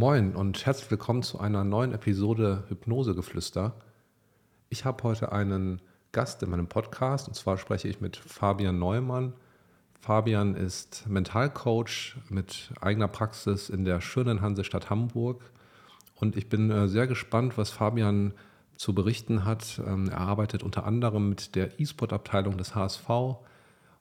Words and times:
Moin 0.00 0.34
und 0.34 0.64
herzlich 0.64 0.90
willkommen 0.90 1.22
zu 1.22 1.40
einer 1.40 1.62
neuen 1.62 1.92
Episode 1.92 2.64
Hypnosegeflüster. 2.70 3.74
Ich 4.70 4.86
habe 4.86 5.04
heute 5.04 5.30
einen 5.30 5.82
Gast 6.10 6.42
in 6.42 6.48
meinem 6.48 6.68
Podcast 6.68 7.28
und 7.28 7.34
zwar 7.34 7.58
spreche 7.58 7.86
ich 7.86 8.00
mit 8.00 8.16
Fabian 8.16 8.78
Neumann. 8.78 9.34
Fabian 10.00 10.54
ist 10.54 11.06
Mentalcoach 11.06 12.16
mit 12.30 12.70
eigener 12.80 13.08
Praxis 13.08 13.68
in 13.68 13.84
der 13.84 14.00
schönen 14.00 14.40
Hansestadt 14.40 14.88
Hamburg 14.88 15.42
und 16.14 16.34
ich 16.34 16.48
bin 16.48 16.70
äh, 16.70 16.88
sehr 16.88 17.06
gespannt, 17.06 17.58
was 17.58 17.68
Fabian 17.68 18.32
zu 18.76 18.94
berichten 18.94 19.44
hat. 19.44 19.82
Ähm, 19.86 20.08
er 20.08 20.20
arbeitet 20.20 20.62
unter 20.62 20.86
anderem 20.86 21.28
mit 21.28 21.54
der 21.56 21.78
E-Sport-Abteilung 21.78 22.56
des 22.56 22.74
HSV 22.74 23.36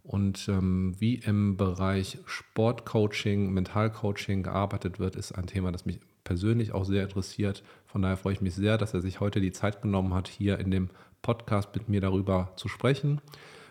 und 0.04 0.48
ähm, 0.50 0.96
wie 1.00 1.16
im 1.16 1.58
Bereich 1.58 2.18
Sportcoaching, 2.26 3.52
Mentalcoaching 3.52 4.44
gearbeitet 4.44 5.00
wird, 5.00 5.16
ist 5.16 5.34
ein 5.34 5.48
Thema, 5.48 5.72
das 5.72 5.86
mich 5.86 6.00
persönlich 6.24 6.74
auch 6.74 6.86
sehr 6.86 7.04
interessiert. 7.04 7.64
Von 7.86 8.02
daher 8.02 8.18
freue 8.18 8.34
ich 8.34 8.42
mich 8.42 8.56
sehr, 8.56 8.78
dass 8.78 8.94
er 8.94 9.02
sich 9.02 9.20
heute 9.20 9.42
die 9.42 9.52
Zeit 9.52 9.82
genommen 9.82 10.14
hat, 10.14 10.28
hier 10.28 10.60
in 10.60 10.72
dem 10.72 10.90
Podcast 11.22 11.70
mit 11.76 11.90
mir 11.90 12.02
darüber 12.02 12.52
zu 12.56 12.68
sprechen. 12.68 13.22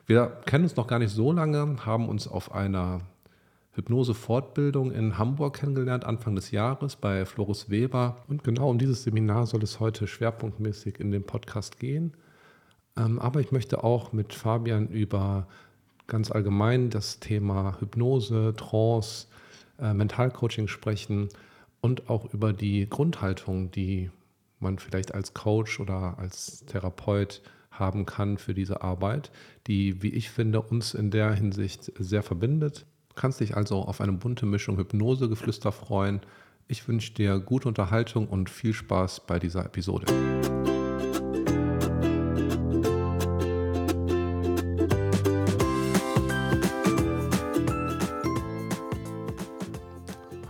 Wir 0.07 0.27
kennen 0.47 0.65
uns 0.65 0.77
noch 0.77 0.87
gar 0.87 0.99
nicht 0.99 1.13
so 1.13 1.33
lange, 1.33 1.85
haben 1.85 2.09
uns 2.09 2.29
auf 2.29 2.53
einer 2.53 3.03
Hypnose-Fortbildung 3.73 4.91
in 4.91 5.19
Hamburg 5.19 5.57
kennengelernt, 5.59 6.05
Anfang 6.05 6.35
des 6.35 6.51
Jahres 6.51 6.97
bei 6.97 7.25
Floris 7.25 7.71
Weber. 7.71 8.17
Und 8.27 8.43
genau 8.43 8.71
um 8.71 8.79
dieses 8.79 9.05
Seminar 9.05 9.47
soll 9.47 9.63
es 9.63 9.81
heute 9.81 10.07
schwerpunktmäßig 10.07 10.99
in 10.99 11.11
dem 11.11 11.25
Podcast 11.25 11.79
gehen. 11.79 12.15
Ähm, 12.97 13.19
aber 13.21 13.41
ich 13.41 13.53
möchte 13.53 13.85
auch 13.85 14.13
mit 14.13 14.35
Fabian 14.35 14.89
über 14.89 15.47
ganz 16.09 16.33
allgemein 16.33 16.91
das 16.91 17.21
Thema 17.21 17.77
Hypnose, 17.79 18.55
Trance, 18.57 19.29
äh, 19.79 19.95
Mentalcoaching 19.95 20.67
sprechen 20.67 21.29
und 21.81 22.11
auch 22.11 22.33
über 22.35 22.53
die 22.53 22.89
Grundhaltung, 22.89 23.71
die 23.71 24.11
man 24.59 24.79
vielleicht 24.79 25.15
als 25.15 25.35
Coach 25.35 25.79
oder 25.79 26.19
als 26.19 26.65
Therapeut 26.67 27.43
haben 27.71 28.07
kann 28.07 28.39
für 28.39 28.55
diese 28.55 28.83
Arbeit, 28.83 29.31
die, 29.69 30.03
wie 30.03 30.09
ich 30.09 30.31
finde, 30.31 30.61
uns 30.61 30.95
in 30.95 31.13
der 31.13 31.33
Hinsicht 31.33 31.93
sehr 31.99 32.25
verbindet. 32.25 32.87
Du 33.11 33.15
kannst 33.15 33.39
dich 33.39 33.57
also 33.57 33.83
auf 33.83 34.01
eine 34.01 34.13
bunte 34.13 34.47
Mischung 34.47 34.77
Hypnose-Geflüster 34.77 35.71
freuen. 35.71 36.21
Ich 36.67 36.89
wünsche 36.89 37.15
dir 37.15 37.39
gute 37.39 37.69
Unterhaltung 37.69 38.27
und 38.27 38.51
viel 38.51 38.75
Spaß 38.75 39.27
bei 39.27 39.39
dieser 39.39 39.65
Episode. 39.65 40.07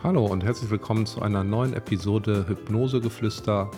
Hallo 0.05 0.27
und 0.27 0.45
herzlich 0.45 0.71
willkommen 0.71 1.07
zu 1.07 1.23
einer 1.23 1.43
neuen 1.43 1.75
Episode 1.75 2.47
Hypnosegeflüster. 2.47 3.69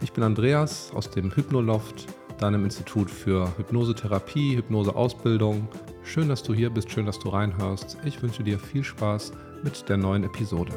Ich 0.00 0.12
bin 0.12 0.22
Andreas 0.22 0.92
aus 0.94 1.10
dem 1.10 1.34
Hypnoloft, 1.34 2.06
deinem 2.38 2.62
Institut 2.62 3.10
für 3.10 3.52
Hypnosetherapie, 3.58 4.56
Hypnoseausbildung. 4.56 5.66
Schön, 6.04 6.28
dass 6.28 6.44
du 6.44 6.54
hier 6.54 6.70
bist, 6.70 6.92
schön, 6.92 7.06
dass 7.06 7.18
du 7.18 7.30
reinhörst. 7.30 7.98
Ich 8.04 8.22
wünsche 8.22 8.44
dir 8.44 8.56
viel 8.60 8.84
Spaß 8.84 9.32
mit 9.64 9.88
der 9.88 9.96
neuen 9.96 10.22
Episode. 10.22 10.72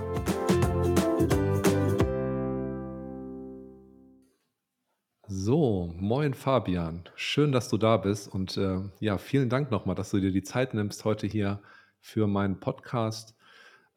So, 5.27 5.93
moin 5.95 6.33
Fabian. 6.33 7.03
Schön, 7.13 7.51
dass 7.51 7.69
du 7.69 7.77
da 7.77 7.97
bist 7.97 8.33
und 8.33 8.57
äh, 8.57 8.79
ja, 8.99 9.19
vielen 9.19 9.49
Dank 9.49 9.69
nochmal, 9.69 9.93
dass 9.93 10.09
du 10.09 10.19
dir 10.19 10.31
die 10.31 10.41
Zeit 10.41 10.73
nimmst 10.73 11.05
heute 11.05 11.27
hier 11.27 11.61
für 11.99 12.25
meinen 12.25 12.59
Podcast. 12.59 13.35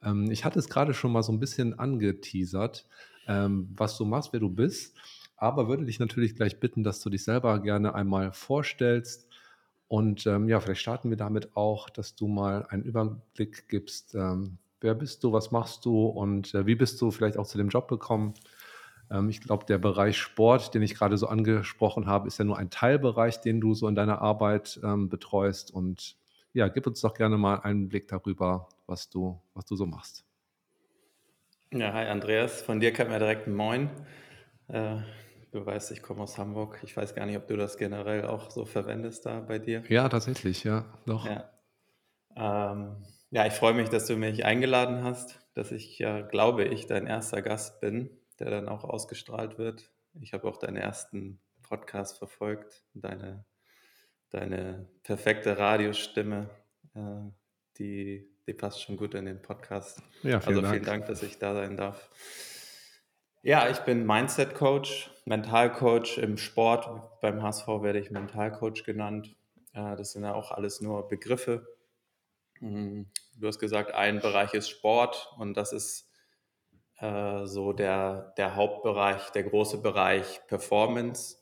Ähm, 0.05 0.31
ich 0.31 0.45
hatte 0.45 0.59
es 0.59 0.69
gerade 0.69 0.95
schon 0.95 1.13
mal 1.13 1.23
so 1.23 1.33
ein 1.33 1.41
bisschen 1.41 1.79
angeteasert, 1.79 2.87
ähm, 3.27 3.69
was 3.77 3.97
du 3.97 4.05
machst, 4.05 4.33
wer 4.33 4.41
du 4.41 4.51
bist, 4.51 4.97
aber 5.37 5.69
würde 5.69 5.85
dich 5.85 5.99
natürlich 5.99 6.37
gleich 6.37 6.61
bitten, 6.61 6.85
dass 6.85 7.01
du 7.01 7.11
dich 7.11 7.25
selber 7.25 7.61
gerne 7.61 7.95
einmal 7.95 8.33
vorstellst. 8.33 9.29
Und 9.89 10.27
ähm, 10.27 10.49
ja, 10.49 10.61
vielleicht 10.61 10.81
starten 10.81 11.11
wir 11.11 11.17
damit 11.17 11.57
auch, 11.57 11.91
dass 11.91 12.17
du 12.17 12.27
mal 12.27 12.67
einen 12.67 12.83
Überblick 12.83 13.69
gibst. 13.69 14.15
Ähm, 14.15 14.59
wer 14.81 14.95
bist 14.95 15.25
du, 15.25 15.33
was 15.33 15.51
machst 15.51 15.85
du 15.85 16.07
und 16.07 16.55
äh, 16.55 16.67
wie 16.67 16.75
bist 16.75 17.01
du 17.01 17.11
vielleicht 17.11 17.39
auch 17.39 17.47
zu 17.47 17.59
dem 17.59 17.69
Job 17.69 17.89
gekommen? 17.89 18.35
Ähm, 19.11 19.29
ich 19.29 19.41
glaube, 19.41 19.65
der 19.67 19.79
Bereich 19.79 20.19
Sport, 20.19 20.75
den 20.75 20.83
ich 20.83 20.95
gerade 20.95 21.17
so 21.17 21.27
angesprochen 21.27 22.07
habe, 22.07 22.29
ist 22.29 22.39
ja 22.39 22.45
nur 22.45 22.59
ein 22.59 22.71
Teilbereich, 22.71 23.41
den 23.41 23.61
du 23.61 23.75
so 23.75 23.89
in 23.89 23.95
deiner 23.95 24.21
Arbeit 24.21 24.81
ähm, 24.83 25.09
betreust. 25.09 25.73
Und 25.73 26.17
ja, 26.55 26.69
gib 26.69 26.87
uns 26.87 27.01
doch 27.01 27.15
gerne 27.15 27.37
mal 27.37 27.61
einen 27.61 27.89
Blick 27.89 28.09
darüber, 28.09 28.69
was 28.87 29.11
du, 29.11 29.41
was 29.53 29.67
du 29.67 29.77
so 29.77 29.87
machst. 29.87 30.25
Ja, 31.73 31.93
hi 31.93 32.07
Andreas, 32.07 32.63
von 32.63 32.79
dir 32.79 32.93
kam 32.93 33.11
ja 33.11 33.19
direkt 33.19 33.49
ein 33.49 33.55
Moin. 33.55 33.91
Äh, 34.69 34.99
du 35.51 35.67
weißt, 35.67 35.91
ich 35.91 36.03
komme 36.03 36.23
aus 36.23 36.39
Hamburg. 36.39 36.79
Ich 36.85 36.97
weiß 36.97 37.17
gar 37.17 37.27
nicht, 37.27 37.37
ob 37.37 37.49
du 37.49 37.57
das 37.57 37.77
generell 37.77 38.25
auch 38.27 38.53
so 38.53 38.65
verwendest 38.65 39.27
da 39.27 39.41
bei 39.41 39.59
dir. 39.59 39.83
Ja, 39.89 40.09
tatsächlich, 40.09 40.63
ja, 40.63 40.85
doch. 41.05 41.27
Ja, 41.27 41.51
ähm, 42.37 43.05
ja 43.31 43.47
ich 43.47 43.55
freue 43.55 43.75
mich, 43.75 43.89
dass 43.89 44.07
du 44.07 44.17
mich 44.17 44.45
eingeladen 44.45 45.03
hast, 45.03 45.41
dass 45.55 45.73
ich 45.73 45.99
ja, 45.99 46.21
glaube 46.21 46.65
ich, 46.65 46.87
dein 46.87 47.09
erster 47.09 47.43
Gast 47.43 47.81
bin, 47.81 48.11
der 48.39 48.51
dann 48.51 48.69
auch 48.69 48.85
ausgestrahlt 48.85 49.59
wird. 49.59 49.91
Ich 50.21 50.33
habe 50.33 50.47
auch 50.47 50.59
deinen 50.59 50.77
ersten 50.77 51.41
Podcast 51.63 52.19
verfolgt, 52.19 52.85
deine, 52.95 53.45
deine 54.35 54.89
perfekte 55.03 55.59
Radiostimme, 55.59 56.51
äh, 56.95 57.01
die 57.79 58.35
die 58.47 58.53
passt 58.53 58.83
schon 58.83 58.97
gut 58.97 59.15
in 59.15 59.25
den 59.25 59.41
Podcast. 59.41 60.03
Ja, 60.23 60.41
vielen 60.41 60.59
also 60.59 60.71
vielen 60.71 60.85
Dank. 60.85 60.85
Dank, 60.85 61.07
dass 61.07 61.23
ich 61.23 61.39
da 61.39 61.55
sein 61.55 61.77
darf. 61.77 62.11
Ja, 63.43 63.69
ich 63.69 63.79
bin 63.81 64.07
Mindset-Coach, 64.07 65.11
Mental-Coach 65.25 66.19
im 66.19 66.37
Sport. 66.37 67.21
Beim 67.21 67.43
HSV 67.43 67.67
werde 67.67 67.99
ich 67.99 68.11
Mental-Coach 68.11 68.85
genannt. 68.85 69.35
Das 69.73 70.13
sind 70.13 70.25
ja 70.25 70.35
auch 70.35 70.51
alles 70.51 70.81
nur 70.81 71.09
Begriffe. 71.09 71.67
Hm, 72.59 73.07
du 73.39 73.47
hast 73.47 73.59
gesagt, 73.59 73.93
ein 73.93 74.21
Bereich 74.21 74.55
ist 74.55 74.69
Sport 74.69 75.35
und 75.39 75.57
das 75.57 75.73
ist 75.73 76.11
äh, 76.99 77.47
so 77.47 77.73
der, 77.73 78.35
der 78.37 78.57
Hauptbereich, 78.57 79.31
der 79.31 79.43
große 79.45 79.83
Bereich 79.83 80.41
Performance. 80.47 81.39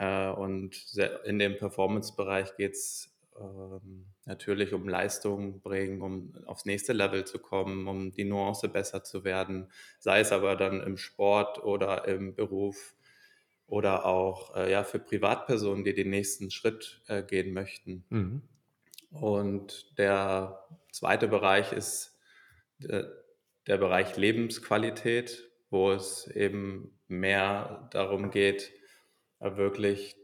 Äh, 0.00 0.30
und 0.30 0.96
in 1.24 1.38
dem 1.38 1.58
Performance-Bereich 1.58 2.56
geht 2.56 2.72
es 2.72 3.14
ähm, 3.38 4.06
natürlich 4.24 4.72
um 4.72 4.88
Leistung 4.88 5.60
bringen, 5.60 6.00
um 6.00 6.32
aufs 6.46 6.64
nächste 6.64 6.94
Level 6.94 7.26
zu 7.26 7.38
kommen, 7.38 7.86
um 7.86 8.10
die 8.10 8.24
Nuance 8.24 8.68
besser 8.70 9.04
zu 9.04 9.24
werden, 9.24 9.70
sei 9.98 10.20
es 10.20 10.32
aber 10.32 10.56
dann 10.56 10.80
im 10.80 10.96
Sport 10.96 11.62
oder 11.62 12.08
im 12.08 12.34
Beruf 12.34 12.94
oder 13.66 14.06
auch 14.06 14.56
äh, 14.56 14.72
ja, 14.72 14.84
für 14.84 14.98
Privatpersonen, 14.98 15.84
die 15.84 15.94
den 15.94 16.08
nächsten 16.08 16.50
Schritt 16.50 17.02
äh, 17.06 17.22
gehen 17.22 17.52
möchten. 17.52 18.04
Mhm. 18.08 18.42
Und 19.10 19.98
der 19.98 20.66
zweite 20.92 21.28
Bereich 21.28 21.72
ist 21.72 22.16
der 22.78 23.76
Bereich 23.76 24.16
Lebensqualität, 24.16 25.50
wo 25.68 25.90
es 25.90 26.26
eben 26.28 26.98
mehr 27.08 27.88
darum 27.92 28.30
geht, 28.30 28.72
wirklich 29.40 30.16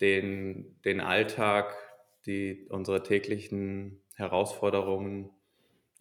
den, 0.00 0.80
den 0.84 1.00
Alltag 1.00 1.74
die, 2.26 2.66
unsere 2.68 3.02
täglichen 3.02 4.00
Herausforderungen 4.14 5.30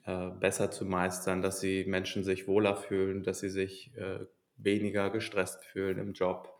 äh, 0.06 0.30
besser 0.30 0.72
zu 0.72 0.86
meistern, 0.86 1.42
dass 1.42 1.60
sie 1.60 1.86
Menschen 1.86 2.24
sich 2.24 2.48
wohler 2.48 2.76
fühlen, 2.76 3.24
dass 3.24 3.40
sie 3.40 3.50
sich 3.50 3.96
äh, 3.96 4.26
weniger 4.58 5.10
gestresst 5.10 5.66
fühlen 5.66 5.98
im 5.98 6.14
Job. 6.14 6.54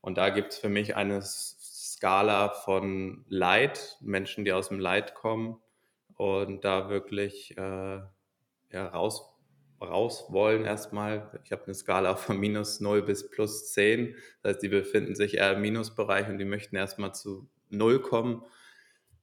Und 0.00 0.18
da 0.18 0.30
gibt 0.30 0.52
es 0.52 0.58
für 0.58 0.68
mich 0.68 0.96
eine 0.96 1.22
Skala 1.22 2.50
von 2.50 3.24
Leid, 3.28 3.96
Menschen, 4.00 4.44
die 4.44 4.52
aus 4.52 4.68
dem 4.68 4.80
Leid 4.80 5.14
kommen 5.14 5.60
und 6.16 6.64
da 6.64 6.88
wirklich 6.88 7.56
äh, 7.56 8.00
ja, 8.70 8.86
raus, 8.88 9.35
raus 9.80 10.26
wollen 10.30 10.64
erstmal. 10.64 11.40
Ich 11.44 11.52
habe 11.52 11.64
eine 11.64 11.74
Skala 11.74 12.16
von 12.16 12.38
minus 12.38 12.80
0 12.80 13.02
bis 13.02 13.28
plus 13.30 13.72
10. 13.72 14.14
Das 14.42 14.54
heißt, 14.54 14.62
die 14.62 14.68
befinden 14.68 15.14
sich 15.14 15.36
eher 15.36 15.54
im 15.54 15.62
Minusbereich 15.62 16.28
und 16.28 16.38
die 16.38 16.44
möchten 16.44 16.76
erstmal 16.76 17.14
zu 17.14 17.48
0 17.70 18.00
kommen. 18.00 18.42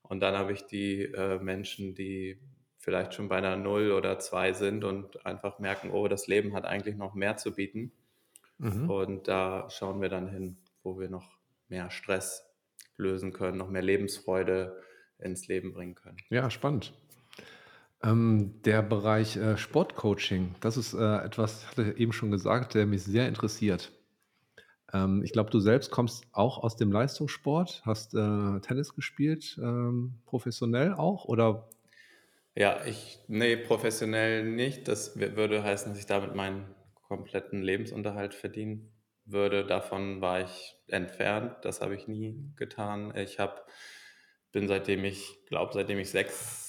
Und 0.02 0.20
dann 0.20 0.38
habe 0.38 0.54
ich 0.54 0.66
die 0.66 1.04
äh, 1.04 1.40
Menschen, 1.40 1.96
die 1.96 2.40
vielleicht 2.78 3.14
schon 3.14 3.30
bei 3.30 3.38
einer 3.38 3.56
Null 3.56 3.92
oder 3.92 4.20
zwei 4.20 4.52
sind 4.52 4.84
und 4.84 5.26
einfach 5.26 5.60
merken, 5.60 5.92
oh, 5.92 6.08
das 6.10 6.28
Leben 6.28 6.54
hat 6.54 6.66
eigentlich 6.66 6.98
noch 6.98 7.14
mehr 7.14 7.38
zu 7.38 7.56
bieten. 7.56 7.94
Mhm. 8.58 8.90
Und 8.90 9.28
da 9.30 9.70
schauen 9.70 10.02
wir 10.02 10.10
dann 10.10 10.28
hin, 10.28 10.58
wo 10.84 11.00
wir 11.00 11.10
noch 11.10 11.38
mehr 11.70 11.90
Stress 11.90 12.46
lösen 12.98 13.32
können, 13.32 13.58
noch 13.58 13.70
mehr 13.70 13.82
Lebensfreude 13.82 14.82
ins 15.18 15.48
Leben 15.48 15.74
bringen 15.74 15.96
können. 15.96 16.18
Ja, 16.30 16.50
spannend. 16.50 16.94
Ähm, 18.04 18.62
der 18.64 18.82
Bereich 18.82 19.38
äh, 19.38 19.58
Sportcoaching, 19.58 20.56
das 20.60 20.76
ist 20.76 20.94
äh, 20.94 21.18
etwas, 21.24 21.68
hatte 21.68 21.94
ich 21.94 21.98
eben 21.98 22.12
schon 22.12 22.32
gesagt, 22.32 22.74
der 22.74 22.86
mich 22.86 23.04
sehr 23.04 23.28
interessiert. 23.30 23.92
Ähm, 24.94 25.24
ich 25.24 25.32
glaube, 25.32 25.50
du 25.52 25.60
selbst 25.60 25.90
kommst 25.90 26.26
auch 26.34 26.58
aus 26.64 26.76
dem 26.76 26.92
Leistungssport, 26.92 27.82
hast 27.86 28.14
äh, 28.14 28.60
Tennis 28.60 28.94
gespielt, 28.94 29.58
ähm, 29.62 30.16
professionell 30.26 30.94
auch, 30.94 31.26
oder? 31.26 31.70
Ja, 32.56 32.86
ich, 32.86 33.20
nee, 33.28 33.56
professionell 33.56 34.44
nicht. 34.44 34.88
Das 34.88 35.18
würde 35.18 35.64
heißen, 35.64 35.92
dass 35.92 36.00
ich 36.00 36.06
damit 36.06 36.36
meinen 36.36 36.66
kompletten 37.08 37.64
Lebensunterhalt 37.64 38.36
verdienen 38.36 38.92
würde. 39.26 39.66
Davon 39.66 40.22
war 40.22 40.42
ich 40.42 40.76
entfernt. 40.88 41.56
Das 41.64 41.82
habe 41.82 41.96
ich 41.96 42.08
nie 42.08 42.52
getan. 42.56 43.16
Ich 43.16 43.40
habe, 43.40 43.62
bin 44.52 44.68
seitdem 44.68 45.04
ich 45.06 45.46
glaube, 45.48 45.74
seitdem 45.74 45.98
ich 45.98 46.12
sechs 46.12 46.63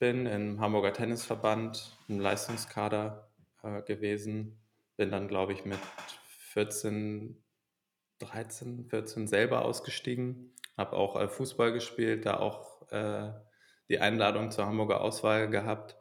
bin, 0.00 0.26
im 0.26 0.60
Hamburger 0.60 0.92
Tennisverband 0.92 1.96
im 2.08 2.18
Leistungskader 2.18 3.30
äh, 3.62 3.82
gewesen. 3.82 4.58
Bin 4.96 5.10
dann, 5.10 5.28
glaube 5.28 5.52
ich, 5.52 5.64
mit 5.64 5.78
14, 6.52 7.40
13, 8.18 8.86
14 8.86 9.28
selber 9.28 9.64
ausgestiegen. 9.64 10.54
Habe 10.76 10.96
auch 10.96 11.20
äh, 11.20 11.28
Fußball 11.28 11.72
gespielt, 11.72 12.26
da 12.26 12.38
auch 12.38 12.90
äh, 12.90 13.30
die 13.88 14.00
Einladung 14.00 14.50
zur 14.50 14.66
Hamburger 14.66 15.02
Auswahl 15.02 15.50
gehabt. 15.50 15.96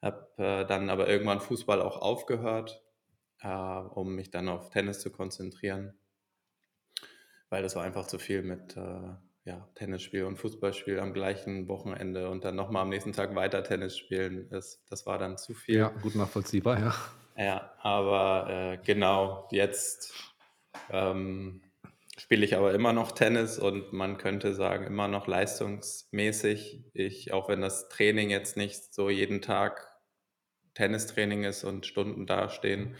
Habe 0.00 0.30
äh, 0.38 0.66
dann 0.66 0.88
aber 0.88 1.06
irgendwann 1.08 1.40
Fußball 1.40 1.82
auch 1.82 1.98
aufgehört, 1.98 2.82
äh, 3.40 3.48
um 3.48 4.14
mich 4.14 4.30
dann 4.30 4.48
auf 4.48 4.70
Tennis 4.70 5.00
zu 5.00 5.12
konzentrieren, 5.12 5.98
weil 7.50 7.62
das 7.62 7.76
war 7.76 7.84
einfach 7.84 8.06
zu 8.06 8.18
viel 8.18 8.42
mit 8.42 8.76
äh, 8.76 9.14
ja, 9.44 9.68
Tennisspiel 9.74 10.24
und 10.24 10.36
Fußballspiel 10.36 10.98
am 10.98 11.12
gleichen 11.12 11.68
Wochenende 11.68 12.30
und 12.30 12.44
dann 12.44 12.56
nochmal 12.56 12.82
am 12.82 12.88
nächsten 12.88 13.12
Tag 13.12 13.34
weiter 13.34 13.62
Tennis 13.62 13.96
spielen. 13.96 14.48
Das, 14.50 14.82
das 14.88 15.04
war 15.06 15.18
dann 15.18 15.36
zu 15.36 15.54
viel. 15.54 15.76
Ja, 15.76 15.88
gut 15.88 16.14
nachvollziehbar, 16.14 16.80
ja. 16.80 16.94
Ja, 17.36 17.74
aber 17.80 18.48
äh, 18.48 18.78
genau, 18.84 19.48
jetzt 19.50 20.14
ähm, 20.90 21.60
spiele 22.16 22.44
ich 22.44 22.56
aber 22.56 22.72
immer 22.72 22.92
noch 22.92 23.12
Tennis 23.12 23.58
und 23.58 23.92
man 23.92 24.16
könnte 24.16 24.54
sagen, 24.54 24.86
immer 24.86 25.08
noch 25.08 25.26
leistungsmäßig. 25.26 26.84
Ich, 26.94 27.32
auch 27.32 27.48
wenn 27.48 27.60
das 27.60 27.88
Training 27.88 28.30
jetzt 28.30 28.56
nicht 28.56 28.94
so 28.94 29.10
jeden 29.10 29.42
Tag 29.42 29.90
Tennistraining 30.74 31.44
ist 31.44 31.64
und 31.64 31.86
Stunden 31.86 32.26
dastehen, 32.26 32.96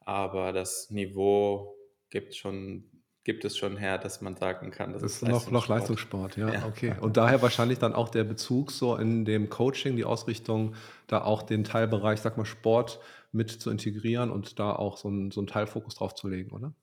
aber 0.00 0.52
das 0.52 0.90
Niveau 0.90 1.76
gibt 2.10 2.34
schon 2.34 2.93
gibt 3.24 3.44
es 3.44 3.56
schon 3.56 3.76
her, 3.76 3.98
dass 3.98 4.20
man 4.20 4.36
sagen 4.36 4.70
kann, 4.70 4.92
das, 4.92 5.02
das 5.02 5.12
ist 5.14 5.28
noch, 5.28 5.50
noch 5.50 5.66
Leistungssport, 5.66 6.36
ja, 6.36 6.52
ja, 6.52 6.66
okay. 6.66 6.94
Und 7.00 7.16
daher 7.16 7.40
wahrscheinlich 7.40 7.78
dann 7.78 7.94
auch 7.94 8.10
der 8.10 8.24
Bezug 8.24 8.70
so 8.70 8.96
in 8.96 9.24
dem 9.24 9.48
Coaching, 9.48 9.96
die 9.96 10.04
Ausrichtung, 10.04 10.74
da 11.06 11.22
auch 11.22 11.42
den 11.42 11.64
Teilbereich, 11.64 12.20
sag 12.20 12.36
mal, 12.36 12.44
Sport 12.44 13.00
mit 13.32 13.50
zu 13.50 13.70
integrieren 13.70 14.30
und 14.30 14.58
da 14.58 14.72
auch 14.72 14.98
so, 14.98 15.08
ein, 15.08 15.30
so 15.30 15.40
einen 15.40 15.46
Teilfokus 15.46 15.96
drauf 15.96 16.14
zu 16.14 16.28
legen, 16.28 16.52
oder? 16.52 16.74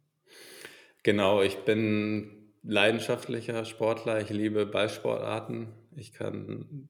Genau, 1.03 1.41
ich 1.41 1.57
bin 1.59 2.41
leidenschaftlicher 2.63 3.65
Sportler. 3.65 4.21
Ich 4.21 4.29
liebe 4.29 4.65
Ballsportarten. 4.65 5.67
Ich 5.95 6.13
kann 6.13 6.89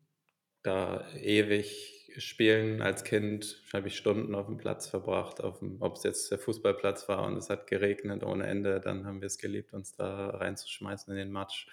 da 0.63 1.05
ewig 1.15 2.00
spielen. 2.17 2.81
Als 2.81 3.03
Kind 3.03 3.61
habe 3.73 3.87
ich 3.87 3.97
Stunden 3.97 4.35
auf 4.35 4.47
dem 4.47 4.57
Platz 4.57 4.87
verbracht, 4.87 5.39
ob 5.41 5.95
es 5.95 6.03
jetzt 6.03 6.31
der 6.31 6.39
Fußballplatz 6.39 7.07
war 7.07 7.23
und 7.25 7.37
es 7.37 7.49
hat 7.49 7.67
geregnet 7.67 8.23
ohne 8.23 8.47
Ende. 8.47 8.79
Dann 8.79 9.05
haben 9.05 9.21
wir 9.21 9.27
es 9.27 9.37
geliebt, 9.37 9.73
uns 9.73 9.93
da 9.93 10.29
reinzuschmeißen 10.29 11.11
in 11.11 11.17
den 11.17 11.31
Matsch. 11.31 11.67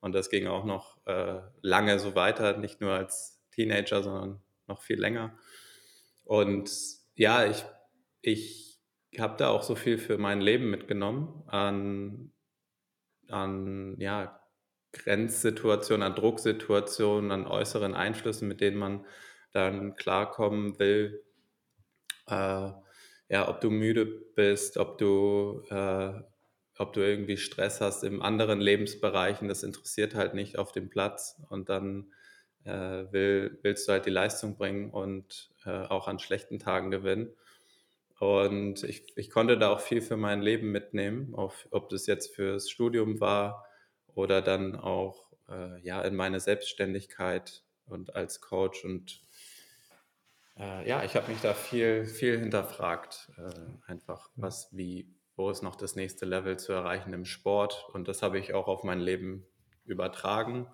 Und 0.00 0.12
das 0.14 0.30
ging 0.30 0.46
auch 0.46 0.64
noch 0.64 1.04
äh, 1.06 1.40
lange 1.62 1.98
so 1.98 2.14
weiter, 2.14 2.56
nicht 2.56 2.80
nur 2.80 2.92
als 2.92 3.42
Teenager, 3.50 4.02
sondern 4.02 4.40
noch 4.66 4.82
viel 4.82 4.98
länger. 4.98 5.36
Und 6.24 6.70
ja, 7.16 7.44
ich, 7.46 7.64
ich 8.22 8.80
habe 9.18 9.36
da 9.36 9.48
auch 9.48 9.62
so 9.62 9.74
viel 9.74 9.98
für 9.98 10.16
mein 10.16 10.40
Leben 10.40 10.70
mitgenommen 10.70 11.42
an, 11.46 12.32
an 13.28 13.96
ja, 13.98 14.40
Grenzsituationen, 14.92 16.06
an 16.06 16.14
Drucksituationen, 16.14 17.30
an 17.30 17.46
äußeren 17.46 17.94
Einflüssen, 17.94 18.48
mit 18.48 18.60
denen 18.60 18.78
man 18.78 19.04
dann 19.52 19.96
klarkommen 19.96 20.78
will. 20.78 21.22
Äh, 22.26 22.70
ja, 23.28 23.48
ob 23.48 23.60
du 23.60 23.70
müde 23.70 24.06
bist, 24.06 24.76
ob 24.76 24.98
du, 24.98 25.62
äh, 25.70 26.12
ob 26.78 26.92
du 26.92 27.00
irgendwie 27.00 27.36
Stress 27.36 27.80
hast 27.80 28.02
in 28.02 28.22
anderen 28.22 28.60
Lebensbereichen, 28.60 29.48
das 29.48 29.62
interessiert 29.62 30.14
halt 30.14 30.34
nicht 30.34 30.58
auf 30.58 30.72
dem 30.72 30.88
Platz. 30.88 31.40
Und 31.48 31.68
dann 31.68 32.12
äh, 32.64 32.70
will, 33.12 33.58
willst 33.62 33.88
du 33.88 33.92
halt 33.92 34.06
die 34.06 34.10
Leistung 34.10 34.56
bringen 34.56 34.90
und 34.90 35.50
äh, 35.64 35.70
auch 35.70 36.08
an 36.08 36.18
schlechten 36.18 36.58
Tagen 36.58 36.90
gewinnen. 36.90 37.32
Und 38.18 38.84
ich, 38.84 39.16
ich 39.16 39.30
konnte 39.30 39.56
da 39.56 39.70
auch 39.70 39.80
viel 39.80 40.02
für 40.02 40.18
mein 40.18 40.42
Leben 40.42 40.70
mitnehmen, 40.72 41.34
auf, 41.34 41.66
ob 41.70 41.88
das 41.88 42.06
jetzt 42.06 42.34
fürs 42.34 42.68
Studium 42.68 43.18
war 43.18 43.64
oder 44.14 44.42
dann 44.42 44.76
auch 44.76 45.30
äh, 45.48 45.80
ja, 45.80 46.02
in 46.02 46.16
meine 46.16 46.38
Selbstständigkeit 46.38 47.62
und 47.86 48.14
als 48.14 48.42
Coach. 48.42 48.84
Und 48.84 49.22
äh, 50.58 50.88
ja, 50.88 51.04
ich 51.04 51.16
habe 51.16 51.30
mich 51.30 51.40
da 51.40 51.54
viel, 51.54 52.04
viel 52.04 52.38
hinterfragt. 52.38 53.30
Äh, 53.36 53.90
einfach, 53.90 54.30
was, 54.36 54.68
wie, 54.72 55.14
wo 55.36 55.50
ist 55.50 55.62
noch 55.62 55.76
das 55.76 55.96
nächste 55.96 56.26
Level 56.26 56.58
zu 56.58 56.72
erreichen 56.72 57.12
im 57.12 57.24
Sport? 57.24 57.88
Und 57.92 58.08
das 58.08 58.22
habe 58.22 58.38
ich 58.38 58.54
auch 58.54 58.68
auf 58.68 58.84
mein 58.84 59.00
Leben 59.00 59.46
übertragen. 59.84 60.68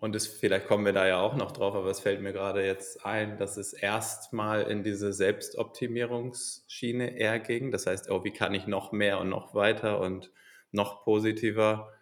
Und 0.00 0.14
es, 0.14 0.28
vielleicht 0.28 0.68
kommen 0.68 0.84
wir 0.84 0.92
da 0.92 1.08
ja 1.08 1.20
auch 1.20 1.34
noch 1.34 1.50
drauf, 1.50 1.74
aber 1.74 1.90
es 1.90 1.98
fällt 1.98 2.20
mir 2.20 2.32
gerade 2.32 2.64
jetzt 2.64 3.04
ein, 3.04 3.36
dass 3.36 3.56
es 3.56 3.72
erstmal 3.72 4.62
in 4.62 4.84
diese 4.84 5.12
Selbstoptimierungsschiene 5.12 7.18
eher 7.18 7.40
ging. 7.40 7.72
Das 7.72 7.86
heißt, 7.86 8.08
oh, 8.10 8.22
wie 8.22 8.32
kann 8.32 8.54
ich 8.54 8.68
noch 8.68 8.92
mehr 8.92 9.18
und 9.18 9.28
noch 9.28 9.54
weiter 9.54 10.00
und 10.00 10.30
noch 10.70 11.02
positiver? 11.02 11.92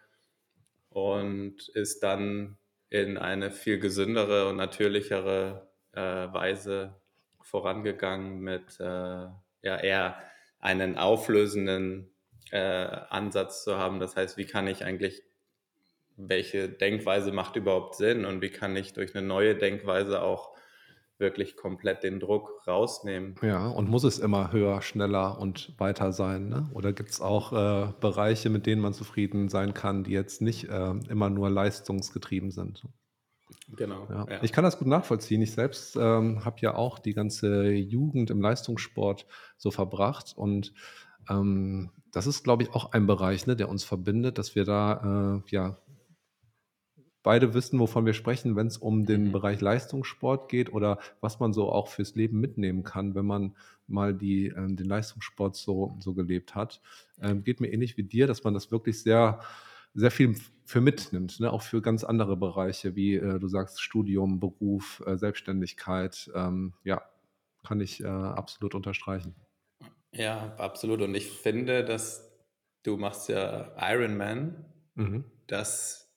Und 0.89 1.69
ist 1.69 2.03
dann 2.03 2.57
in 2.89 3.17
eine 3.17 3.51
viel 3.51 3.79
gesündere 3.79 4.47
und 4.47 4.57
natürlichere 4.57 5.66
äh, 5.93 6.01
Weise 6.01 6.95
vorangegangen 7.41 8.39
mit 8.39 8.79
äh, 8.79 8.83
ja, 8.83 9.33
eher 9.61 10.17
einen 10.59 10.97
auflösenden 10.97 12.09
äh, 12.51 12.57
Ansatz 12.57 13.63
zu 13.63 13.77
haben. 13.77 13.99
Das 13.99 14.15
heißt, 14.15 14.37
wie 14.37 14.45
kann 14.45 14.67
ich 14.67 14.83
eigentlich 14.83 15.23
welche 16.17 16.67
Denkweise 16.67 17.31
macht 17.31 17.55
überhaupt 17.55 17.95
Sinn 17.95 18.25
und 18.25 18.41
wie 18.41 18.49
kann 18.49 18.75
ich 18.75 18.93
durch 18.93 19.15
eine 19.15 19.25
neue 19.25 19.55
Denkweise 19.55 20.21
auch 20.21 20.57
wirklich 21.19 21.55
komplett 21.55 22.03
den 22.03 22.19
Druck 22.19 22.61
rausnehmen. 22.67 23.35
Ja, 23.41 23.67
und 23.67 23.89
muss 23.89 24.03
es 24.03 24.19
immer 24.19 24.51
höher, 24.51 24.81
schneller 24.81 25.39
und 25.39 25.73
weiter 25.79 26.11
sein? 26.11 26.47
Ne? 26.49 26.69
Oder 26.73 26.93
gibt 26.93 27.09
es 27.09 27.21
auch 27.21 27.53
äh, 27.53 27.91
Bereiche, 27.99 28.49
mit 28.49 28.65
denen 28.65 28.81
man 28.81 28.93
zufrieden 28.93 29.49
sein 29.49 29.73
kann, 29.73 30.03
die 30.03 30.11
jetzt 30.11 30.41
nicht 30.41 30.69
äh, 30.69 30.93
immer 31.09 31.29
nur 31.29 31.49
leistungsgetrieben 31.49 32.51
sind? 32.51 32.83
Genau. 33.75 34.07
Ja. 34.09 34.25
Ja. 34.29 34.43
Ich 34.43 34.53
kann 34.53 34.63
das 34.63 34.79
gut 34.79 34.87
nachvollziehen. 34.87 35.41
Ich 35.41 35.51
selbst 35.51 35.95
ähm, 35.97 36.45
habe 36.45 36.57
ja 36.61 36.75
auch 36.75 36.99
die 36.99 37.13
ganze 37.13 37.69
Jugend 37.71 38.29
im 38.29 38.41
Leistungssport 38.41 39.25
so 39.57 39.71
verbracht 39.71 40.33
und 40.35 40.73
ähm, 41.29 41.91
das 42.11 42.27
ist, 42.27 42.43
glaube 42.43 42.63
ich, 42.63 42.73
auch 42.73 42.93
ein 42.93 43.05
Bereich, 43.05 43.45
ne, 43.45 43.55
der 43.55 43.69
uns 43.69 43.83
verbindet, 43.83 44.37
dass 44.37 44.55
wir 44.55 44.63
da 44.63 45.41
äh, 45.45 45.51
ja 45.51 45.77
beide 47.27 47.53
wissen, 47.53 47.77
wovon 47.79 48.05
wir 48.05 48.13
sprechen, 48.13 48.55
wenn 48.55 48.67
es 48.67 48.77
um 48.77 49.05
den 49.05 49.25
mhm. 49.25 49.31
Bereich 49.33 49.59
Leistungssport 49.59 50.47
geht 50.47 50.71
oder 50.71 50.97
was 51.19 51.41
man 51.41 51.51
so 51.51 51.69
auch 51.69 51.89
fürs 51.89 52.15
Leben 52.15 52.39
mitnehmen 52.39 52.83
kann, 52.83 53.15
wenn 53.15 53.25
man 53.25 53.53
mal 53.85 54.13
die, 54.13 54.47
äh, 54.47 54.53
den 54.67 54.85
Leistungssport 54.85 55.57
so, 55.57 55.97
so 55.99 56.13
gelebt 56.13 56.55
hat. 56.55 56.81
Ähm, 57.21 57.43
geht 57.43 57.59
mir 57.59 57.67
ähnlich 57.67 57.97
wie 57.97 58.03
dir, 58.03 58.27
dass 58.27 58.45
man 58.45 58.53
das 58.53 58.71
wirklich 58.71 59.01
sehr, 59.01 59.41
sehr 59.97 60.11
viel 60.11 60.35
für 60.65 60.81
mitnimmt, 60.81 61.39
ne? 61.39 61.51
auch 61.51 61.61
für 61.61 61.81
ganz 61.81 62.03
andere 62.03 62.35
Bereiche, 62.37 62.95
wie 62.95 63.15
äh, 63.15 63.39
du 63.39 63.47
sagst, 63.47 63.81
Studium, 63.81 64.39
Beruf, 64.39 65.01
äh, 65.05 65.17
Selbstständigkeit. 65.17 66.29
Ähm, 66.35 66.73
ja, 66.83 67.01
kann 67.65 67.79
ich 67.79 68.03
äh, 68.03 68.07
absolut 68.07 68.75
unterstreichen. 68.75 69.35
Ja, 70.11 70.55
absolut. 70.57 71.01
Und 71.01 71.15
ich 71.15 71.31
finde, 71.31 71.83
dass 71.83 72.31
du 72.83 72.97
machst 72.97 73.29
ja 73.29 73.73
Ironman, 73.77 74.65
mhm. 74.95 75.25
das 75.47 76.07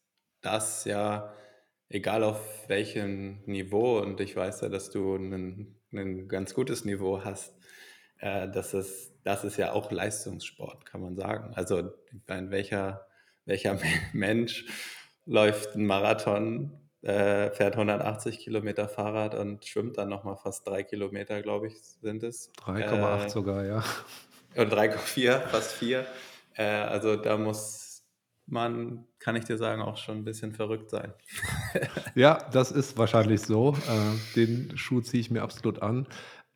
das 0.41 0.85
ja, 0.85 1.33
egal 1.89 2.25
auf 2.25 2.69
welchem 2.69 3.43
Niveau, 3.45 3.99
und 3.99 4.21
ich 4.21 4.37
weiß 4.37 4.63
ja, 4.63 4.69
dass 4.69 4.91
du 4.91 5.17
ein, 5.17 5.77
ganz 6.29 6.55
gutes 6.55 6.85
Niveau 6.85 7.25
hast, 7.25 7.55
äh, 8.19 8.49
das, 8.49 8.75
ist, 8.75 9.13
das 9.25 9.45
ist 9.45 9.57
ja 9.57 9.73
auch 9.73 9.91
Leistungssport, 9.91 10.87
kann 10.87 11.01
man 11.01 11.17
sagen. 11.17 11.53
Also 11.55 11.93
ein 12.29 12.51
welcher, 12.51 13.07
welcher 13.51 13.79
Mensch 14.13 14.65
läuft 15.27 15.75
einen 15.75 15.87
Marathon, 15.87 16.73
äh, 17.03 17.51
fährt 17.51 17.75
180 17.75 18.39
Kilometer 18.39 18.89
Fahrrad 18.89 19.35
und 19.35 19.65
schwimmt 19.65 19.99
dann 19.99 20.09
nochmal 20.09 20.37
fast 20.37 20.67
drei 20.67 20.83
Kilometer, 20.83 21.43
glaube 21.43 21.67
ich, 21.67 21.75
sind 22.01 22.23
es. 22.23 22.53
3,8 22.65 23.25
äh, 23.25 23.29
sogar, 23.29 23.65
ja. 23.65 23.85
Und 24.57 24.73
3,4, 24.73 25.41
fast 25.41 25.73
vier. 25.73 26.07
Äh, 26.55 26.65
also 26.65 27.17
da 27.17 27.37
muss 27.37 28.05
man, 28.47 29.07
kann 29.19 29.37
ich 29.37 29.45
dir 29.45 29.57
sagen, 29.57 29.81
auch 29.81 29.97
schon 29.97 30.19
ein 30.19 30.25
bisschen 30.25 30.53
verrückt 30.53 30.91
sein. 30.91 31.13
ja, 32.15 32.49
das 32.53 32.73
ist 32.73 32.99
wahrscheinlich 32.99 33.43
so. 33.43 33.75
Äh, 33.89 34.35
den 34.37 34.77
Schuh 34.77 35.01
ziehe 35.01 35.21
ich 35.21 35.31
mir 35.31 35.43
absolut 35.43 35.83
an. 35.83 36.07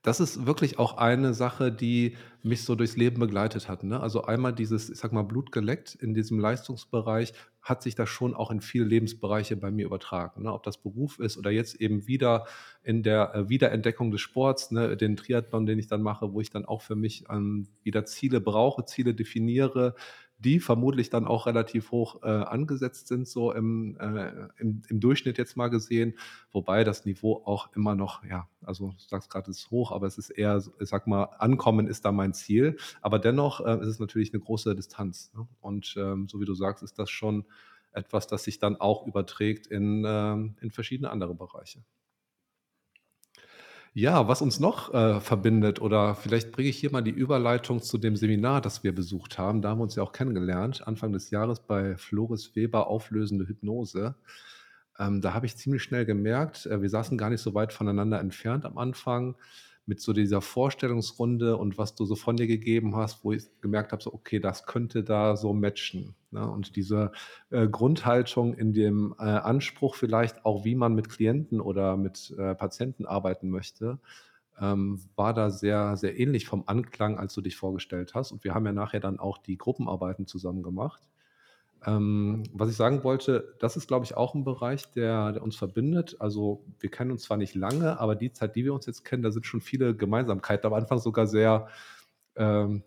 Das 0.05 0.21
ist 0.21 0.47
wirklich 0.47 0.79
auch 0.79 0.99
eine 0.99 1.35
Sache, 1.35 1.73
die 1.73 2.17
mich 2.43 2.63
so 2.65 2.75
durchs 2.77 2.97
Leben 2.97 3.19
begleitet 3.21 3.69
hat, 3.69 3.85
ne? 3.85 3.99
Also, 4.01 4.25
einmal 4.25 4.53
dieses, 4.55 4.91
ich 4.91 4.99
sage 4.99 5.15
mal, 5.15 5.23
Blut 5.25 5.51
geleckt 5.51 5.95
in 5.97 6.15
diesem 6.15 6.39
Leistungsbereich, 6.39 7.33
hat 7.63 7.83
sich 7.83 7.95
das 7.95 8.11
schon 8.11 8.35
auch 8.35 8.51
in 8.51 8.61
viele 8.61 8.85
Lebensbereiche 8.85 9.57
bei 9.57 9.71
mir 9.71 9.87
übertragen, 9.87 10.43
ne? 10.43 10.53
Ob 10.53 10.63
das 10.63 10.77
Beruf 10.83 11.19
ist 11.19 11.39
oder 11.39 11.51
jetzt 11.51 11.81
eben 11.81 12.07
wieder 12.07 12.47
in 12.83 13.03
der, 13.03 13.35
äh, 13.35 13.49
Wiederentdeckung 13.49 14.11
des 14.11 14.21
Sports, 14.21 14.71
ne, 14.71 14.97
den 14.97 15.17
Triathlon, 15.17 15.67
den 15.67 15.79
ich 15.79 15.87
dann 15.87 16.03
mache, 16.03 16.33
wo 16.35 16.41
ich 16.43 16.51
dann 16.51 16.67
auch 16.67 16.83
für 16.83 16.97
mich, 16.97 17.25
ähm, 17.31 17.69
wieder 17.83 18.05
Ziele 18.05 18.41
brauche, 18.43 18.85
Ziele 18.85 19.15
definiere, 19.15 19.95
die 20.39 20.61
vermutlich 20.61 21.11
dann 21.11 21.27
auch 21.27 21.47
relativ 21.47 21.91
hoch, 21.93 22.23
äh, 22.23 22.29
angesetzt 22.29 23.09
sind, 23.09 23.27
so 23.29 23.53
im, 23.53 23.97
äh, 23.99 24.49
im 24.59 24.83
im 24.89 25.01
Durchschnitt 25.01 25.39
jetzt 25.39 25.57
mal 25.57 25.69
gesehen, 25.69 26.15
wobei 26.53 26.85
das 26.85 27.05
Niveau 27.07 27.43
auch 27.47 27.73
immer 27.75 27.95
noch 27.95 28.25
ja, 28.25 28.49
also 28.63 28.89
du 28.91 28.95
sagst 29.09 29.31
grad, 29.31 29.49
es 29.49 29.59
ist 29.61 29.71
hoch, 29.71 29.93
aber 29.93 30.07
es 30.07 30.19
ist 30.19 30.31
eher 30.31 30.63
ich 30.81 30.89
sage 30.89 31.09
mal, 31.11 31.25
ankommen 31.39 31.87
ist 31.87 32.05
da 32.05 32.13
mein 32.13 32.35
Ziel. 32.35 32.77
Aber 33.03 33.19
dennoch, 33.19 33.61
äh, 33.65 33.81
ist 33.81 33.89
es 33.89 33.99
natürlich 34.01 34.33
'ne 34.33 34.41
große 34.41 34.75
Distanz, 34.75 35.33
ne? 35.35 35.47
Und, 35.61 35.95
ähm, 35.99 36.29
so 36.29 36.41
wie 36.41 36.45
du 36.47 36.55
sagst, 36.55 36.83
ist 36.83 36.99
das 36.99 37.11
schon 37.11 37.45
etwas, 37.93 38.27
das 38.27 38.45
sich 38.45 38.59
dann 38.59 38.77
auch 38.77 39.07
überträgt 39.07 39.67
in, 39.69 40.05
ähm 40.07 40.57
in 40.61 40.71
verschiedene 40.73 41.11
andere 41.11 41.35
Bereiche. 41.35 41.85
Ja, 43.97 44.27
was 44.27 44.43
uns 44.43 44.59
noch, 44.59 44.93
äh, 44.93 45.21
verbindet 45.21 45.81
oder 45.81 46.17
vielleicht 46.17 46.51
bringe 46.51 46.69
ich 46.69 46.77
hier 46.79 46.91
mal 46.91 47.01
die 47.03 47.13
Überleitung 47.13 47.81
zu 47.81 47.97
dem 47.97 48.17
Seminar, 48.17 48.61
das 48.61 48.83
wir 48.83 48.93
besucht 48.93 49.39
haben. 49.39 49.63
Da 49.63 49.69
haben 49.71 49.79
wir 49.79 49.85
uns 49.85 49.95
ja 49.95 50.03
auch 50.03 50.11
kennengelernt, 50.11 50.85
Anfang 50.89 51.13
des 51.13 51.31
Jahres 51.31 51.61
bei 51.61 51.97
Floris 51.97 52.57
Weber 52.57 52.89
„Auflösende 52.89 53.47
Hypnose“. 53.47 54.17
Ähm, 54.99 55.21
da 55.21 55.33
habe 55.33 55.47
ich 55.47 55.57
ziemlich 55.57 55.83
schnell 55.85 56.05
gemerkt 56.07 56.67
äh, 56.67 56.83
wir 56.83 56.91
saßen 56.91 57.17
gar 57.19 57.31
nicht 57.31 57.41
so 57.41 57.55
weit 57.55 57.73
voneinander 57.73 58.19
entfernt 58.21 58.65
am 58.65 58.79
Anfang 58.79 59.37
mit 59.87 60.01
so 60.01 60.13
dieser 60.15 60.41
Vorstellungsrunde 60.41 61.57
und 61.57 61.77
was 61.79 61.95
du 61.95 62.05
so 62.07 62.15
von 62.17 62.37
dir 62.37 62.47
gegeben 62.47 62.97
hast, 62.97 63.25
wo 63.25 63.33
ich 63.33 63.45
gemerkt 63.61 63.93
habe, 63.93 64.03
so: 64.03 64.13
„Okay, 64.15 64.41
das 64.41 64.67
könnte 64.67 65.05
da 65.05 65.37
so 65.37 65.53
matchen“, 65.53 66.15
ne? 66.31 66.49
Und 66.51 66.77
diese, 66.77 67.13
äh, 67.51 67.69
Grundhaltung 67.69 68.55
in 68.55 68.73
dem, 68.73 69.15
äh, 69.19 69.25
Anspruch 69.25 69.95
vielleicht 69.97 70.45
auch, 70.47 70.65
wie 70.65 70.75
man 70.75 70.95
mit 70.95 71.09
Klienten 71.11 71.61
oder 71.61 71.97
mit, 71.97 72.35
äh, 72.39 72.55
Patienten 72.55 73.07
arbeiten 73.07 73.51
möchte, 73.51 73.99
ähm, 74.61 75.01
war 75.17 75.35
da 75.35 75.51
sehr, 75.51 75.97
sehr 75.97 76.19
ähnlich 76.19 76.47
vom 76.47 76.65
Anklang, 76.67 77.19
als 77.19 77.35
du 77.35 77.41
dich 77.41 77.57
vorgestellt 77.57 78.15
hast. 78.15 78.33
Und 78.33 78.45
wir 78.45 78.55
haben 78.55 78.67
ja 78.67 78.73
nachher 78.73 79.01
dann 79.01 79.19
auch 79.19 79.39
die 79.39 79.59
Gruppenarbeiten 79.59 80.27
zusammen 80.27 80.63
gemacht. 80.63 81.03
Ähm, 81.87 82.45
was 82.53 82.71
ich 82.71 82.77
sagen 82.77 83.05
wollte, 83.05 83.55
das 83.61 83.77
ist, 83.77 83.89
glaube 83.89 84.05
ich, 84.07 84.17
auch 84.17 84.35
'n 84.35 84.45
Bereich, 84.45 84.91
der 84.93 85.33
der 85.33 85.43
uns 85.43 85.57
verbindet. 85.57 86.17
Also, 86.21 86.65
wir 86.81 86.91
kennen 86.91 87.11
uns 87.11 87.23
zwar 87.25 87.37
nicht 87.37 87.55
lange, 87.55 87.99
aber 88.01 88.15
die 88.17 88.33
Zeit, 88.33 88.57
die 88.57 88.65
wir 88.65 88.75
uns 88.75 88.87
jetzt 88.87 89.05
kennen, 89.05 89.23
da 89.23 89.31
sind 89.31 89.47
schon 89.47 89.61
viele 89.61 89.95
Gemeinsamkeiten, 89.97 90.67
am 90.67 90.75
Anfang 90.75 90.99
sogar 90.99 91.27
sehr, 91.27 91.69
ähm, 92.37 92.83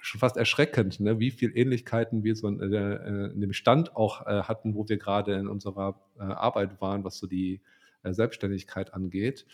schon 0.00 0.20
fast 0.20 0.36
erschreckend, 0.36 1.00
ne, 1.00 1.18
wie 1.20 1.30
viel 1.32 1.52
Ähnlichkeiten 1.56 2.22
wir 2.24 2.36
so 2.36 2.48
in, 2.48 2.60
äh, 2.60 2.94
äh 2.96 3.32
in 3.32 3.40
dem 3.40 3.52
Stand 3.52 3.96
auch, 3.96 4.26
äh, 4.26 4.42
hatten, 4.42 4.74
wo 4.74 4.88
wir 4.88 4.98
grade 4.98 5.34
in 5.34 5.48
unserer, 5.48 6.00
äh, 6.18 6.22
Arbeit 6.24 6.80
waren, 6.80 7.04
was 7.04 7.18
so 7.18 7.26
die, 7.26 7.62
äh, 8.04 8.12
Selbstständigkeit 8.14 8.94
angeht. 8.94 9.46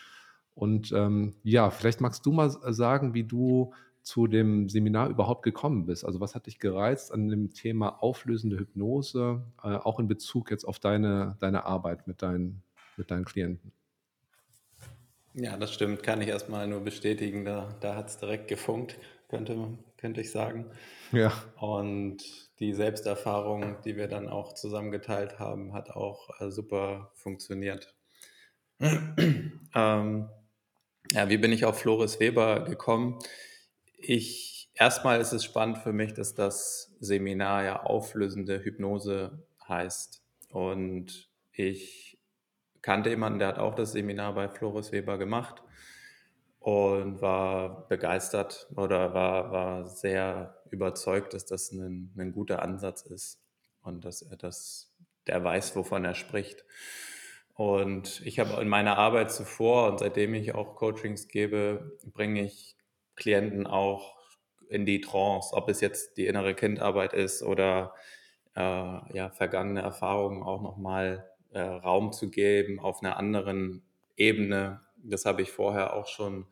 Und, 0.54 0.92
ähm, 0.92 1.34
ja, 1.44 1.70
vielleicht 1.70 2.00
magst 2.00 2.26
du 2.26 2.32
mal 2.32 2.48
s 2.48 2.58
sagen, 2.76 3.14
wie 3.14 3.24
du 3.24 3.72
zu 4.04 4.26
dem 4.26 4.68
Seminar 4.68 5.08
überhaupt 5.08 5.42
gekommen 5.42 5.86
bist. 5.86 6.04
Also, 6.04 6.20
was 6.20 6.34
hat 6.34 6.46
dich 6.46 6.58
gereizt 6.58 7.10
an 7.10 7.28
dem 7.28 7.52
Thema 7.52 8.02
auflösende 8.02 8.58
Hypnose, 8.58 9.42
äh, 9.62 9.68
auch 9.68 9.98
in 9.98 10.06
Bezug 10.06 10.50
jetzt 10.50 10.64
auf 10.64 10.78
deine 10.78 11.36
deine 11.40 11.64
Arbeit 11.64 12.06
mit 12.06 12.22
deinen 12.22 12.62
mit 12.96 13.10
deinen 13.10 13.24
Klienten? 13.24 13.72
Ja, 15.32 15.56
das 15.56 15.72
stimmt, 15.72 16.02
kann 16.02 16.20
ich 16.20 16.28
erst 16.28 16.48
mal 16.48 16.68
nur 16.68 16.80
bestätigen. 16.80 17.44
Da 17.44 17.74
da 17.80 17.96
hat's 17.96 18.18
direkt 18.18 18.46
gefunkt, 18.48 18.98
könnte 19.28 19.78
könnte 19.96 20.20
ich 20.20 20.30
sagen. 20.30 20.66
Ja. 21.12 21.32
Und 21.58 22.18
die 22.60 22.74
Selbsterfahrung, 22.74 23.76
die 23.84 23.96
wir 23.96 24.06
dann 24.06 24.28
auch 24.28 24.52
zusammen 24.52 24.90
geteilt 24.90 25.38
haben, 25.38 25.72
hat 25.72 25.90
auch, 25.90 26.28
äh, 26.40 26.50
super 26.50 27.10
funktioniert. 27.14 27.94
Ähm, 29.76 30.28
ja, 31.10 31.28
wie 31.28 31.36
bin 31.36 31.50
ich 31.50 31.64
auf 31.64 31.80
Floris 31.80 32.20
Weber 32.20 32.60
gekommen? 32.60 33.18
Ich 34.06 34.68
erst 34.74 35.02
mal 35.04 35.18
ist 35.20 35.32
es 35.32 35.44
spannend 35.44 35.78
für 35.78 35.92
mich, 35.94 36.12
dass 36.12 36.34
das 36.34 36.94
Seminar 37.00 37.64
ja 37.64 37.82
„Auflösende 37.84 38.62
Hypnose“ 38.62 39.46
heißt. 39.66 40.22
Und 40.50 41.30
ich 41.52 42.18
kannte 42.82 43.10
jemanden, 43.10 43.38
der 43.40 43.48
hat 43.48 43.58
auch 43.58 43.74
das 43.74 43.92
Seminar 43.92 44.34
bei 44.34 44.48
Floris 44.48 44.92
Weber 44.92 45.18
gemacht 45.18 45.62
und 46.60 47.22
war 47.22 47.88
begeistert 47.88 48.68
oder 48.76 49.14
war 49.14 49.52
war 49.52 49.86
sehr 49.88 50.62
überzeugt, 50.70 51.34
dass 51.34 51.46
das 51.46 51.72
'nen 51.72 52.12
'nen 52.16 52.32
guter 52.32 52.62
Ansatz 52.62 53.02
ist 53.02 53.42
und 53.82 54.04
dass 54.04 54.22
er 54.22 54.36
das 54.38 54.92
der 55.28 55.44
weiß, 55.44 55.76
wovon 55.76 56.04
er 56.04 56.14
spricht. 56.14 56.64
Und 57.54 58.22
ich 58.26 58.38
habe 58.40 58.60
in 58.62 58.68
meiner 58.68 58.98
Arbeit 58.98 59.32
zuvor 59.32 59.90
und 59.90 59.98
seitdem 60.00 60.34
ich 60.34 60.54
auch 60.56 60.76
Coachings 60.76 61.28
gebe, 61.28 61.98
bringe 62.14 62.42
ich 62.44 62.73
Klienten 63.16 63.66
auch 63.66 64.16
in 64.68 64.86
die 64.86 65.00
Trance, 65.00 65.54
ob 65.54 65.68
es 65.68 65.80
jetzt 65.80 66.16
die 66.18 66.26
innere 66.26 66.54
Kindarbeit 66.54 67.12
ist 67.14 67.42
oder, 67.42 67.94
äh, 68.56 68.60
ja, 68.60 69.30
vergangene 69.32 69.82
Erfahrungen 69.82 70.42
auch 70.42 70.62
noch 70.62 70.76
mal, 70.78 71.30
äh, 71.52 71.60
Raum 71.60 72.12
zu 72.12 72.30
geben 72.30 72.80
auf 72.80 73.02
'ner 73.02 73.16
anderen 73.18 73.84
Ebene. 74.16 74.80
Das 75.04 75.26
habe 75.26 75.42
ich 75.42 75.52
vorher 75.52 75.94
auch 75.94 76.06
schon, 76.08 76.46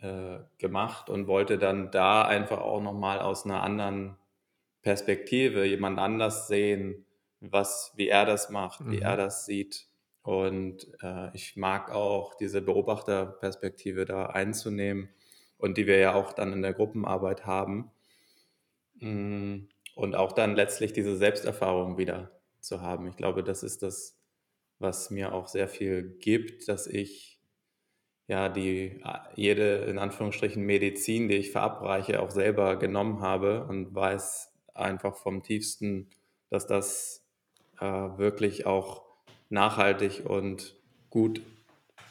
äh, 0.00 0.40
gemacht 0.58 1.10
und 1.10 1.26
wollte 1.28 1.58
dann 1.58 1.90
da 1.92 2.24
einfach 2.26 2.60
auch 2.60 2.80
noch 2.82 2.94
mal 2.94 3.20
aus 3.20 3.44
'ner 3.46 3.62
anderen 3.62 4.18
Perspektive 4.82 5.64
jemand 5.66 5.98
anders 6.00 6.48
sehen, 6.48 7.06
was 7.40 7.92
wie 7.96 8.08
er 8.08 8.26
das 8.26 8.50
macht, 8.50 8.82
wie 8.90 9.00
er 9.00 9.16
Mhm. 9.16 9.18
das 9.18 9.46
sieht. 9.46 9.88
Und, 10.22 10.88
äh, 11.02 11.30
ich 11.34 11.56
mag 11.56 11.90
auch 11.92 12.34
diese 12.36 12.62
Beobachterperspektive 12.62 14.04
da 14.06 14.26
einzunehmen 14.28 15.10
und 15.58 15.76
die 15.76 15.86
wir 15.86 15.98
ja 15.98 16.14
auch 16.14 16.32
dann 16.32 16.52
in 16.52 16.62
der 16.62 16.72
Gruppenarbeit 16.72 17.46
haben. 17.46 17.90
Hm, 19.00 19.68
und 19.94 20.14
auch 20.14 20.32
dann 20.32 20.54
letztlich 20.54 20.92
diese 20.92 21.16
Selbsterfahrung 21.16 21.98
wieder 21.98 22.30
zu 22.60 22.80
haben. 22.80 23.08
Ich 23.08 23.16
glaube, 23.16 23.42
das 23.42 23.62
ist 23.62 23.82
das, 23.82 24.16
was 24.78 25.10
mir 25.10 25.32
auch 25.32 25.48
sehr 25.48 25.68
viel 25.68 26.16
gibt, 26.20 26.68
dass 26.68 26.86
ich, 26.86 27.40
ja, 28.28 28.48
die 28.48 29.00
a 29.02 29.28
jede 29.34 29.78
in 29.86 29.98
Anführungsstrichen 29.98 30.62
Medizin, 30.64 31.28
die 31.28 31.36
ich 31.36 31.50
verabreiche, 31.50 32.20
auch 32.22 32.30
selber 32.30 32.76
genommen 32.76 33.20
habe 33.20 33.64
und 33.64 33.94
weiß 33.94 34.52
einfach 34.74 35.16
vom 35.16 35.42
Tiefsten, 35.42 36.08
dass 36.50 36.66
das, 36.66 37.24
äh, 37.80 37.84
wirklich 37.84 38.66
auch 38.66 39.02
nachhaltig 39.50 40.24
und 40.26 40.76
gut 41.10 41.42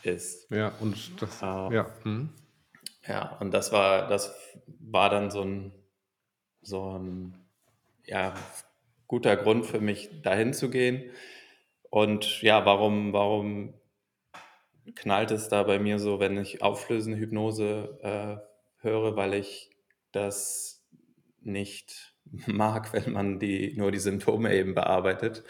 ist. 0.04 0.50
Ja, 0.52 0.74
und 0.80 1.22
das 1.22 1.42
Äh 1.42 1.74
ja, 1.74 1.90
mhm. 2.04 2.30
Ja, 3.08 3.38
und 3.40 3.52
das 3.54 3.72
war 3.72 4.08
das 4.08 4.36
war 4.80 5.10
dann 5.10 5.32
so 5.32 5.42
'n 5.42 5.72
so 6.62 6.96
'n, 6.98 7.36
ja, 8.06 8.34
guter 9.08 9.38
Grund 9.38 9.66
für 9.66 9.82
mich, 9.82 10.22
dahin 10.24 10.54
zu 10.54 10.70
gehen. 10.70 11.12
Und 11.92 12.42
ja, 12.44 12.66
warum 12.66 13.14
warum 13.14 13.76
knallt 14.96 15.32
es 15.32 15.50
da 15.50 15.64
bei 15.64 15.80
mir 15.80 16.00
so, 16.00 16.20
wenn 16.20 16.38
ich 16.38 16.62
auflösende 16.62 17.18
Hypnose, 17.18 18.00
äh, 18.02 18.84
höre? 18.86 19.16
Weil 19.16 19.34
ich 19.34 19.70
das 20.12 20.86
nicht 21.42 22.16
mag, 22.48 22.94
wenn 22.94 23.12
man 23.14 23.40
die 23.40 23.76
nur 23.78 23.92
die 23.92 24.00
Symptome 24.00 24.54
eben 24.56 24.76
bearbeitet 24.76 25.44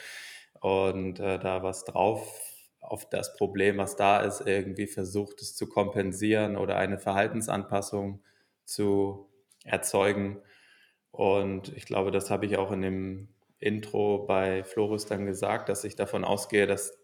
und, 0.62 1.20
äh, 1.20 1.40
da 1.40 1.64
was 1.64 1.86
drauf 1.86 2.57
auf 2.88 3.10
das 3.10 3.36
Problem, 3.36 3.78
was 3.78 3.96
da 3.96 4.22
ist, 4.22 4.42
irgendwie 4.46 4.88
versucht, 4.88 5.42
es 5.42 5.56
zu 5.56 5.68
kompensieren 5.68 6.56
oder 6.58 6.78
eine 6.78 6.98
Verhaltensanpassung 7.00 8.22
zu 8.66 9.30
erzeugen. 9.64 10.42
Und 11.12 11.76
ich 11.76 11.86
glaube, 11.86 12.12
das 12.12 12.30
habe 12.30 12.46
ich 12.46 12.58
auch 12.58 12.72
in 12.72 12.82
dem 12.82 13.30
Intro 13.60 14.26
bei 14.26 14.64
Floris 14.64 15.06
dann 15.06 15.26
gesagt, 15.26 15.70
dass 15.70 15.84
ich 15.84 15.96
davon 15.96 16.24
ausgehe, 16.24 16.68
dass 16.68 16.98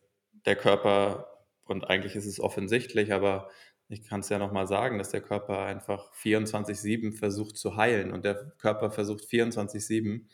der 0.46 0.56
Körper 0.56 1.30
und 1.66 1.90
eigentlich 1.90 2.16
ist 2.16 2.26
es 2.26 2.40
offensichtlich, 2.40 3.14
aber 3.14 3.50
ich 3.90 4.04
kann's 4.04 4.30
ja 4.30 4.40
noch 4.40 4.52
mal 4.52 4.68
sagen, 4.68 4.98
dass 4.98 5.10
der 5.12 5.22
Körper 5.22 5.60
einfach 5.66 6.14
24/7 6.14 7.14
versucht 7.14 7.58
zu 7.58 7.76
heilen 7.78 8.12
und 8.12 8.26
der 8.26 8.52
Körper 8.58 8.92
versucht 8.92 9.26
24/7 9.26 10.30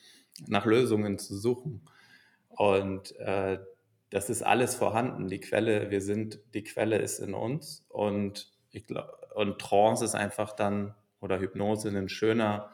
nach 0.48 0.66
Lösungen 0.66 1.18
zu 1.20 1.38
suchen. 1.38 1.86
Und, 2.50 3.16
äh, 3.20 3.60
das 4.12 4.30
ist 4.30 4.44
alles 4.44 4.76
vorhanden. 4.76 5.28
Die 5.28 5.40
Quelle 5.40 5.92
wir 5.92 6.02
sind 6.02 6.40
die 6.54 6.64
Quelle 6.64 6.98
ist 6.98 7.20
in 7.20 7.34
uns 7.34 7.86
und 7.90 8.52
ich 8.72 8.88
gla 8.88 9.10
und 9.36 9.60
Trance 9.60 10.04
ist 10.06 10.16
einfach 10.16 10.54
dann 10.54 10.96
oder 11.22 11.40
Hypnose 11.40 11.92
'nen 11.92 12.10
schöner 12.10 12.72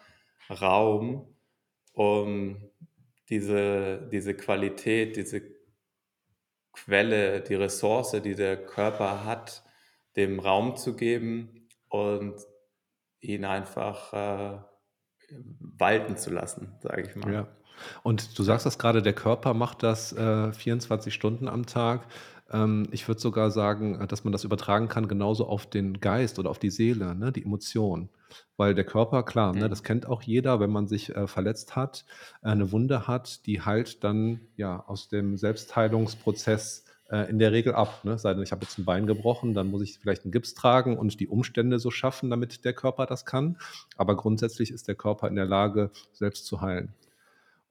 Raum, 0.50 1.36
um 1.94 2.70
diese 3.30 4.08
diese 4.12 4.36
Qualität, 4.36 5.18
diese 5.18 5.42
Quelle, 6.74 7.42
die 7.42 7.56
Ressource, 7.56 8.12
die 8.24 8.36
der 8.36 8.66
Körper 8.66 9.24
hat, 9.26 9.64
dem 10.18 10.40
Raum 10.40 10.76
zu 10.76 10.96
geben 10.96 11.70
und 11.90 12.36
ihn 13.22 13.46
einfach 13.46 14.14
äh, 14.14 14.60
walten 15.60 16.18
zu 16.18 16.32
lassen, 16.32 16.76
sage 16.82 17.04
ich 17.04 17.16
mal. 17.16 17.34
Ja. 17.34 17.48
Und 18.04 18.38
du 18.38 18.44
sagst 18.44 18.66
das 18.66 18.78
gerade, 18.80 19.02
der 19.02 19.14
Körper 19.14 19.54
macht 19.54 19.84
das, 19.84 20.14
äh, 20.14 20.52
24 20.54 21.14
Stunden 21.14 21.48
am 21.48 21.66
Tag. 21.66 22.08
Ähm, 22.52 22.88
ich 22.92 23.08
würde 23.08 23.20
sogar 23.22 23.52
sagen, 23.52 24.00
äh, 24.00 24.08
dass 24.08 24.24
man 24.24 24.32
das 24.32 24.44
übertragen 24.44 24.88
kann 24.88 25.08
genauso 25.08 25.48
auf 25.48 25.66
den 25.70 26.00
Geist 26.00 26.40
oder 26.40 26.50
auf 26.50 26.60
die 26.60 26.70
Seele, 26.70 27.16
ne, 27.16 27.32
die 27.32 27.44
Emotion. 27.44 28.10
Weil 28.58 28.76
der 28.76 28.86
Körper, 28.86 29.24
klar, 29.24 29.54
ne, 29.54 29.70
das 29.70 29.82
Mhm. 29.82 29.84
kennt 29.84 30.06
auch 30.08 30.22
jeder, 30.22 30.60
wenn 30.60 30.70
man 30.72 30.88
sich, 30.88 31.16
äh, 31.16 31.28
verletzt 31.28 31.76
hat, 31.76 32.06
äh, 32.44 32.54
'ne 32.56 32.72
Wunde 32.72 33.08
hat, 33.08 33.46
die 33.46 33.62
heilt 33.62 34.04
dann, 34.04 34.48
ja, 34.56 34.84
aus 34.88 35.08
dem 35.10 35.38
Selbstheilungsprozess, 35.38 36.86
äh, 37.10 37.30
in 37.30 37.40
der 37.40 37.52
Regel 37.52 37.74
ab, 37.76 38.04
ne? 38.04 38.18
Sei 38.18 38.34
denn, 38.34 38.44
ich 38.44 38.52
habe 38.52 38.64
jetzt 38.64 38.78
'n 38.80 38.86
Bein 38.86 39.06
gebrochen, 39.08 39.54
dann 39.54 39.68
muss 39.68 39.82
ich 39.84 40.00
vielleicht 40.00 40.26
'n 40.26 40.32
Gips 40.32 40.54
tragen 40.56 40.98
und 40.98 41.20
die 41.20 41.28
Umstände 41.28 41.80
so 41.80 41.92
schaffen, 41.92 42.30
damit 42.30 42.66
der 42.66 42.74
Körper 42.74 43.06
das 43.06 43.26
kann. 43.26 43.58
Aber 43.96 44.16
grundsätzlich 44.16 44.72
ist 44.72 44.88
der 44.88 44.96
Körper 44.96 45.28
in 45.28 45.36
der 45.36 45.46
Lage, 45.46 45.92
selbst 46.12 46.46
zu 46.46 46.62
heilen. 46.62 46.96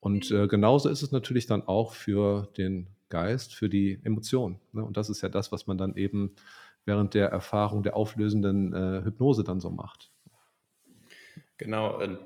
Und, 0.05 0.31
äh, 0.31 0.49
genauso 0.49 0.91
ist 0.91 1.01
es 1.01 1.13
natürlich 1.13 1.47
dann 1.47 1.67
auch 1.67 1.95
für 1.95 2.47
den 2.59 2.89
Geist, 3.09 3.55
für 3.55 3.71
die 3.71 4.01
Emotionen, 4.05 4.61
ne? 4.73 4.85
Und 4.85 4.99
das 4.99 5.09
ist 5.09 5.23
ja 5.23 5.31
das, 5.31 5.51
was 5.51 5.67
man 5.67 5.79
dann 5.79 5.97
eben 5.97 6.35
während 6.85 7.15
der 7.15 7.29
Erfahrung 7.29 7.83
der 7.83 7.97
auflösenden, 7.97 8.75
äh, 8.75 9.03
Hypnose 9.03 9.45
dann 9.45 9.61
so 9.61 9.71
macht. 9.71 10.11
Genau, 11.57 12.03
und 12.03 12.19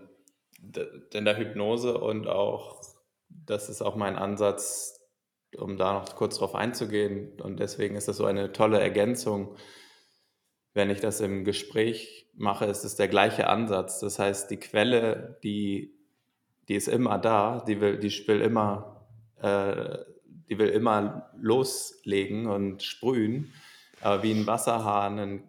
d 0.58 0.88
in 1.14 1.25
der 1.25 1.38
Hypnose 1.38 1.97
und 1.97 2.26
auch 2.26 2.82
das 3.28 3.68
ist 3.68 3.80
auch 3.80 3.94
mein 3.94 4.16
Ansatz, 4.16 5.00
um 5.56 5.76
da 5.76 5.92
noch 6.00 6.16
kurz 6.16 6.38
drauf 6.38 6.56
einzugehen 6.56 7.40
und 7.40 7.61
deswegen 7.61 7.94
ist 7.94 8.08
das 8.08 8.16
so 8.16 8.25
eine 8.25 8.50
tolle 8.50 8.80
Ergänzung. 8.80 9.54
Wenn 10.75 10.90
ich 10.90 10.99
das 10.99 11.20
im 11.20 11.44
Gespräch 11.44 12.28
mache, 12.35 12.64
ist 12.64 12.82
es 12.82 12.97
der 12.97 13.06
gleiche 13.06 13.47
Ansatz. 13.47 14.00
Das 14.00 14.18
heißt, 14.18 14.50
die 14.50 14.56
Quelle, 14.58 15.38
die 15.44 15.98
die 16.69 16.75
ist 16.77 16.89
immer 16.89 17.19
da, 17.19 17.61
die 17.67 17.81
will 17.81 17.99
die 17.99 18.11
will 18.29 18.41
immer 18.43 19.07
äh, 19.41 19.99
die 20.51 20.59
will 20.59 20.69
immer 20.71 21.31
loslegen 21.39 22.47
und 22.47 22.83
sprühen, 22.83 23.53
aber 24.01 24.23
wie 24.23 24.33
'n 24.33 24.47
Wasserhahn, 24.47 25.43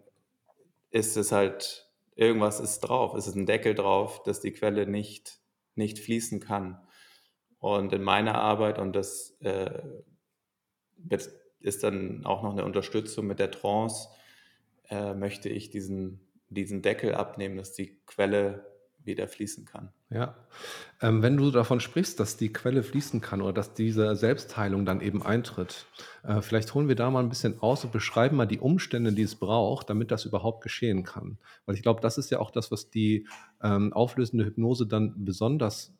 ist 0.90 1.16
es 1.16 1.32
halt 1.32 1.88
irgendwas 2.16 2.60
ist 2.60 2.80
drauf. 2.82 3.14
Es 3.14 3.26
ist 3.28 3.36
'n 3.36 3.46
Deckel 3.46 3.74
drauf, 3.74 4.22
dass 4.24 4.40
die 4.40 4.52
Quelle 4.52 4.86
nicht 4.88 5.38
nicht 5.76 5.98
fließen 6.00 6.40
kann. 6.40 6.80
Und 7.60 7.92
in 7.94 8.02
meiner 8.04 8.36
Arbeit 8.36 8.78
und 8.80 8.94
das, 8.96 9.38
äh, 9.42 9.82
ist 11.60 11.84
dann 11.84 12.26
auch 12.26 12.42
noch 12.44 12.54
'ne 12.56 12.64
Unterstützung 12.64 13.26
mit 13.28 13.38
der 13.40 13.50
Trance, 13.52 14.08
äh, 14.90 15.14
möchte 15.14 15.48
ich 15.50 15.70
diesen 15.70 16.20
diesen 16.50 16.82
Deckel 16.82 17.14
abnehmen, 17.16 17.56
dass 17.58 17.74
die 17.74 18.00
Quelle 18.06 18.69
wieder 19.04 19.28
fließen 19.28 19.64
kann. 19.64 19.90
Ja. 20.10 20.36
Ähm, 21.00 21.22
wenn 21.22 21.36
du 21.36 21.50
davon 21.50 21.80
sprichst, 21.80 22.20
dass 22.20 22.36
die 22.36 22.52
Quelle 22.52 22.82
fließen 22.82 23.20
kann 23.20 23.40
oder 23.42 23.52
dass 23.52 23.74
diese 23.74 24.14
Selbstheilung 24.16 24.84
dann 24.84 25.00
eben 25.00 25.22
eintritt, 25.22 25.86
äh, 26.22 26.42
vielleicht 26.42 26.74
holen 26.74 26.88
wir 26.88 26.96
da 26.96 27.10
mal 27.10 27.22
'n 27.24 27.28
bisschen 27.28 27.60
aus 27.60 27.84
und 27.84 27.92
beschreiben 27.92 28.36
mal 28.36 28.46
die 28.46 28.58
Umstände, 28.60 29.12
die 29.12 29.22
es 29.22 29.36
braucht, 29.36 29.90
damit 29.90 30.10
das 30.10 30.24
überhaupt 30.24 30.62
geschehen 30.62 31.02
kann. 31.04 31.38
Weil 31.66 31.74
ich 31.76 31.82
glaube, 31.82 32.00
das 32.00 32.18
ist 32.18 32.30
ja 32.30 32.38
auch 32.40 32.50
das, 32.50 32.70
was 32.70 32.90
die, 32.90 33.26
ähm, 33.62 33.92
auflösende 33.92 34.44
Hypnose 34.44 34.86
dann 34.86 35.24
besonders 35.24 35.92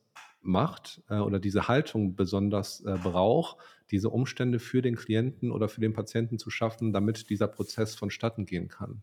macht, 0.42 1.02
äh, 1.09 1.16
oder 1.19 1.38
diese 1.38 1.69
Haltung 1.69 2.16
besonders, 2.16 2.80
äh, 2.85 2.97
braucht, 3.02 3.59
diese 3.90 4.09
Umstände 4.11 4.59
für 4.59 4.83
den 4.83 4.97
Klienten 4.97 5.50
oder 5.50 5.69
für 5.69 5.80
den 5.80 5.92
Patienten 5.92 6.38
zu 6.38 6.50
schaffen, 6.50 6.92
damit 6.92 7.28
dieser 7.30 7.49
Prozess 7.49 7.95
vonstatten 7.95 8.47
gehen 8.47 8.69
kann. 8.69 9.02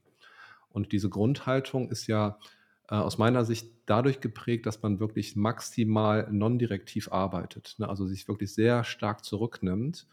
Und 0.70 0.92
diese 0.92 1.10
Grundhaltung 1.10 1.89
ist 1.89 2.08
ja, 2.08 2.39
äh, 2.89 2.96
aus 2.96 3.17
meiner 3.17 3.46
Sicht 3.46 3.72
dadurch 3.86 4.20
geprägt, 4.22 4.65
dass 4.65 4.82
man 4.82 5.00
wirklich 5.00 5.36
maximal 5.36 6.27
non-direktiv 6.32 7.12
arbeitet, 7.12 7.75
ne? 7.79 7.89
Also, 7.89 8.06
sich 8.08 8.27
wirklich 8.27 8.53
sehr 8.53 8.84
stark 8.84 9.24
zurücknimmt. 9.25 10.08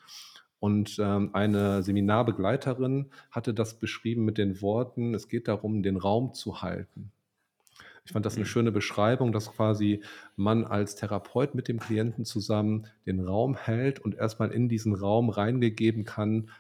Und, 0.61 0.99
ähm, 1.00 1.31
eine 1.35 1.83
Seminarbegleiterin 1.83 3.11
hatte 3.31 3.54
das 3.54 3.78
beschrieben 3.81 4.25
mit 4.25 4.38
den 4.38 4.62
Worten: 4.62 5.14
„Es 5.14 5.28
geht 5.28 5.49
darum, 5.49 5.83
den 5.83 5.97
Raum 5.97 6.35
zu 6.35 6.62
halten.“ 6.62 7.12
Ich 8.07 8.12
fand 8.12 8.26
das 8.26 8.38
'ne 8.38 8.45
Mhm. 8.45 8.47
schöne 8.47 8.73
Beschreibung, 8.73 9.33
dass 9.33 9.50
quasi 9.52 10.02
man 10.37 10.64
als 10.64 10.95
Therapeut 10.97 11.54
mit 11.54 11.69
dem 11.69 11.78
Klienten 11.81 12.25
zusammen 12.25 12.87
den 13.07 13.20
Raum 13.20 13.57
hält 13.57 13.99
und 14.01 14.14
erst 14.16 14.38
mal 14.40 14.51
in 14.53 14.68
diesen 14.68 14.94
Raum 14.94 15.31
reingegeben 15.31 16.05
kann, 16.05 16.51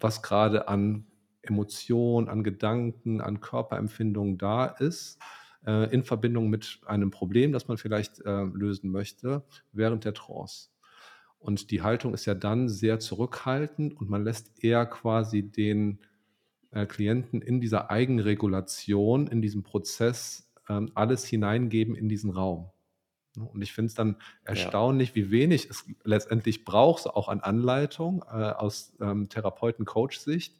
was 0.00 0.22
grade 0.22 0.68
an 0.68 1.06
Emotionen, 1.42 2.28
an 2.28 2.44
Gedanken, 2.44 3.20
an 3.20 3.40
Körperempfindungen 3.40 4.38
da 4.38 4.66
ist, 4.66 5.18
äh, 5.66 5.92
in 5.92 6.02
Verbindung 6.04 6.48
mit 6.50 6.80
einem 6.86 7.10
Problem, 7.10 7.52
das 7.52 7.68
man 7.68 7.78
vielleicht, 7.78 8.20
äh, 8.20 8.44
lösen 8.44 8.90
möchte, 8.90 9.44
während 9.72 10.04
der 10.04 10.14
Trance. 10.14 10.68
Und 11.38 11.70
die 11.70 11.82
Haltung 11.82 12.14
ist 12.14 12.26
ja 12.26 12.34
dann 12.34 12.68
sehr 12.68 12.98
zurückhaltend 12.98 13.96
und 13.96 14.10
man 14.10 14.24
lässt 14.24 14.62
eher 14.62 14.86
quasi 14.86 15.42
den, 15.42 16.00
äh, 16.70 16.86
Klienten 16.86 17.40
in 17.42 17.60
dieser 17.60 17.90
Eigenregulation, 17.90 19.26
in 19.28 19.40
diesem 19.42 19.62
Prozess, 19.62 20.50
ähm, 20.68 20.90
alles 20.94 21.24
hineingeben 21.24 21.94
in 21.94 22.08
diesen 22.08 22.30
Raum? 22.30 22.70
Und 23.36 23.62
ich 23.62 23.72
finde 23.72 23.88
es 23.88 23.94
dann 23.94 24.16
Ja. 24.44 24.50
erstaunlich, 24.50 25.14
wie 25.14 25.30
wenig 25.30 25.70
es 25.70 25.84
letztendlich 26.04 26.64
braucht, 26.64 27.06
auch 27.06 27.28
an 27.28 27.40
Anleitung, 27.40 28.22
äh, 28.28 28.32
aus, 28.34 28.96
ähm, 29.00 29.28
Therapeuten-Coach-Sicht, 29.28 30.56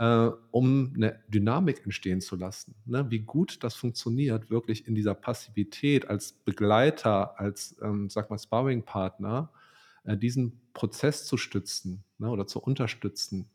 äh, 0.00 0.30
um 0.52 0.94
'ne 0.94 1.20
Dynamik 1.28 1.84
entstehen 1.86 2.22
zu 2.22 2.36
lassen, 2.36 2.74
ne? 2.86 3.10
Wie 3.10 3.20
gut 3.20 3.64
das 3.64 3.76
funktioniert, 3.76 4.50
wirklich 4.50 4.88
in 4.88 4.96
dieser 4.96 5.14
Passivität 5.14 6.08
als 6.10 6.32
Begleiter, 6.34 7.40
als, 7.40 7.76
ähm, 7.82 8.10
sage 8.10 8.28
mal, 8.30 8.38
Sparringpartner, 8.40 9.52
äh, 10.04 10.18
diesen 10.18 10.60
Prozess 10.74 11.26
zu 11.26 11.38
stützen, 11.38 12.04
ne, 12.18 12.30
oder 12.30 12.46
zu 12.48 12.60
unterstützen. 12.60 13.50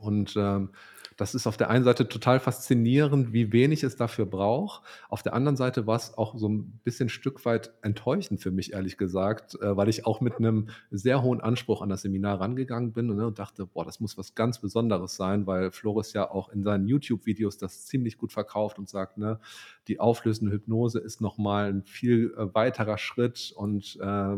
Und, 0.00 0.34
ähm, 0.36 0.70
das 1.16 1.34
ist 1.34 1.48
auf 1.48 1.56
der 1.56 1.68
einen 1.68 1.82
Seite 1.84 2.08
total 2.08 2.38
faszinierend, 2.38 3.32
wie 3.32 3.52
wenig 3.52 3.82
es 3.82 3.96
dafür 3.96 4.24
braucht. 4.24 4.82
Auf 5.08 5.24
der 5.24 5.34
anderen 5.34 5.56
Seite 5.56 5.84
war's 5.86 6.16
auch 6.16 6.36
so 6.38 6.46
'n 6.48 6.80
bisschen 6.84 7.08
Stück 7.08 7.44
weit 7.44 7.72
enttäuschend 7.82 8.40
für 8.40 8.52
mich, 8.52 8.72
ehrlich 8.72 8.96
gesagt, 8.98 9.56
äh, 9.60 9.76
weil 9.76 9.88
ich 9.88 10.06
auch 10.06 10.20
mit 10.20 10.38
'nem 10.38 10.68
sehr 10.92 11.22
hohen 11.22 11.40
Anspruch 11.40 11.82
an 11.82 11.88
das 11.88 12.02
Seminar 12.02 12.40
rangegangen 12.40 12.92
bin, 12.92 13.06
ne, 13.16 13.26
und 13.26 13.38
dachte: 13.40 13.66
„Boah, 13.66 13.84
das 13.84 13.98
muss 13.98 14.16
was 14.16 14.36
ganz 14.36 14.60
Besonderes 14.60 15.16
sein“, 15.16 15.46
weil 15.48 15.72
Floris 15.72 16.12
ja 16.12 16.30
auch 16.30 16.50
in 16.50 16.62
seinen 16.62 16.86
YouTube-Videos 16.86 17.58
das 17.58 17.86
ziemlich 17.86 18.16
gut 18.16 18.32
verkauft 18.32 18.78
und 18.78 18.88
sagt, 18.88 19.18
ne, 19.18 19.40
die 19.88 19.98
auflösende 19.98 20.52
Hypnose 20.52 21.00
ist 21.00 21.20
noch 21.20 21.36
mal 21.36 21.68
'n 21.70 21.82
viel, 21.82 22.32
äh, 22.38 22.54
weiterer 22.54 22.96
Schritt 22.98 23.52
und, 23.56 23.98
äh, 24.00 24.36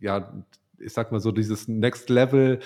ja, 0.00 0.44
ich 0.78 0.92
sage 0.92 1.12
mal 1.12 1.20
so, 1.20 1.32
dieses 1.32 1.68
Next 1.68 2.10
Level 2.10 2.60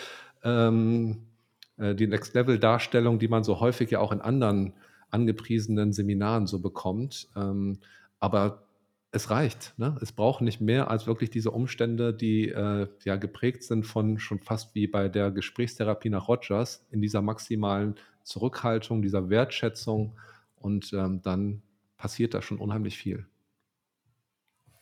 ähm, 0.44 1.12
äh, 1.12 1.35
die 1.78 2.06
Next-Level-Darstellung, 2.06 3.18
die 3.18 3.28
man 3.28 3.44
so 3.44 3.60
häufig 3.60 3.90
ja 3.90 4.00
auch 4.00 4.12
in 4.12 4.20
anderen 4.20 4.72
angepriesenen 5.10 5.92
Seminaren 5.92 6.46
so 6.46 6.60
bekommt. 6.60 7.28
Ähm, 7.36 7.78
aber 8.18 8.66
es 9.12 9.30
reicht, 9.30 9.72
ne? 9.78 9.96
Es 10.02 10.12
braucht 10.12 10.42
nicht 10.42 10.60
mehr 10.60 10.90
als 10.90 11.06
wirklich 11.06 11.30
diese 11.30 11.50
Umstände, 11.50 12.12
die, 12.12 12.48
äh, 12.48 12.88
ja 13.04 13.16
geprägt 13.16 13.62
sind 13.62 13.84
von 13.84 14.18
schon 14.18 14.40
fast 14.40 14.74
wie 14.74 14.86
bei 14.86 15.08
der 15.08 15.30
Gesprächstherapie 15.30 16.10
nach 16.10 16.28
Rogers 16.28 16.86
in 16.90 17.00
dieser 17.00 17.22
maximalen 17.22 17.94
Zurückhaltung, 18.24 19.02
dieser 19.02 19.30
Wertschätzung 19.30 20.18
und, 20.56 20.92
ähm, 20.92 21.22
dann 21.22 21.62
passiert 21.96 22.34
da 22.34 22.42
schon 22.42 22.58
unheimlich 22.58 22.98
viel. 22.98 23.26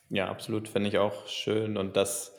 Ja, 0.09 0.29
absolut, 0.29 0.67
finde 0.67 0.89
ich 0.89 0.97
auch 0.97 1.27
schön 1.27 1.77
und 1.77 1.95
das 1.95 2.35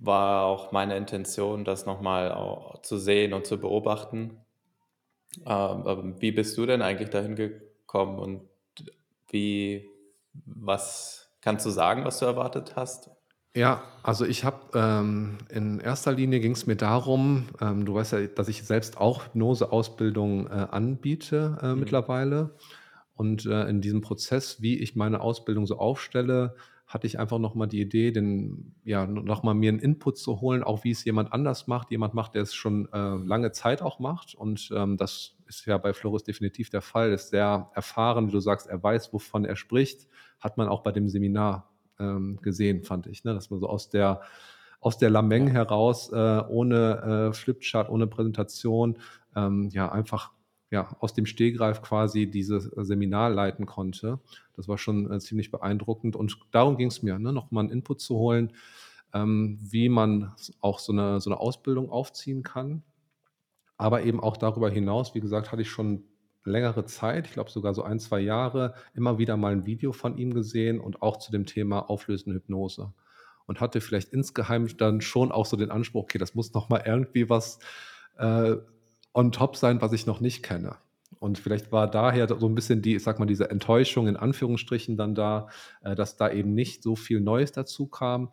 war 0.00 0.44
auch 0.46 0.72
meine 0.72 0.96
Intention, 0.96 1.64
das 1.64 1.86
noch 1.86 2.00
mal 2.00 2.32
au 2.32 2.78
zu 2.82 2.98
sehen 2.98 3.32
und 3.34 3.46
zu 3.46 3.58
beobachten. 3.60 4.40
Ähm, 5.46 5.84
ähm, 5.86 6.20
wie 6.20 6.32
bist 6.32 6.56
du 6.58 6.66
denn 6.66 6.82
eigentlich 6.82 7.10
dahin 7.10 7.36
gekommen 7.36 8.18
und 8.18 8.48
wie 9.30 9.88
was 10.46 11.32
kannst 11.42 11.66
du 11.66 11.70
sagen, 11.70 12.04
was 12.04 12.18
du 12.20 12.26
erwartet 12.26 12.76
hast? 12.76 13.10
Ja, 13.56 13.82
also 14.04 14.24
ich 14.26 14.44
habe, 14.44 14.60
ähm 14.74 15.38
in 15.48 15.80
erster 15.80 16.12
Linie 16.12 16.38
ging's 16.40 16.66
mir 16.66 16.76
darum 16.76 17.48
ähm, 17.60 17.84
du 17.84 17.94
weißt 17.94 18.12
ja, 18.12 18.26
dass 18.28 18.46
ich 18.48 18.62
selbst 18.62 18.96
auch 18.98 19.24
Hypnoseausbildung, 19.26 20.46
äh, 20.46 20.50
anbiete, 20.70 21.58
äh, 21.60 21.74
Mhm. 21.74 21.80
mittlerweile. 21.80 22.54
Und, 23.14 23.46
äh, 23.46 23.68
in 23.68 23.80
diesem 23.82 24.00
Prozess, 24.02 24.62
wie 24.62 24.78
ich 24.78 24.96
meine 24.96 25.20
Ausbildung 25.20 25.66
so 25.66 25.78
aufstelle, 25.78 26.54
hatte 26.90 27.06
ich 27.06 27.18
einfach 27.20 27.38
noch 27.38 27.54
mal 27.54 27.68
die 27.68 27.80
Idee, 27.80 28.12
den 28.12 28.74
ja, 28.84 29.04
n 29.04 29.14
noch 29.14 29.44
mal 29.44 29.54
mir 29.54 29.72
'n 29.72 29.78
Input 29.80 30.18
zu 30.18 30.40
holen, 30.42 30.64
auch 30.64 30.84
wie 30.84 30.90
es 30.92 31.04
jemand 31.04 31.32
anders 31.32 31.68
macht. 31.68 31.90
Jemand 31.92 32.14
macht, 32.14 32.34
der 32.34 32.42
es 32.42 32.54
schon, 32.54 32.88
äh, 32.92 33.16
lange 33.24 33.52
Zeit 33.52 33.82
auch 33.82 34.00
macht 34.00 34.34
und, 34.34 34.70
ähm, 34.76 34.96
das 34.98 35.36
ist 35.46 35.66
ja 35.66 35.78
bei 35.78 35.92
Floris 35.94 36.24
definitiv 36.24 36.70
der 36.70 36.82
Fall. 36.82 37.12
Ist 37.12 37.30
sehr 37.30 37.70
erfahren, 37.74 38.28
wie 38.28 38.32
du 38.32 38.40
sagst, 38.40 38.66
er 38.68 38.82
weiß, 38.82 39.12
wovon 39.14 39.44
er 39.46 39.56
spricht. 39.56 40.08
Hat 40.40 40.58
man 40.58 40.68
auch 40.68 40.82
bei 40.82 40.92
dem 40.92 41.08
Seminar, 41.08 41.70
ähm, 42.00 42.38
gesehen, 42.42 42.82
fand 42.84 43.06
ich, 43.08 43.24
ne? 43.24 43.34
Dass 43.34 43.50
man 43.50 43.60
so 43.60 43.68
aus 43.68 43.88
der 43.90 44.22
aus 44.82 44.98
der 44.98 45.10
Lameng 45.10 45.48
heraus, 45.48 46.10
äh, 46.12 46.16
ohne, 46.48 47.30
äh, 47.30 47.34
Flipchart, 47.34 47.90
ohne 47.90 48.06
Präsentation, 48.08 48.98
ähm, 49.36 49.68
ja, 49.72 49.92
einfach 49.92 50.32
ja, 50.70 50.96
aus 51.00 51.14
dem 51.14 51.26
Stehgreif 51.26 51.82
quasi 51.82 52.30
dieses 52.30 52.64
Seminar 52.64 53.30
leiten 53.30 53.66
konnte. 53.66 54.20
Das 54.54 54.68
war 54.68 54.78
schon 54.78 55.10
äh, 55.10 55.18
ziemlich 55.18 55.50
beeindruckend 55.50 56.14
und 56.16 56.38
darum 56.52 56.76
ging 56.76 56.88
es 56.88 57.02
mir, 57.02 57.18
ne, 57.18 57.32
nochmal 57.32 57.64
einen 57.64 57.72
Input 57.72 58.00
zu 58.00 58.16
holen, 58.16 58.52
ähm, 59.12 59.58
wie 59.60 59.88
man 59.88 60.32
auch 60.60 60.78
so 60.78 60.92
eine, 60.92 61.20
so 61.20 61.30
eine 61.30 61.40
Ausbildung 61.40 61.90
aufziehen 61.90 62.42
kann. 62.42 62.82
Aber 63.76 64.02
eben 64.02 64.20
auch 64.20 64.36
darüber 64.36 64.70
hinaus, 64.70 65.14
wie 65.14 65.20
gesagt, 65.20 65.50
hatte 65.50 65.62
ich 65.62 65.70
schon 65.70 66.04
längere 66.44 66.84
Zeit, 66.84 67.26
ich 67.26 67.32
glaube 67.32 67.50
sogar 67.50 67.74
so 67.74 67.82
ein, 67.82 67.98
zwei 67.98 68.20
Jahre, 68.20 68.74
immer 68.94 69.18
wieder 69.18 69.36
mal 69.36 69.52
ein 69.52 69.66
Video 69.66 69.92
von 69.92 70.16
ihm 70.16 70.34
gesehen 70.34 70.80
und 70.80 71.02
auch 71.02 71.16
zu 71.16 71.32
dem 71.32 71.46
Thema 71.46 71.90
auflösende 71.90 72.36
Hypnose. 72.36 72.92
Und 73.46 73.60
hatte 73.60 73.80
vielleicht 73.80 74.12
insgeheim 74.12 74.68
dann 74.76 75.00
schon 75.00 75.32
auch 75.32 75.46
so 75.46 75.56
den 75.56 75.72
Anspruch, 75.72 76.04
okay, 76.04 76.18
das 76.18 76.36
muss 76.36 76.52
noch 76.52 76.68
mal 76.68 76.84
irgendwie 76.86 77.28
was 77.28 77.58
äh, 78.16 78.56
on 79.12 79.32
top 79.32 79.56
sein, 79.56 79.80
was 79.80 79.92
ich 79.92 80.06
noch 80.06 80.20
nicht 80.20 80.42
kenne. 80.42 80.76
Und 81.18 81.38
vielleicht 81.38 81.70
war 81.72 81.90
daher 81.90 82.28
so 82.28 82.48
ein 82.48 82.54
bisschen 82.54 82.82
die, 82.82 82.96
ich 82.96 83.02
sag 83.02 83.18
mal, 83.18 83.26
diese 83.26 83.50
Enttäuschung 83.50 84.08
in 84.08 84.16
Anführungsstrichen 84.16 84.96
dann 84.96 85.14
da, 85.14 85.48
äh, 85.82 85.94
dass 85.94 86.16
da 86.16 86.30
eben 86.30 86.54
nicht 86.54 86.82
so 86.82 86.96
viel 86.96 87.20
Neues 87.20 87.52
dazu 87.52 87.86
kam. 87.86 88.32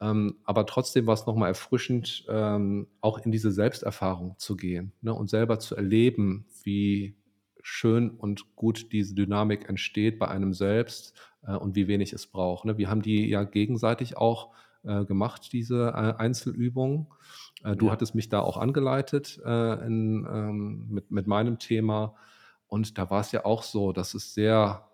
Ähm, 0.00 0.38
aber 0.44 0.66
trotzdem 0.66 1.06
war 1.06 1.14
es 1.14 1.26
nochmal 1.26 1.50
erfrischend, 1.50 2.24
ähm, 2.28 2.88
auch 3.00 3.18
in 3.18 3.32
diese 3.32 3.52
Selbsterfahrung 3.52 4.34
zu 4.38 4.56
gehen 4.56 4.92
ne, 5.00 5.14
und 5.14 5.28
selber 5.30 5.58
zu 5.58 5.76
erleben, 5.76 6.46
wie 6.64 7.16
schön 7.62 8.10
und 8.10 8.56
gut 8.56 8.92
diese 8.92 9.14
Dynamik 9.14 9.68
entsteht 9.68 10.18
bei 10.18 10.28
einem 10.28 10.54
selbst 10.54 11.14
äh, 11.46 11.54
und 11.54 11.76
wie 11.76 11.86
wenig 11.86 12.12
es 12.12 12.26
braucht. 12.26 12.64
Ne? 12.64 12.78
Wir 12.78 12.90
haben 12.90 13.02
die 13.02 13.28
ja 13.28 13.44
gegenseitig 13.44 14.16
auch 14.16 14.50
äh, 14.84 15.04
gemacht, 15.04 15.52
diese 15.52 15.88
äh, 15.88 16.20
Einzelübungen. 16.20 17.06
Äh, 17.64 17.76
du 17.76 17.86
Ja. 17.86 17.92
hattest 17.92 18.14
mich 18.14 18.28
da 18.28 18.40
auch 18.40 18.56
angeleitet 18.56 19.40
äh, 19.44 19.86
in, 19.86 20.26
ähm, 20.30 20.86
mit, 20.88 21.10
mit 21.10 21.26
meinem 21.26 21.58
Thema. 21.58 22.14
Und 22.66 22.98
da 22.98 23.10
war 23.10 23.20
es 23.20 23.32
ja 23.32 23.44
auch 23.44 23.62
so, 23.62 23.92
dass 23.92 24.14
es 24.14 24.34
sehr 24.34 24.88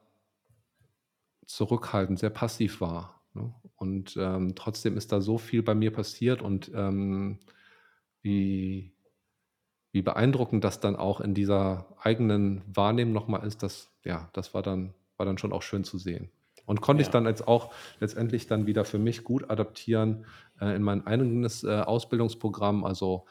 zurückhaltend, 1.46 2.18
sehr 2.18 2.30
passiv 2.30 2.80
war. 2.80 3.22
Ne? 3.34 3.54
Und 3.76 4.16
ähm, 4.18 4.54
trotzdem 4.54 4.96
ist 4.96 5.12
da 5.12 5.20
so 5.20 5.38
viel 5.38 5.62
bei 5.62 5.74
mir 5.74 5.92
passiert 5.92 6.42
und 6.42 6.70
ähm, 6.74 7.38
wie, 8.22 8.92
wie 9.92 10.02
beeindruckend 10.02 10.64
das 10.64 10.80
dann 10.80 10.96
auch 10.96 11.20
in 11.20 11.34
dieser 11.34 11.86
eigenen 12.02 12.62
Wahrnehmung 12.66 13.14
nochmal 13.14 13.46
ist, 13.46 13.62
das, 13.62 13.90
ja, 14.04 14.28
das 14.32 14.52
war 14.54 14.62
dann, 14.62 14.92
war 15.16 15.24
dann 15.26 15.38
schon 15.38 15.52
auch 15.52 15.62
schön 15.62 15.84
zu 15.84 15.98
sehen. 15.98 16.30
Und 16.68 16.80
konnte 16.80 17.00
ich 17.02 17.08
Ja. 17.08 17.12
dann 17.12 17.26
jetzt 17.26 17.48
auch 17.48 17.72
letztendlich 17.98 18.46
dann 18.46 18.66
wieder 18.66 18.84
für 18.84 18.98
mich 18.98 19.24
gut 19.24 19.50
adaptieren 19.50 20.26
äh, 20.60 20.76
in 20.76 20.82
mein 20.82 21.04
eigenes 21.06 21.64
äh, 21.64 21.80
Ausbildungsprogramm. 21.80 22.84
Also 22.84 23.24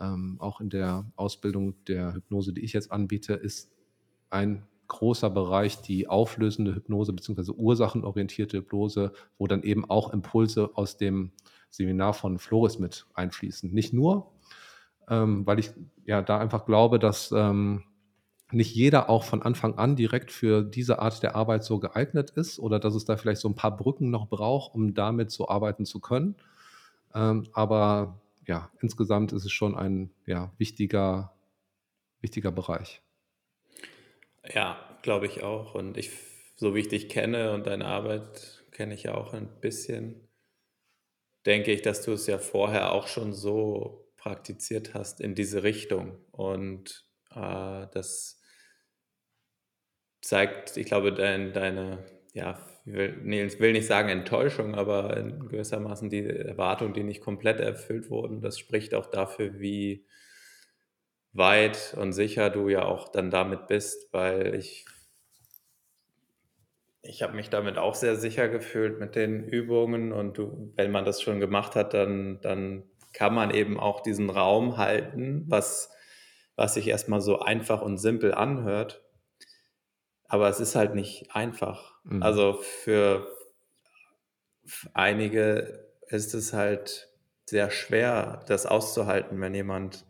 ähm, 0.00 0.36
auch 0.40 0.60
in 0.60 0.70
der 0.70 1.06
Ausbildung 1.16 1.74
der 1.86 2.14
Hypnose, 2.14 2.52
die 2.52 2.60
ich 2.60 2.72
jetzt 2.72 2.92
anbiete, 2.92 3.34
ist 3.34 3.72
ein 4.30 4.64
großer 4.88 5.30
Bereich 5.30 5.80
die 5.80 6.06
auflösende 6.08 6.74
Hypnose 6.74 7.12
bzw. 7.14 7.52
ursachenorientierte 7.52 8.58
Hypnose, 8.58 9.12
wo 9.38 9.46
dann 9.46 9.62
eben 9.62 9.88
auch 9.88 10.12
Impulse 10.12 10.70
aus 10.74 10.98
dem 10.98 11.32
Seminar 11.70 12.12
von 12.12 12.38
Floris 12.38 12.78
mit 12.78 13.06
einfließen. 13.14 13.72
Nicht 13.72 13.94
nur, 13.94 14.32
ähm, 15.08 15.46
weil 15.46 15.58
ich 15.58 15.70
ja 16.04 16.20
da 16.20 16.38
einfach 16.38 16.66
glaube, 16.66 16.98
dass 16.98 17.32
ähm, 17.32 17.84
nicht 18.52 18.74
jeder 18.74 19.08
auch 19.08 19.24
von 19.24 19.42
Anfang 19.42 19.78
an 19.78 19.96
direkt 19.96 20.30
für 20.30 20.62
diese 20.62 20.98
Art 20.98 21.22
der 21.22 21.34
Arbeit 21.34 21.64
so 21.64 21.78
geeignet 21.78 22.30
ist 22.30 22.58
oder 22.58 22.78
dass 22.78 22.94
es 22.94 23.04
da 23.04 23.16
vielleicht 23.16 23.40
so 23.40 23.48
ein 23.48 23.54
paar 23.54 23.76
Brücken 23.76 24.10
noch 24.10 24.28
braucht, 24.28 24.74
um 24.74 24.94
damit 24.94 25.30
so 25.30 25.48
arbeiten 25.48 25.84
zu 25.84 26.00
können. 26.00 26.36
Ähm, 27.14 27.48
aber 27.52 28.20
ja, 28.46 28.70
insgesamt 28.80 29.32
ist 29.32 29.44
es 29.44 29.52
schon 29.52 29.76
ein 29.76 30.10
ja, 30.26 30.52
wichtiger, 30.58 31.32
wichtiger 32.20 32.52
Bereich. 32.52 33.02
Ja, 34.52 34.78
glaube 35.02 35.26
ich 35.26 35.42
auch. 35.42 35.74
Und 35.74 35.96
ich, 35.96 36.10
so 36.56 36.74
wie 36.74 36.80
ich 36.80 36.88
dich 36.88 37.08
kenne 37.08 37.52
und 37.52 37.66
deine 37.66 37.86
Arbeit 37.86 38.64
kenne 38.72 38.94
ich 38.94 39.04
ja 39.04 39.14
auch 39.14 39.32
ein 39.32 39.48
bisschen, 39.60 40.28
denke 41.46 41.72
ich, 41.72 41.82
dass 41.82 42.02
du 42.02 42.12
es 42.12 42.26
ja 42.26 42.38
vorher 42.38 42.92
auch 42.92 43.06
schon 43.06 43.32
so 43.32 44.12
praktiziert 44.16 44.94
hast 44.94 45.20
in 45.20 45.34
diese 45.34 45.62
Richtung. 45.62 46.18
Und 46.30 47.06
äh, 47.30 47.86
das 47.92 48.41
zeigt, 50.22 50.76
ich 50.76 50.86
glaube, 50.86 51.12
dein, 51.12 51.52
deine, 51.52 51.98
ja, 52.32 52.58
ich 52.86 52.94
will, 52.94 53.18
nee, 53.22 53.46
will 53.58 53.72
nicht 53.72 53.86
sagen 53.86 54.08
Enttäuschung, 54.08 54.74
aber 54.74 55.16
in 55.16 55.48
gewissermaßen 55.48 56.10
die 56.10 56.26
Erwartungen, 56.26 56.94
die 56.94 57.04
nicht 57.04 57.20
komplett 57.20 57.60
erfüllt 57.60 58.08
wurden, 58.10 58.40
das 58.40 58.58
spricht 58.58 58.94
auch 58.94 59.06
dafür, 59.06 59.60
wie 59.60 60.06
weit 61.32 61.94
und 61.98 62.12
sicher 62.12 62.50
du 62.50 62.68
ja 62.68 62.84
auch 62.84 63.10
dann 63.10 63.30
damit 63.30 63.66
bist, 63.66 64.12
weil 64.12 64.54
ich, 64.54 64.84
ich 67.02 67.22
habe 67.22 67.34
mich 67.34 67.50
damit 67.50 67.78
auch 67.78 67.94
sehr 67.94 68.16
sicher 68.16 68.48
gefühlt 68.48 69.00
mit 69.00 69.16
den 69.16 69.44
Übungen 69.44 70.12
und 70.12 70.38
du, 70.38 70.72
wenn 70.76 70.90
man 70.90 71.04
das 71.04 71.22
schon 71.22 71.40
gemacht 71.40 71.74
hat, 71.74 71.94
dann, 71.94 72.40
dann 72.42 72.84
kann 73.12 73.34
man 73.34 73.50
eben 73.52 73.78
auch 73.78 74.00
diesen 74.00 74.30
Raum 74.30 74.76
halten, 74.76 75.44
was, 75.48 75.90
was 76.56 76.74
sich 76.74 76.88
erstmal 76.88 77.20
so 77.20 77.40
einfach 77.40 77.82
und 77.82 77.98
simpel 77.98 78.34
anhört. 78.34 79.01
Aber 80.32 80.48
es 80.48 80.60
ist 80.60 80.76
halt 80.76 80.94
nicht 80.94 81.36
einfach. 81.36 81.92
Mhm. 82.04 82.22
Also 82.22 82.54
für 82.54 83.28
einige 84.94 85.90
ist 86.06 86.32
es 86.32 86.54
halt 86.54 87.10
sehr 87.44 87.70
schwer, 87.70 88.42
das 88.48 88.64
auszuhalten, 88.64 89.38
wenn 89.42 89.54
jemand 89.54 90.06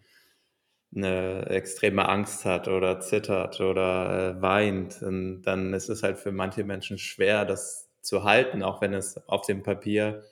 eine 0.95 1.47
extreme 1.47 2.09
Angst 2.09 2.45
hat 2.45 2.69
oder 2.69 3.01
zittert 3.01 3.61
oder 3.61 4.37
äh, 4.37 4.41
weint, 4.41 5.03
und 5.03 5.43
dann 5.43 5.75
ist 5.75 5.89
es 5.89 6.05
halt 6.05 6.19
für 6.19 6.31
manche 6.31 6.63
Menschen 6.63 6.99
schwer, 6.99 7.45
das 7.45 7.91
zu 8.01 8.23
halten, 8.23 8.63
auch 8.63 8.81
wenn 8.81 8.95
es 8.95 9.27
auf 9.27 9.45
dem 9.45 9.65
Papier 9.65 10.23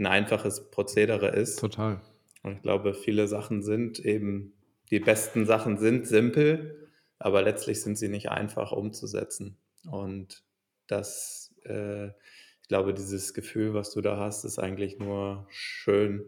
ein 0.00 0.06
einfaches 0.06 0.72
Prozedere 0.72 1.28
ist. 1.28 1.60
Total. 1.60 2.00
Und 2.42 2.54
ich 2.54 2.62
glaube, 2.62 2.94
viele 2.94 3.28
Sachen 3.28 3.62
sind 3.62 4.00
eben, 4.00 4.54
die 4.90 4.98
besten 4.98 5.46
Sachen 5.46 5.78
sind 5.78 6.08
simpel, 6.08 6.79
aber 7.20 7.42
letztlich 7.42 7.82
sind 7.82 7.96
sie 7.96 8.08
nicht 8.08 8.30
einfach 8.30 8.72
umzusetzen. 8.72 9.58
Und 9.88 10.42
das, 10.86 11.54
äh, 11.64 12.08
ich 12.08 12.68
glaube, 12.68 12.94
dieses 12.94 13.34
Gefühl, 13.34 13.74
was 13.74 13.92
du 13.92 14.00
da 14.00 14.16
hast, 14.16 14.44
ist 14.44 14.58
eigentlich 14.58 14.98
nur 14.98 15.46
schön 15.50 16.24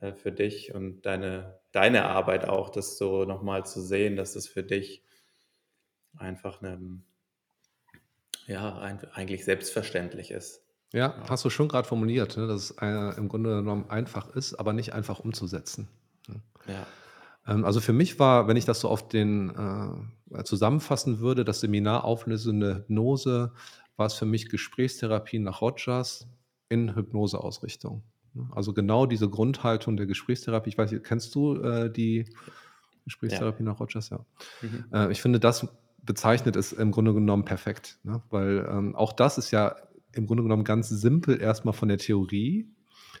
äh, 0.00 0.12
für 0.12 0.30
dich 0.30 0.74
und 0.74 1.02
deine, 1.02 1.58
deine 1.72 2.04
Arbeit 2.04 2.46
auch, 2.46 2.68
das 2.68 2.98
so 2.98 3.24
nochmal 3.24 3.64
zu 3.64 3.80
sehen, 3.80 4.14
dass 4.14 4.36
es 4.36 4.46
für 4.46 4.62
dich 4.62 5.02
einfach 6.18 6.62
eine, 6.62 7.00
ja, 8.46 8.78
ein, 8.78 9.00
eigentlich 9.14 9.44
selbstverständlich 9.44 10.30
ist. 10.30 10.60
Ja, 10.92 11.24
hast 11.28 11.44
du 11.46 11.50
schon 11.50 11.68
gerade 11.68 11.88
formuliert, 11.88 12.36
ne, 12.36 12.46
dass 12.46 12.70
es 12.70 12.76
äh, 12.80 13.16
im 13.16 13.28
Grunde 13.28 13.56
genommen 13.56 13.88
einfach 13.88 14.36
ist, 14.36 14.54
aber 14.54 14.74
nicht 14.74 14.92
einfach 14.92 15.18
umzusetzen. 15.18 15.88
Ne? 16.28 16.42
Ja, 16.68 16.86
also 17.44 17.80
für 17.80 17.92
mich 17.92 18.18
war, 18.18 18.48
wenn 18.48 18.56
ich 18.56 18.64
das 18.64 18.80
so 18.80 18.88
auf 18.88 19.08
den 19.08 19.50
äh, 19.50 20.44
zusammenfassen 20.44 21.20
würde, 21.20 21.44
das 21.44 21.60
Seminar 21.60 22.04
Auflösende 22.04 22.76
Hypnose, 22.76 23.52
war 23.96 24.06
es 24.06 24.14
für 24.14 24.26
mich 24.26 24.48
Gesprächstherapie 24.48 25.38
nach 25.38 25.60
Rogers 25.60 26.26
in 26.68 26.96
Hypnoseausrichtung. 26.96 28.02
Also 28.50 28.72
genau 28.72 29.06
diese 29.06 29.28
Grundhaltung 29.28 29.96
der 29.96 30.06
Gesprächstherapie. 30.06 30.70
Ich 30.70 30.78
weiß 30.78 30.90
nicht, 30.90 31.04
kennst 31.04 31.34
du 31.34 31.56
äh, 31.60 31.90
die 31.90 32.24
Gesprächstherapie 33.04 33.62
nach 33.62 33.78
Rogers? 33.78 34.10
Ja. 34.10 34.24
mhm. 34.62 34.84
Äh, 34.92 35.12
ich 35.12 35.22
finde, 35.22 35.38
das 35.38 35.68
bezeichnet 36.02 36.56
es 36.56 36.72
im 36.72 36.90
Grunde 36.90 37.14
genommen 37.14 37.44
perfekt, 37.44 37.98
ne? 38.02 38.22
weil 38.30 38.66
ähm, 38.68 38.96
auch 38.96 39.12
das 39.12 39.38
ist 39.38 39.50
ja 39.50 39.76
im 40.12 40.26
Grunde 40.26 40.42
genommen 40.42 40.64
ganz 40.64 40.88
simpel 40.88 41.40
erstmal 41.40 41.74
von 41.74 41.88
der 41.88 41.98
Theorie, 41.98 42.68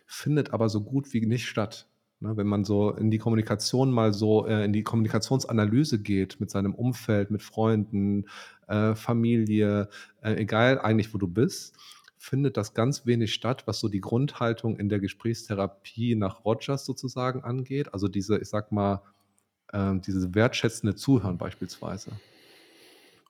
findet 0.06 0.52
aber 0.52 0.68
so 0.68 0.82
gut 0.82 1.12
wie 1.12 1.24
nicht 1.24 1.46
statt. 1.46 1.88
Ne? 2.24 2.36
Wenn 2.36 2.46
man 2.46 2.64
so 2.64 2.90
in 2.90 3.10
die 3.10 3.18
Kommunikation 3.18 3.92
mal 3.92 4.12
so 4.14 4.46
äh, 4.46 4.64
in 4.64 4.72
die 4.72 4.82
Kommunikationsanalyse 4.82 6.00
geht 6.00 6.40
mit 6.40 6.50
seinem 6.50 6.74
Umfeld, 6.74 7.30
mit 7.30 7.42
Freunden, 7.42 8.24
äh, 8.66 8.94
Familie, 8.94 9.88
äh, 10.22 10.34
egal 10.34 10.80
eigentlich 10.80 11.12
wo 11.12 11.18
du 11.18 11.28
bist, 11.28 11.76
findet 12.16 12.56
das 12.56 12.72
ganz 12.72 13.04
wenig 13.04 13.34
statt, 13.34 13.66
was 13.66 13.78
so 13.80 13.88
die 13.88 14.00
Grundhaltung 14.00 14.78
in 14.78 14.88
der 14.88 15.00
Gesprächstherapie 15.00 16.14
nach 16.14 16.46
Rogers 16.46 16.86
sozusagen 16.86 17.44
angeht. 17.44 17.92
Also 17.92 18.08
diese, 18.08 18.38
ich 18.38 18.48
sag 18.48 18.72
mal, 18.72 19.02
ähm, 19.74 20.00
dieses 20.00 20.34
wertschätzende 20.34 20.94
Zuhören 20.94 21.36
beispielsweise. 21.36 22.12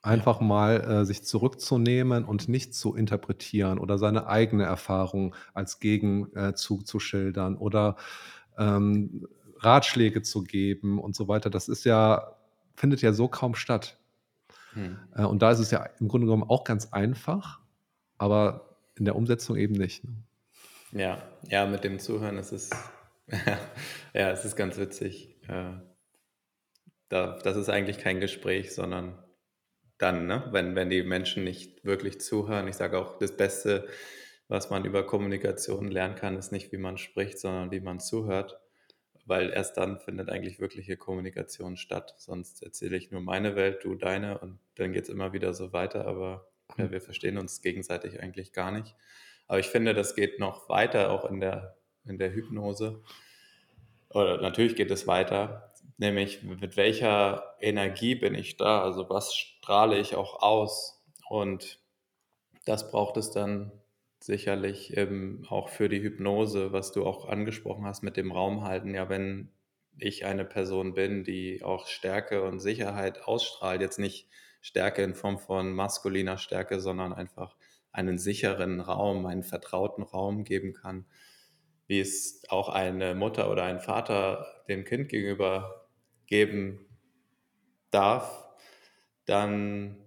Einfach 0.01 0.39
mal 0.39 0.81
äh, 0.81 1.05
sich 1.05 1.23
zurückzunehmen 1.23 2.23
und 2.23 2.47
nicht 2.47 2.73
zu 2.75 2.95
interpretieren 2.95 3.79
oder 3.79 3.97
seine 3.97 4.27
eigene 4.27 4.63
Erfahrung 4.63 5.35
als 5.53 5.79
Gegenzug 5.79 6.87
zu 6.87 6.99
schildern 6.99 7.57
oder 7.57 7.97
ähm, 8.57 9.27
Ratschläge 9.57 10.21
zu 10.21 10.43
geben 10.43 10.99
und 10.99 11.15
so 11.15 11.27
weiter. 11.27 11.49
Das 11.49 11.67
ist 11.67 11.85
ja, 11.85 12.35
findet 12.75 13.01
ja 13.01 13.13
so 13.13 13.27
kaum 13.27 13.55
statt. 13.55 13.97
Hm. 14.73 14.99
Äh, 15.15 15.23
und 15.23 15.41
da 15.41 15.51
ist 15.51 15.59
es 15.59 15.71
ja 15.71 15.83
im 15.99 16.07
Grunde 16.07 16.27
genommen 16.27 16.49
auch 16.49 16.63
ganz 16.63 16.87
einfach, 16.91 17.61
aber 18.17 18.77
in 18.95 19.05
der 19.05 19.15
Umsetzung 19.15 19.57
eben 19.57 19.73
nicht. 19.73 20.03
Ne? 20.03 20.13
Ja, 20.91 21.21
ja, 21.47 21.65
mit 21.65 21.83
dem 21.83 21.99
Zuhören 21.99 22.37
ist 22.37 22.51
es, 22.51 22.69
ja, 24.13 24.31
es 24.31 24.45
ist 24.45 24.55
ganz 24.55 24.77
witzig. 24.77 25.35
Äh, 25.47 25.73
da, 27.09 27.37
das 27.43 27.57
ist 27.57 27.69
eigentlich 27.69 27.97
kein 27.97 28.19
Gespräch, 28.19 28.73
sondern 28.73 29.21
dann, 29.97 30.27
ne? 30.27 30.47
wenn, 30.51 30.75
wenn 30.75 30.89
die 30.89 31.03
Menschen 31.03 31.43
nicht 31.43 31.83
wirklich 31.85 32.19
zuhören. 32.19 32.67
Ich 32.67 32.75
sage 32.75 32.97
auch, 32.97 33.17
das 33.17 33.35
Beste, 33.35 33.87
was 34.47 34.69
man 34.69 34.85
über 34.85 35.05
Kommunikation 35.05 35.89
lernen 35.89 36.15
kann, 36.15 36.37
ist 36.37 36.51
nicht, 36.51 36.71
wie 36.71 36.77
man 36.77 36.97
spricht, 36.97 37.39
sondern 37.39 37.71
wie 37.71 37.79
man 37.79 37.99
zuhört. 37.99 38.59
Weil 39.25 39.49
erst 39.49 39.77
dann 39.77 39.99
findet 39.99 40.29
eigentlich 40.29 40.59
wirkliche 40.59 40.97
Kommunikation 40.97 41.77
statt. 41.77 42.13
Sonst 42.17 42.61
erzähle 42.61 42.95
ich 42.95 43.09
nur 43.09 43.21
meine 43.21 43.55
Welt, 43.55 43.83
du 43.83 43.95
deine 43.95 44.37
und 44.37 44.59
dann 44.75 44.93
geht 44.93 45.03
es 45.03 45.09
immer 45.09 45.33
wieder 45.33 45.53
so 45.55 45.73
weiter, 45.73 46.05
aber 46.05 46.47
ja, 46.77 46.91
wir 46.91 47.01
verstehen 47.01 47.37
uns 47.37 47.61
gegenseitig 47.61 48.21
eigentlich 48.21 48.53
gar 48.53 48.71
nicht. 48.71 48.95
Aber 49.47 49.59
ich 49.59 49.67
finde, 49.67 49.93
das 49.93 50.15
geht 50.15 50.39
noch 50.39 50.69
weiter, 50.69 51.11
auch 51.11 51.25
in 51.25 51.39
der, 51.39 51.75
in 52.05 52.19
der 52.19 52.33
Hypnose. 52.33 53.01
Oder 54.09 54.39
natürlich 54.41 54.75
geht 54.75 54.91
es 54.91 55.07
weiter, 55.07 55.73
nämlich 55.97 56.43
mit 56.43 56.77
welcher 56.77 57.55
Energie 57.59 58.15
bin 58.15 58.35
ich 58.35 58.57
da? 58.57 58.83
Also 58.83 59.09
was 59.09 59.35
strahle 59.35 59.97
ich 59.97 60.15
auch 60.15 60.41
aus? 60.41 61.03
Und 61.29 61.79
das 62.65 62.91
braucht 62.91 63.17
es 63.17 63.31
dann 63.31 63.71
sicherlich 64.25 64.97
eben 64.97 65.45
auch 65.49 65.69
für 65.69 65.89
die 65.89 66.01
Hypnose, 66.01 66.71
was 66.71 66.91
du 66.91 67.05
auch 67.05 67.29
angesprochen 67.29 67.85
hast 67.85 68.03
mit 68.03 68.17
dem 68.17 68.31
Raumhalten. 68.31 68.93
Ja, 68.93 69.07
wenn 69.09 69.51
ich 69.97 70.25
eine 70.25 70.45
Person 70.45 70.93
bin, 70.93 71.23
die 71.23 71.63
auch 71.63 71.87
Stärke 71.87 72.43
und 72.43 72.59
Sicherheit 72.59 73.23
ausstrahlt, 73.23 73.81
jetzt 73.81 73.99
nicht 73.99 74.27
Stärke 74.61 75.03
in 75.03 75.13
Form 75.13 75.37
von 75.37 75.73
maskuliner 75.73 76.37
Stärke, 76.37 76.79
sondern 76.79 77.13
einfach 77.13 77.55
einen 77.91 78.17
sicheren 78.17 78.81
Raum, 78.81 79.25
einen 79.25 79.43
vertrauten 79.43 80.03
Raum 80.03 80.43
geben 80.43 80.73
kann, 80.73 81.05
wie 81.87 81.99
es 81.99 82.41
auch 82.49 82.69
eine 82.69 83.15
Mutter 83.15 83.49
oder 83.51 83.63
ein 83.63 83.79
Vater 83.79 84.63
dem 84.67 84.85
Kind 84.85 85.07
gegenüber 85.07 85.87
geben 86.25 86.85
darf, 87.91 88.49
dann 89.25 89.97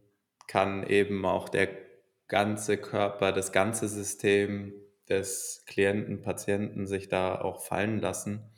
kann 0.49 0.85
eben 0.87 1.25
auch 1.25 1.49
der 1.49 1.88
ganze 2.29 2.79
Körper, 2.79 3.33
das 3.33 3.53
ganze 3.53 3.89
System 3.89 4.73
des 5.09 5.65
Klienten, 5.67 6.21
Patienten 6.23 6.87
sich 6.87 7.09
da 7.09 7.41
auch 7.41 7.63
fallen 7.63 8.01
lassen. 8.01 8.51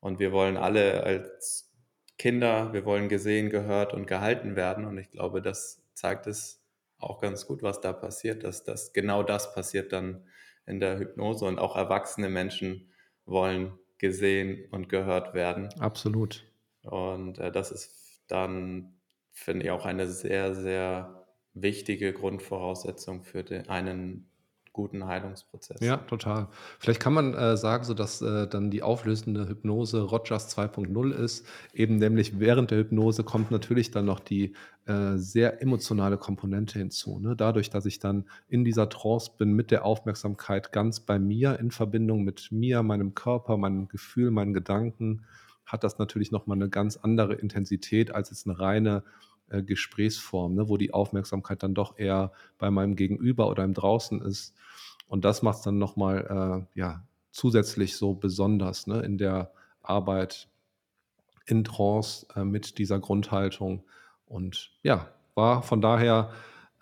Und 0.00 0.18
wir 0.18 0.32
wollen 0.32 0.56
alle 0.56 1.04
als 1.04 1.70
Kinder, 2.16 2.72
wir 2.72 2.84
wollen 2.84 3.08
gesehen, 3.08 3.50
gehört 3.50 3.94
und 3.94 4.06
gehalten 4.06 4.56
werden. 4.56 4.86
Und 4.86 4.98
ich 4.98 5.10
glaube, 5.10 5.42
das 5.42 5.82
zeigt 5.94 6.26
es 6.26 6.62
auch 6.98 7.20
ganz 7.20 7.46
gut, 7.46 7.62
was 7.62 7.80
da 7.80 7.92
passiert, 7.92 8.44
dass 8.44 8.64
das 8.64 8.92
genau 8.92 9.22
das 9.22 9.54
passiert 9.54 9.92
dann 9.92 10.26
in 10.66 10.80
der 10.80 10.98
Hypnose 10.98 11.44
und 11.44 11.58
auch 11.58 11.76
erwachsene 11.76 12.28
Menschen 12.28 12.92
wollen 13.24 13.78
gesehen 13.98 14.66
und 14.70 14.88
gehört 14.88 15.34
werden. 15.34 15.68
Absolut. 15.78 16.46
Und 16.82 17.38
äh, 17.38 17.52
das 17.52 17.70
ist 17.70 18.22
dann, 18.28 19.00
finde 19.32 19.64
ich, 19.64 19.70
auch 19.70 19.84
eine 19.84 20.06
sehr, 20.06 20.54
sehr 20.54 21.19
wichtige 21.54 22.12
Grundvoraussetzung 22.12 23.22
für 23.22 23.42
den, 23.42 23.68
einen 23.68 24.30
guten 24.72 25.06
Heilungsprozess. 25.06 25.80
Ja, 25.80 25.96
total. 25.96 26.48
Vielleicht 26.78 27.00
kann 27.00 27.12
man 27.12 27.34
äh, 27.34 27.56
sagen, 27.56 27.84
so 27.84 27.92
dass 27.92 28.22
äh, 28.22 28.46
dann 28.46 28.70
die 28.70 28.82
auflösende 28.82 29.48
Hypnose 29.48 30.00
Rogers 30.02 30.56
2.0 30.56 31.12
ist. 31.12 31.46
Eben 31.74 31.96
nämlich 31.96 32.38
während 32.38 32.70
der 32.70 32.78
Hypnose 32.78 33.24
kommt 33.24 33.50
natürlich 33.50 33.90
dann 33.90 34.04
noch 34.04 34.20
die 34.20 34.54
äh, 34.86 35.16
sehr 35.16 35.60
emotionale 35.60 36.18
Komponente 36.18 36.78
hinzu. 36.78 37.18
Ne? 37.18 37.34
Dadurch, 37.36 37.70
dass 37.70 37.84
ich 37.84 37.98
dann 37.98 38.26
in 38.48 38.64
dieser 38.64 38.88
Trance 38.88 39.32
bin 39.36 39.52
mit 39.52 39.70
der 39.70 39.84
Aufmerksamkeit 39.84 40.72
ganz 40.72 41.00
bei 41.00 41.18
mir 41.18 41.58
in 41.58 41.72
Verbindung 41.72 42.22
mit 42.22 42.52
mir, 42.52 42.82
meinem 42.82 43.14
Körper, 43.14 43.56
meinem 43.56 43.88
Gefühl, 43.88 44.30
meinen 44.30 44.54
Gedanken, 44.54 45.26
hat 45.66 45.84
das 45.84 45.98
natürlich 45.98 46.30
nochmal 46.30 46.56
eine 46.56 46.68
ganz 46.68 46.96
andere 46.96 47.34
Intensität 47.34 48.12
als 48.12 48.30
jetzt 48.30 48.46
eine 48.46 48.58
reine 48.58 49.04
äh, 49.50 49.62
Gesprächsform, 49.62 50.54
ne, 50.54 50.68
wo 50.68 50.76
die 50.76 50.94
Aufmerksamkeit 50.94 51.62
dann 51.62 51.74
doch 51.74 51.98
eher 51.98 52.32
bei 52.58 52.70
meinem 52.70 52.96
Gegenüber 52.96 53.48
oder 53.48 53.64
im 53.64 53.74
Draußen 53.74 54.22
ist. 54.22 54.54
Und 55.06 55.24
das 55.24 55.42
macht 55.42 55.58
es 55.58 55.62
dann 55.64 55.78
nochmal 55.78 56.66
äh, 56.74 56.78
ja, 56.78 57.02
zusätzlich 57.32 57.96
so 57.96 58.14
besonders 58.14 58.86
ne, 58.86 59.00
in 59.00 59.18
der 59.18 59.52
Arbeit 59.82 60.48
in 61.46 61.64
Trance 61.64 62.26
äh, 62.36 62.44
mit 62.44 62.78
dieser 62.78 63.00
Grundhaltung. 63.00 63.82
Und 64.26 64.70
ja, 64.82 65.08
war 65.34 65.62
von 65.62 65.80
daher, 65.80 66.30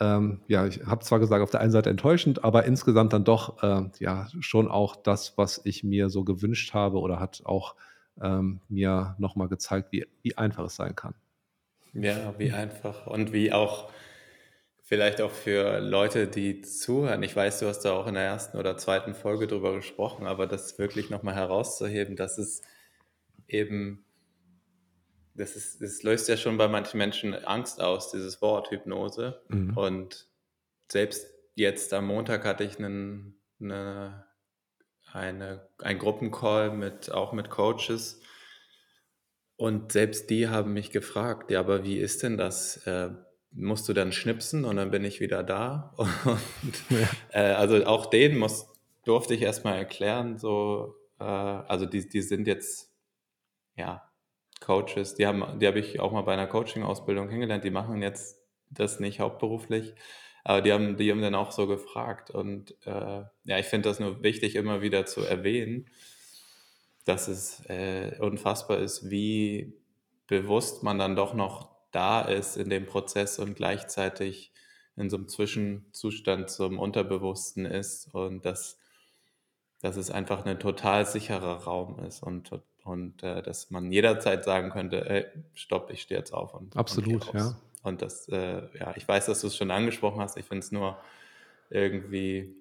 ähm, 0.00 0.42
ja, 0.46 0.66
ich 0.66 0.85
habe 0.85 1.04
zwar 1.04 1.18
gesagt, 1.18 1.42
auf 1.42 1.50
der 1.50 1.61
einen 1.61 1.72
Seite 1.72 1.90
enttäuschend, 1.90 2.44
aber 2.44 2.64
insgesamt 2.64 3.12
dann 3.12 3.24
doch 3.24 3.62
äh, 3.62 3.88
ja 3.98 4.28
schon 4.40 4.68
auch 4.68 4.96
das, 4.96 5.38
was 5.38 5.61
ich 5.64 5.83
mir 5.83 6.11
so 6.11 6.24
gewünscht 6.24 6.74
habe 6.74 6.98
oder 6.98 7.18
hat 7.18 7.42
auch 7.44 7.74
ähm, 8.20 8.61
mir 8.68 9.14
nochmal 9.18 9.48
gezeigt, 9.48 9.92
wie, 9.92 10.07
wie 10.22 10.37
einfach 10.37 10.64
es 10.64 10.76
sein 10.76 10.94
kann. 10.94 11.14
Ja, 11.92 12.35
wie 12.38 12.53
einfach 12.53 13.07
und 13.07 13.33
wie 13.33 13.53
auch 13.53 13.90
vielleicht 14.88 15.20
auch 15.20 15.31
für 15.31 15.81
Leute, 15.81 16.29
die 16.29 16.62
zuhören. 16.62 17.22
Ich 17.22 17.37
weiß, 17.37 17.61
du 17.61 17.66
hast 17.66 17.81
da 17.81 17.92
auch 17.92 18.07
in 18.07 18.14
der 18.14 18.22
ersten 18.22 18.57
oder 18.57 18.79
zweiten 18.79 19.14
Folge 19.14 19.46
drüber 19.46 19.74
gesprochen, 19.74 20.27
aber 20.27 20.46
das 20.46 20.79
wirklich 20.79 21.11
nochmal 21.11 21.35
herauszuheben, 21.35 22.16
dass 22.16 22.38
es 22.38 22.62
eben, 23.48 24.07
das, 25.35 25.57
ist, 25.57 25.83
das 25.83 26.03
löst 26.03 26.27
ja 26.31 26.38
schon 26.38 26.57
bei 26.57 26.68
manchen 26.68 26.96
Menschen 26.96 27.35
Angst 27.35 27.83
aus, 27.83 28.11
dieses 28.11 28.40
Wort 28.40 28.70
Hypnose. 28.70 29.42
Mhm. 29.48 29.77
Und 29.77 30.27
selbst 30.90 31.27
jetzt 31.55 31.92
am 31.92 32.07
Montag 32.07 32.46
hatte 32.46 32.64
ich 32.64 32.79
einen, 32.79 33.38
eine, 33.61 34.24
eine, 35.12 35.68
einen 35.83 35.98
Gruppencall 35.98 36.70
mit, 36.70 37.11
auch 37.12 37.35
mit 37.35 37.51
Coaches 37.51 38.22
und 39.59 39.90
selbst 39.90 40.31
die 40.31 40.49
haben 40.49 40.73
mich 40.73 40.92
gefragt, 40.92 41.51
ja, 41.51 41.59
aber 41.59 41.85
wie 41.85 41.99
ist 41.99 42.23
denn 42.23 42.38
das? 42.38 42.77
Äh, 42.87 43.11
musst 43.51 43.88
du 43.88 43.92
dann 43.92 44.12
schnipsen 44.12 44.64
und 44.64 44.77
dann 44.77 44.92
bin 44.92 45.05
ich 45.05 45.18
wieder 45.18 45.42
da? 45.42 45.92
Und, 45.97 46.85
ja. 46.90 47.09
äh, 47.33 47.55
also 47.55 47.85
auch 47.85 48.07
denen 48.07 48.38
muss, 48.38 48.68
durfte 49.05 49.35
ich 49.35 49.42
erstmal 49.42 49.77
erklären, 49.77 50.38
so, 50.38 50.94
äh, 51.18 51.25
also 51.25 51.87
die, 51.87 52.09
die 52.09 52.23
sind 52.23 52.47
jetzt, 52.47 52.92
ja, 53.75 54.09
Coaches, 54.61 55.16
die 55.16 55.27
haben, 55.27 55.59
die 55.59 55.66
habe 55.66 55.81
ich 55.81 55.99
auch 55.99 56.12
mal 56.12 56.23
bei 56.23 56.35
einer 56.35 56.47
Coaching-Ausbildung 56.47 57.27
kennengelernt, 57.27 57.64
die 57.64 57.71
machen 57.71 58.01
jetzt 58.01 58.40
das 58.71 59.01
nicht 59.01 59.18
hauptberuflich, 59.18 59.94
aber 60.44 60.62
die 60.62 60.73
haben, 60.73 60.97
die 60.97 61.11
haben 61.11 61.23
dann 61.23 61.35
auch 61.35 61.51
so 61.51 61.66
gefragt 61.66 62.31
und 62.31 62.77
äh, 62.87 63.23
ja, 63.44 63.59
ich 63.59 63.66
finde 63.66 63.88
das 63.88 63.99
nur 63.99 64.23
wichtig, 64.23 64.55
immer 64.55 64.83
wieder 64.83 65.05
zu 65.05 65.23
erwähnen, 65.23 65.87
dass 67.09 67.27
es 67.27 67.64
äh, 67.71 68.18
unfassbar 68.21 68.79
ist, 68.79 69.09
wie 69.09 69.75
bewusst 70.27 70.83
man 70.83 70.99
dann 70.99 71.16
doch 71.16 71.33
noch 71.33 71.71
da 71.90 72.21
ist 72.21 72.59
in 72.59 72.68
dem 72.68 72.85
Prozess 72.85 73.38
und 73.38 73.55
gleichzeitig 73.55 74.53
in 74.94 75.09
so 75.09 75.16
einem 75.16 75.29
Zwischenzustand 75.29 76.51
zum 76.51 76.79
Unterbewussten 76.79 77.64
ist 77.64 78.12
und 78.14 78.44
dass, 78.44 78.79
dass 79.81 79.97
es 79.97 80.11
einfach 80.11 80.44
ein 80.44 80.61
total 80.61 81.07
sicherer 81.07 81.62
Raum 81.64 81.99
ist 82.01 82.23
und, 82.23 82.51
und 82.85 83.23
äh, 83.23 83.42
dass 83.42 83.71
man 83.71 83.90
jederzeit 83.90 84.44
sagen 84.44 84.68
könnte, 84.68 85.09
ey, 85.09 85.25
stopp, 85.55 85.90
ich 85.90 86.03
stehe 86.03 86.18
jetzt 86.18 86.35
auf. 86.35 86.53
Und, 86.53 86.77
Absolut, 86.77 87.29
und 87.29 87.40
ja. 87.40 87.57
Und 87.83 88.03
das, 88.03 88.29
äh, 88.29 88.68
ja, 88.79 88.92
ich 88.97 89.09
weiß, 89.09 89.27
dass 89.27 89.40
du 89.40 89.47
es 89.47 89.57
schon 89.57 89.71
angesprochen 89.71 90.21
hast, 90.21 90.37
ich 90.37 90.44
finde 90.44 90.64
es 90.64 90.73
nur 90.73 90.99
irgendwie 91.71 92.55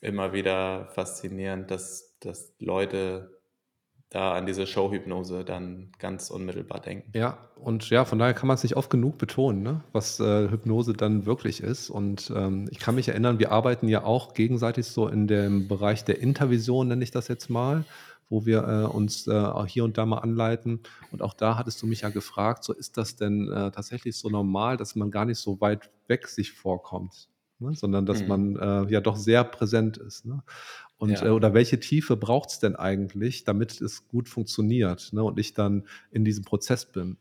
immer 0.00 0.32
wieder 0.32 0.86
faszinierend, 0.94 1.70
dass, 1.70 2.16
dass 2.20 2.54
Leute 2.60 3.33
da 4.10 4.32
an 4.32 4.46
diese 4.46 4.66
Showhypnose 4.66 5.44
dann 5.44 5.90
ganz 5.98 6.30
unmittelbar 6.30 6.80
denken. 6.80 7.10
Ja, 7.16 7.38
und 7.56 7.90
ja, 7.90 8.04
von 8.04 8.18
daher 8.18 8.34
kann 8.34 8.46
man 8.46 8.54
es 8.54 8.62
nicht 8.62 8.76
oft 8.76 8.90
genug 8.90 9.18
betonen, 9.18 9.62
ne? 9.62 9.82
was 9.92 10.20
äh, 10.20 10.48
Hypnose 10.48 10.92
dann 10.92 11.26
wirklich 11.26 11.60
ist. 11.60 11.90
Und 11.90 12.32
ähm, 12.34 12.68
ich 12.70 12.78
kann 12.78 12.94
mich 12.94 13.08
erinnern, 13.08 13.38
wir 13.38 13.50
arbeiten 13.50 13.88
ja 13.88 14.04
auch 14.04 14.34
gegenseitig 14.34 14.86
so 14.86 15.08
in 15.08 15.26
dem 15.26 15.66
Bereich 15.66 16.04
der 16.04 16.20
Intervision, 16.20 16.88
nenne 16.88 17.02
ich 17.02 17.10
das 17.10 17.26
jetzt 17.28 17.50
mal, 17.50 17.84
wo 18.28 18.46
wir 18.46 18.62
äh, 18.68 18.84
uns 18.86 19.26
äh, 19.26 19.66
hier 19.66 19.84
und 19.84 19.98
da 19.98 20.06
mal 20.06 20.18
anleiten. 20.18 20.80
Und 21.10 21.22
auch 21.22 21.34
da 21.34 21.56
hattest 21.56 21.82
du 21.82 21.86
mich 21.86 22.02
ja 22.02 22.10
gefragt, 22.10 22.64
so 22.64 22.72
ist 22.72 22.96
das 22.96 23.16
denn 23.16 23.50
äh, 23.50 23.70
tatsächlich 23.70 24.16
so 24.16 24.28
normal, 24.28 24.76
dass 24.76 24.94
man 24.94 25.10
gar 25.10 25.24
nicht 25.24 25.38
so 25.38 25.60
weit 25.60 25.90
weg 26.06 26.28
sich 26.28 26.52
vorkommt? 26.52 27.28
Ne? 27.58 27.74
sondern 27.74 28.06
dass 28.06 28.22
mhm. 28.22 28.28
man 28.28 28.56
äh, 28.56 28.92
ja 28.92 29.00
doch 29.00 29.16
sehr 29.16 29.44
präsent 29.44 29.96
ist. 29.96 30.26
Ne? 30.26 30.42
Und 30.96 31.10
ja. 31.10 31.26
äh, 31.26 31.30
oder 31.30 31.54
welche 31.54 31.80
Tiefe 31.80 32.16
braucht 32.16 32.50
es 32.50 32.58
denn 32.58 32.76
eigentlich, 32.76 33.44
damit 33.44 33.80
es 33.80 34.08
gut 34.08 34.28
funktioniert 34.28 35.12
ne? 35.12 35.22
und 35.22 35.38
ich 35.38 35.54
dann 35.54 35.84
in 36.10 36.24
diesem 36.24 36.44
Prozess 36.44 36.86
bin. 36.86 37.16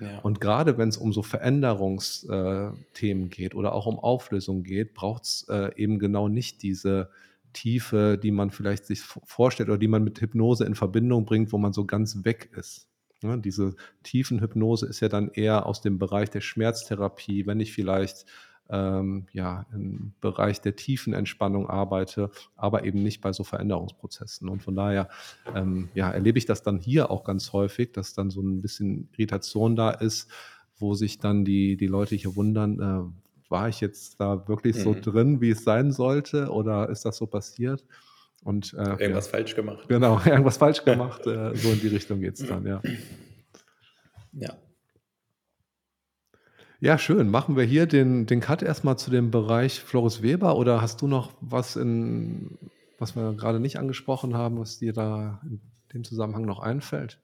Ja. 0.00 0.18
Und 0.20 0.40
gerade 0.40 0.76
wenn 0.76 0.88
es 0.88 0.96
um 0.96 1.12
so 1.12 1.22
Veränderungsthemen 1.22 3.26
äh, 3.26 3.28
geht 3.28 3.54
oder 3.54 3.72
auch 3.72 3.86
um 3.86 3.98
Auflösung 3.98 4.64
geht, 4.64 4.94
braucht 4.94 5.24
es 5.24 5.46
äh, 5.48 5.70
eben 5.76 5.98
genau 5.98 6.28
nicht 6.28 6.62
diese 6.62 7.10
Tiefe, 7.52 8.18
die 8.20 8.32
man 8.32 8.50
vielleicht 8.50 8.86
sich 8.86 9.00
vorstellt 9.00 9.68
oder 9.68 9.78
die 9.78 9.88
man 9.88 10.02
mit 10.02 10.20
Hypnose 10.20 10.64
in 10.64 10.74
Verbindung 10.74 11.24
bringt, 11.24 11.52
wo 11.52 11.58
man 11.58 11.72
so 11.72 11.84
ganz 11.84 12.24
weg 12.24 12.50
ist. 12.56 12.88
Ne? 13.22 13.38
Diese 13.38 13.76
Tiefenhypnose 14.02 14.86
ist 14.86 15.00
ja 15.00 15.08
dann 15.08 15.30
eher 15.30 15.66
aus 15.66 15.80
dem 15.80 15.98
Bereich 15.98 16.30
der 16.30 16.40
Schmerztherapie, 16.40 17.46
wenn 17.46 17.60
ich 17.60 17.72
vielleicht 17.72 18.26
ähm, 18.70 19.26
ja, 19.32 19.66
im 19.72 20.12
Bereich 20.20 20.60
der 20.60 20.74
tiefen 20.76 21.12
Entspannung 21.12 21.68
arbeite, 21.68 22.30
aber 22.56 22.84
eben 22.84 23.02
nicht 23.02 23.20
bei 23.20 23.32
so 23.32 23.44
Veränderungsprozessen. 23.44 24.48
Und 24.48 24.62
von 24.62 24.74
daher 24.74 25.08
ähm, 25.54 25.90
ja, 25.94 26.10
erlebe 26.10 26.38
ich 26.38 26.46
das 26.46 26.62
dann 26.62 26.78
hier 26.78 27.10
auch 27.10 27.24
ganz 27.24 27.52
häufig, 27.52 27.92
dass 27.92 28.14
dann 28.14 28.30
so 28.30 28.40
ein 28.40 28.62
bisschen 28.62 29.08
Irritation 29.12 29.76
da 29.76 29.90
ist, 29.90 30.30
wo 30.78 30.94
sich 30.94 31.18
dann 31.18 31.44
die, 31.44 31.76
die 31.76 31.86
Leute 31.86 32.14
hier 32.16 32.34
wundern, 32.36 32.80
äh, 32.80 33.50
war 33.50 33.68
ich 33.68 33.80
jetzt 33.80 34.18
da 34.20 34.48
wirklich 34.48 34.76
so 34.76 34.92
Mhm. 34.94 35.02
drin, 35.02 35.40
wie 35.40 35.50
es 35.50 35.62
sein 35.62 35.92
sollte, 35.92 36.48
oder 36.50 36.88
ist 36.88 37.04
das 37.04 37.18
so 37.18 37.26
passiert? 37.26 37.84
Und 38.42 38.74
äh, 38.74 38.78
Irgendwas 38.98 39.26
ja, 39.26 39.30
falsch 39.30 39.54
gemacht. 39.54 39.86
genau, 39.88 40.20
irgendwas 40.24 40.56
falsch 40.56 40.84
gemacht, 40.84 41.26
äh, 41.26 41.54
so 41.54 41.70
in 41.70 41.80
die 41.80 41.88
Richtung 41.88 42.20
geht 42.20 42.38
es 42.40 42.46
dann, 42.46 42.66
ja. 42.66 42.82
Ja. 44.32 44.54
Ja, 46.84 46.98
schön. 46.98 47.30
Machen 47.30 47.56
wir 47.56 47.64
hier 47.64 47.86
den, 47.86 48.26
den 48.26 48.40
Cut 48.40 48.62
erstmal 48.62 48.98
zu 48.98 49.10
dem 49.10 49.30
Bereich 49.30 49.80
Floris 49.80 50.20
Weber 50.20 50.58
oder 50.58 50.82
hast 50.82 51.00
du 51.00 51.06
noch 51.06 51.32
was 51.40 51.76
in, 51.76 52.58
was 52.98 53.16
wir 53.16 53.32
gerade 53.32 53.58
nicht 53.58 53.78
angesprochen 53.78 54.34
haben, 54.34 54.58
was 54.60 54.80
dir 54.80 54.92
da 54.92 55.40
in 55.44 55.62
dem 55.94 56.04
Zusammenhang 56.04 56.44
noch 56.44 56.60
einfällt? 56.60 57.22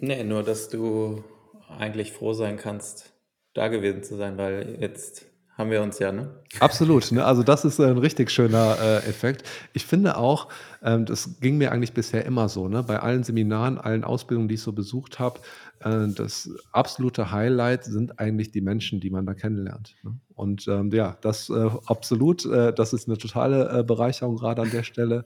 Nee, 0.00 0.24
nur 0.24 0.42
dass 0.42 0.68
du 0.68 1.22
eigentlich 1.68 2.10
froh 2.10 2.32
sein 2.32 2.56
kannst, 2.56 3.12
da 3.54 3.68
gewesen 3.68 4.02
zu 4.02 4.16
sein, 4.16 4.36
weil 4.36 4.78
jetzt 4.80 5.26
haben 5.58 5.72
wir 5.72 5.82
uns 5.82 5.98
ja, 5.98 6.12
ne? 6.12 6.30
Absolut, 6.60 7.10
ne? 7.10 7.24
Also 7.24 7.42
das 7.42 7.64
ist 7.64 7.80
ein 7.80 7.98
richtig 7.98 8.30
schöner 8.30 8.78
äh, 8.80 8.96
Effekt. 9.08 9.42
Ich 9.72 9.84
finde 9.86 10.16
auch, 10.16 10.48
ähm, 10.84 11.04
das 11.04 11.40
ging 11.40 11.58
mir 11.58 11.72
eigentlich 11.72 11.92
bisher 11.92 12.24
immer 12.24 12.48
so, 12.48 12.68
ne? 12.68 12.84
Bei 12.84 13.00
allen 13.00 13.24
Seminaren, 13.24 13.76
allen 13.76 14.04
Ausbildungen, 14.04 14.46
die 14.48 14.54
ich 14.54 14.62
so 14.62 14.72
besucht 14.72 15.18
habe, 15.18 15.40
das 15.80 16.50
absolute 16.72 17.30
Highlight 17.30 17.84
sind 17.84 18.18
eigentlich 18.18 18.50
die 18.50 18.60
Menschen, 18.60 19.00
die 19.00 19.10
man 19.10 19.26
da 19.26 19.34
kennenlernt. 19.34 19.94
Ne? 20.02 20.18
Und 20.34 20.66
ähm, 20.66 20.90
ja, 20.92 21.16
das 21.20 21.50
äh, 21.50 21.70
absolut, 21.86 22.44
äh, 22.46 22.72
das 22.72 22.92
ist 22.92 23.08
eine 23.08 23.18
totale 23.18 23.80
äh, 23.80 23.84
Bereicherung 23.84 24.36
gerade 24.36 24.62
an 24.62 24.70
der 24.70 24.82
Stelle, 24.82 25.24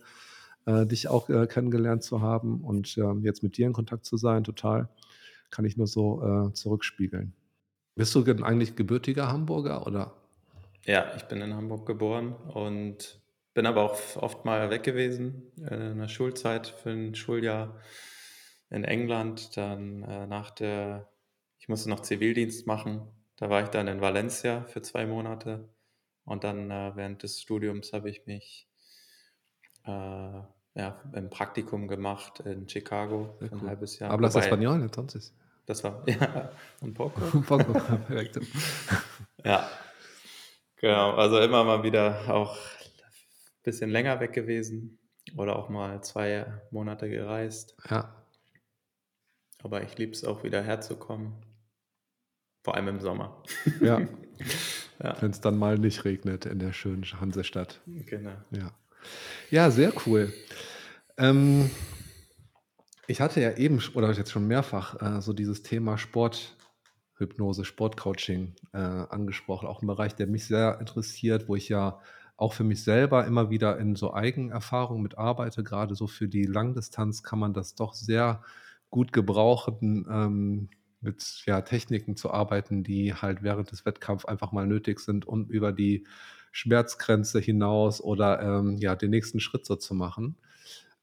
äh, 0.67 0.87
dich 0.87 1.09
auch 1.09 1.29
äh, 1.29 1.47
kennengelernt 1.47 2.03
zu 2.03 2.21
haben 2.21 2.61
und 2.63 2.97
ähm, 2.99 3.23
jetzt 3.25 3.43
mit 3.43 3.57
dir 3.57 3.67
in 3.67 3.73
Kontakt 3.73 4.05
zu 4.05 4.17
sein, 4.17 4.45
total, 4.45 4.89
kann 5.51 5.65
ich 5.65 5.77
nur 5.77 5.87
so 5.87 6.23
äh, 6.23 6.53
zurückspiegeln. 6.53 7.33
Bist 7.95 8.15
du 8.15 8.25
eigentlich 8.43 8.77
gebürtiger 8.77 9.29
Hamburger 9.29 9.87
oder? 9.87 10.13
Ja, 10.85 11.13
ich 11.17 11.25
bin 11.25 11.41
in 11.41 11.55
Hamburg 11.55 11.87
geboren 11.87 12.35
und 12.53 13.21
bin 13.55 13.67
aber 13.67 13.83
auch 13.83 13.99
oft 14.17 14.45
mal 14.45 14.71
weg 14.71 14.83
gewesen 14.83 15.43
in 15.57 15.99
der 15.99 16.09
Schulzeit 16.09 16.67
für 16.67 16.91
ein 16.91 17.15
Schuljahr 17.15 17.77
in 18.73 18.85
England. 18.85 19.57
Dann 19.57 20.03
äh, 20.03 20.27
nach 20.27 20.51
der, 20.51 21.09
ich 21.59 21.69
musste 21.69 21.91
noch 21.91 22.01
Zivildienst 22.01 22.67
machen. 22.67 23.03
Da 23.37 23.51
war 23.51 23.63
ich 23.63 23.69
dann 23.69 23.87
in 23.89 24.01
Valencia 24.01 24.65
für 24.65 24.83
zwei 24.83 25.07
Monate. 25.07 25.69
Und 26.25 26.45
dann 26.45 26.71
äh, 26.71 26.93
während 26.95 27.23
des 27.23 27.41
Studiums 27.41 27.93
habe 27.93 28.11
ich 28.11 28.27
mich 28.27 28.69
äh, 29.85 29.91
ja, 30.75 31.01
im 31.13 31.29
Praktikum 31.29 31.89
gemacht 31.89 32.41
in 32.41 32.69
Chicago 32.69 33.37
für 33.39 33.53
ein 33.53 33.67
halbes 33.67 33.99
Jahr. 33.99 34.11
Hablas 34.11 34.35
Wobei, 34.35 34.47
español 34.47 34.81
entonces. 34.83 35.35
das 35.67 35.85
war, 35.85 36.03
ja, 36.07 36.51
un 36.81 36.95
poco. 36.95 37.21
Un 37.37 37.43
poco, 37.45 37.73
perfecto. 37.73 38.41
Ja, 39.45 39.69
genau. 40.77 41.17
Also 41.17 41.41
immer 41.41 41.65
mal 41.65 41.83
wieder 41.83 42.33
auch 42.33 42.57
ein 42.57 43.63
bisschen 43.65 43.91
länger 43.91 44.21
weg 44.21 44.33
gewesen 44.33 45.01
oder 45.37 45.57
auch 45.57 45.69
mal 45.69 46.01
zwei 46.05 46.47
Monate 46.71 47.09
gereist. 47.09 47.75
Ja, 47.91 48.22
Aber 49.63 49.83
ich 49.83 49.97
liebe 49.99 50.13
es 50.13 50.25
auch 50.25 50.45
wieder 50.45 50.63
herzukommen. 50.63 51.33
Vor 52.65 52.75
allem 52.77 52.89
im 52.89 53.01
Sommer. 53.01 53.43
ja. 53.81 54.01
Ja, 55.03 55.17
Wenn 55.21 55.31
es 55.33 55.41
dann 55.41 55.59
mal 55.59 55.79
nicht 55.79 56.05
regnet 56.05 56.47
in 56.47 56.59
der 56.61 56.73
schönen 56.73 57.05
Hansestadt. 57.21 57.81
genau. 57.87 58.35
Ja. 58.51 58.73
Ja, 59.51 59.71
sehr 59.71 59.93
cool. 60.07 60.33
Ähm, 61.17 61.71
ich 63.09 63.21
hatte 63.21 63.41
ja 63.41 63.53
eben, 63.57 63.81
oder 63.95 64.13
jetzt 64.13 64.31
schon 64.31 64.47
mehrfach, 64.47 65.01
äh, 65.03 65.21
so 65.21 65.33
dieses 65.33 65.63
Thema 65.63 65.99
Sporthypnose, 65.99 67.65
Sportcoaching 67.65 68.55
äh, 68.73 68.79
angesprochen. 68.79 69.67
Auch 69.67 69.83
ein 69.83 69.89
Bereich, 69.89 70.15
der 70.15 70.29
mich 70.29 70.47
sehr 70.47 70.79
interessiert, 70.79 71.49
wo 71.49 71.57
ich 71.57 71.69
ja 71.69 72.01
auch 72.37 72.53
für 72.53 72.65
mich 72.65 72.85
selber 72.85 73.27
immer 73.27 73.51
wieder 73.51 73.79
in 73.79 73.97
so 73.97 74.15
Eigenerfahrungen 74.15 75.03
mit 75.03 75.19
arbeite. 75.19 75.65
Gerade 75.65 75.95
so 75.95 76.07
für 76.07 76.29
die 76.29 76.45
Langdistanz 76.45 77.23
kann 77.23 77.39
man 77.39 77.55
das 77.55 77.75
doch 77.75 77.95
sehr 77.95 78.43
gut 78.93 79.13
gebrauchen, 79.13 80.07
ähm, 80.09 80.69
mit 81.01 81.43
ja, 81.47 81.63
Techniken 81.63 82.15
zu 82.15 82.31
arbeiten, 82.31 82.85
die 82.85 83.13
halt 83.13 83.43
während 83.43 83.73
des 83.73 83.85
Wettkampfs 83.85 84.25
einfach 84.25 84.53
mal 84.53 84.69
nötig 84.69 85.01
sind, 85.01 85.27
um 85.27 85.47
über 85.47 85.73
die 85.73 86.07
Schmerzgrenze 86.53 87.41
hinaus 87.41 88.01
oder 88.01 88.41
ähm, 88.41 88.77
ja, 88.79 88.95
den 88.95 89.11
nächsten 89.11 89.41
Schritt 89.41 89.67
so 89.67 89.75
zu 89.75 89.95
machen. 89.95 90.37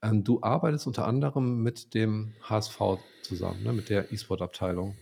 Ähm, 0.02 0.24
du 0.24 0.42
arbeitest 0.42 0.88
unter 0.88 1.06
anderem 1.06 1.62
mit 1.62 1.94
dem 1.94 2.34
HSV 2.44 2.80
zusammen, 3.24 3.64
ne, 3.64 3.74
mit 3.74 3.90
der 3.90 4.14
E-Sport-Abteilung. 4.14 4.96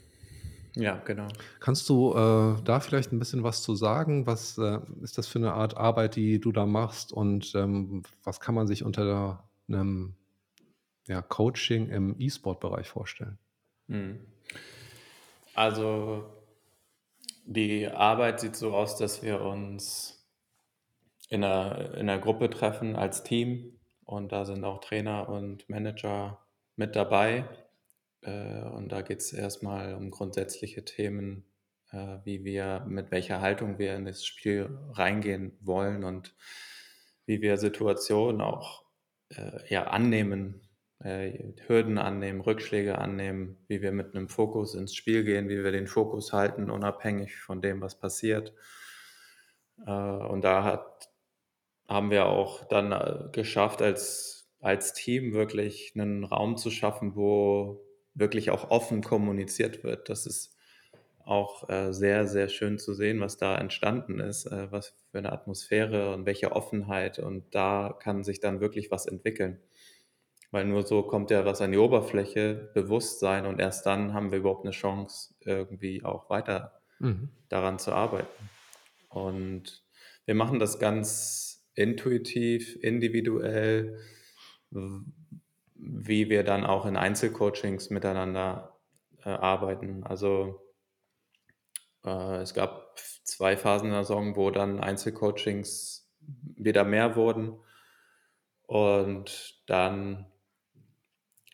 Ja, 0.76 1.02
genau. 1.06 1.28
Kannst 1.60 1.90
du 1.90 2.14
äh, 2.14 2.62
da 2.64 2.80
vielleicht 2.80 3.12
ein 3.12 3.20
bisschen 3.20 3.44
was 3.44 3.62
zu 3.64 3.76
sagen? 3.76 4.26
Was 4.28 4.58
äh, 4.58 4.80
ist 5.02 5.18
das 5.18 5.28
für 5.28 5.40
eine 5.40 5.54
Art 5.54 5.76
Arbeit, 5.76 6.16
die 6.16 6.40
du 6.40 6.52
da 6.52 6.66
machst? 6.66 7.12
Und 7.12 7.54
ähm, 7.56 8.04
was 8.24 8.40
kann 8.40 8.56
man 8.56 8.68
sich 8.68 8.84
unter 8.84 9.44
einem 9.68 10.14
ja, 11.08 11.22
Coaching 11.22 11.90
im 11.90 12.16
E-Sport-Bereich 12.20 12.88
vorstellen? 12.88 13.40
Mhm. 13.88 14.26
Also 15.54 16.26
die 17.46 17.88
Arbeit 17.88 18.40
sieht 18.40 18.56
so 18.56 18.74
aus, 18.74 18.98
dass 18.98 19.24
wir 19.24 19.42
uns 19.42 20.28
in 21.30 21.44
einer, 21.44 21.94
in 21.96 22.10
einer 22.10 22.20
Gruppe 22.20 22.50
treffen 22.50 22.96
als 22.96 23.24
Team 23.24 23.80
und 24.04 24.32
da 24.32 24.46
sind 24.46 24.64
auch 24.64 24.80
Trainer 24.80 25.30
und 25.30 25.68
Manager 25.70 26.46
mit 26.76 26.96
dabei. 26.96 27.46
Äh, 28.22 28.62
Und 28.64 28.92
da 28.92 29.02
geht 29.02 29.20
es 29.20 29.34
erstmal 29.34 29.96
um 29.96 30.12
grundsätzliche 30.12 30.84
Themen, 30.86 31.46
äh, 31.92 32.18
wie 32.24 32.44
wir, 32.44 32.86
mit 32.88 33.12
welcher 33.12 33.42
Haltung 33.42 33.80
wir 33.80 33.96
in 33.96 34.06
das 34.06 34.26
Spiel 34.26 34.70
reingehen 34.92 35.58
wollen 35.62 36.04
und 36.04 36.36
wie 37.26 37.42
wir 37.42 37.58
Situationen 37.58 38.42
auch 38.42 38.86
äh, 39.30 39.60
ja, 39.70 39.88
annehmen, 39.88 40.67
Hürden 41.00 41.98
annehmen, 42.00 42.42
Rückschläge 42.42 42.98
annehmen, 42.98 43.58
wie 43.68 43.82
wir 43.82 43.92
mit 43.92 44.16
einem 44.16 44.30
Fokus 44.30 44.74
ins 44.76 44.96
Spiel 44.96 45.24
gehen, 45.24 45.48
wie 45.50 45.64
wir 45.64 45.72
den 45.72 45.88
Fokus 45.88 46.34
halten, 46.34 46.70
unabhängig 46.72 47.36
von 47.38 47.62
dem, 47.62 47.82
was 47.82 48.00
passiert. 48.00 48.54
Äh, 49.86 49.92
Und 49.92 50.42
da 50.44 50.64
hat, 50.64 51.10
haben 51.88 52.12
wir 52.12 52.26
auch 52.28 52.66
dann 52.66 52.92
äh, 52.92 53.30
geschafft, 53.32 53.82
als, 53.82 54.50
als 54.62 54.94
Team 54.94 55.34
wirklich 55.34 55.94
einen 55.96 56.24
Raum 56.24 56.58
zu 56.58 56.72
schaffen, 56.72 57.16
wo 57.16 57.84
wirklich 58.14 58.50
auch 58.52 58.72
offen 58.72 59.02
kommuniziert 59.04 59.84
wird. 59.84 60.10
Das 60.10 60.26
ist 60.26 60.56
auch 61.26 61.70
äh, 61.70 61.94
sehr, 61.94 62.28
sehr 62.28 62.50
schön 62.50 62.80
zu 62.80 62.94
sehen, 62.94 63.20
was 63.20 63.38
da 63.38 63.58
entstanden 63.58 64.20
ist, 64.20 64.46
äh, 64.48 64.72
was 64.72 64.96
für 65.12 65.18
eine 65.20 65.32
Atmosphäre 65.32 66.14
und 66.14 66.26
welche 66.26 66.54
Offenheit. 66.54 67.20
Und 67.20 67.54
da 67.54 67.96
kann 68.00 68.24
sich 68.24 68.40
dann 68.40 68.62
wirklich 68.62 68.92
was 68.92 69.06
entwickeln. 69.08 69.62
Weil 70.52 70.66
nur 70.66 70.84
so 70.84 71.04
kommt 71.04 71.30
ja 71.32 71.46
was 71.46 71.62
an 71.62 71.72
die 71.72 71.78
Oberfläche, 71.78 72.72
Bewusstsein 72.74 73.46
und 73.46 73.60
erst 73.60 73.86
dann 73.86 74.14
haben 74.14 74.32
wir 74.32 74.40
überhaupt 74.40 74.66
eine 74.66 74.72
Chance, 74.72 75.36
irgendwie 75.42 76.04
auch 76.04 76.30
weiter 76.30 76.74
Mhm. 77.00 77.30
daran 77.50 77.80
zu 77.80 77.92
arbeiten. 77.92 78.50
Und 79.10 79.84
wir 80.26 80.36
machen 80.36 80.60
das 80.60 80.80
ganz 80.80 81.70
intuitiv, 81.76 82.76
individuell, 82.82 84.00
wie 85.76 86.30
wir 86.30 86.44
dann 86.44 86.66
auch 86.66 86.86
in 86.86 86.98
Einzelcoachings 86.98 87.90
miteinander 87.90 88.80
äh, 89.24 89.30
arbeiten. 89.30 90.04
Also 90.04 90.62
äh, 92.04 92.38
es 92.42 92.54
gab 92.54 92.98
zwei 93.24 93.56
Phasen 93.58 93.88
in 93.88 93.94
der 93.94 94.04
Saison, 94.04 94.36
wo 94.36 94.50
dann 94.52 94.80
Einzelcoachings 94.80 96.12
wieder 96.56 96.84
mehr 96.84 97.16
wurden 97.16 97.60
und 98.66 99.62
dann 99.68 100.26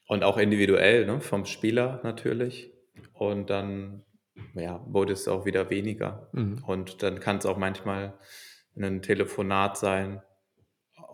und 0.08 0.24
auch 0.24 0.38
individuell, 0.38 1.06
ne, 1.06 1.22
vom 1.22 1.46
Spieler 1.46 2.00
natürlich. 2.04 2.72
Und 3.14 3.50
dann 3.50 4.04
ja, 4.56 4.84
wurde 4.88 5.14
es 5.14 5.28
auch 5.28 5.46
wieder 5.46 5.70
weniger. 5.70 6.30
Mhm. 6.34 6.64
Und 6.66 7.04
dann 7.04 7.20
kann 7.20 7.38
es 7.38 7.46
auch 7.46 7.58
manchmal 7.58 8.18
ein 8.76 9.02
Telefonat 9.02 9.78
sein 9.78 10.22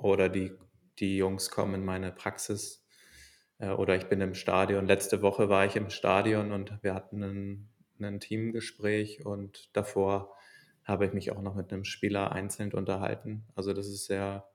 oder 0.01 0.29
die, 0.29 0.53
die 0.99 1.17
Jungs 1.17 1.49
kommen 1.49 1.75
in 1.75 1.85
meine 1.85 2.11
Praxis 2.11 2.85
äh, 3.59 3.69
oder 3.69 3.95
ich 3.95 4.05
bin 4.05 4.21
im 4.21 4.33
Stadion. 4.33 4.87
Letzte 4.87 5.21
Woche 5.21 5.49
war 5.49 5.65
ich 5.65 5.75
im 5.75 5.89
Stadion 5.89 6.51
und 6.51 6.81
wir 6.81 6.93
hatten 6.93 7.23
ein, 7.23 7.69
ein 8.01 8.19
Teamgespräch 8.19 9.25
und 9.25 9.69
davor 9.75 10.35
habe 10.83 11.05
ich 11.05 11.13
mich 11.13 11.31
auch 11.31 11.41
noch 11.41 11.55
mit 11.55 11.71
einem 11.71 11.83
Spieler 11.83 12.31
einzeln 12.31 12.73
unterhalten. 12.73 13.45
Also 13.55 13.73
das 13.73 13.87
ist 13.87 14.05
sehr, 14.05 14.48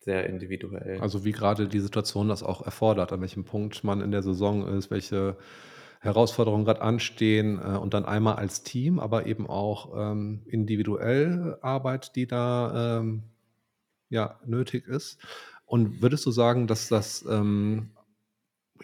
sehr 0.00 0.26
individuell. 0.26 0.98
Also 1.00 1.24
wie 1.24 1.32
gerade 1.32 1.68
die 1.68 1.80
Situation 1.80 2.28
das 2.28 2.42
auch 2.42 2.62
erfordert, 2.62 3.12
an 3.12 3.20
welchem 3.20 3.44
Punkt 3.44 3.84
man 3.84 4.00
in 4.00 4.10
der 4.10 4.22
Saison 4.22 4.66
ist, 4.66 4.90
welche 4.90 5.36
Herausforderungen 6.00 6.64
gerade 6.64 6.80
anstehen 6.80 7.58
äh, 7.58 7.76
und 7.76 7.92
dann 7.92 8.06
einmal 8.06 8.36
als 8.36 8.62
Team, 8.62 8.98
aber 8.98 9.26
eben 9.26 9.46
auch 9.46 9.92
ähm, 9.94 10.42
individuell 10.46 11.58
Arbeit, 11.60 12.16
die 12.16 12.26
da 12.26 13.00
ähm, 13.00 13.24
ja, 14.08 14.40
nötig 14.46 14.88
ist. 14.88 15.18
Und 15.66 16.00
würdest 16.02 16.24
du 16.24 16.30
sagen, 16.30 16.66
dass 16.66 16.88
das 16.88 17.24
ähm, 17.28 17.90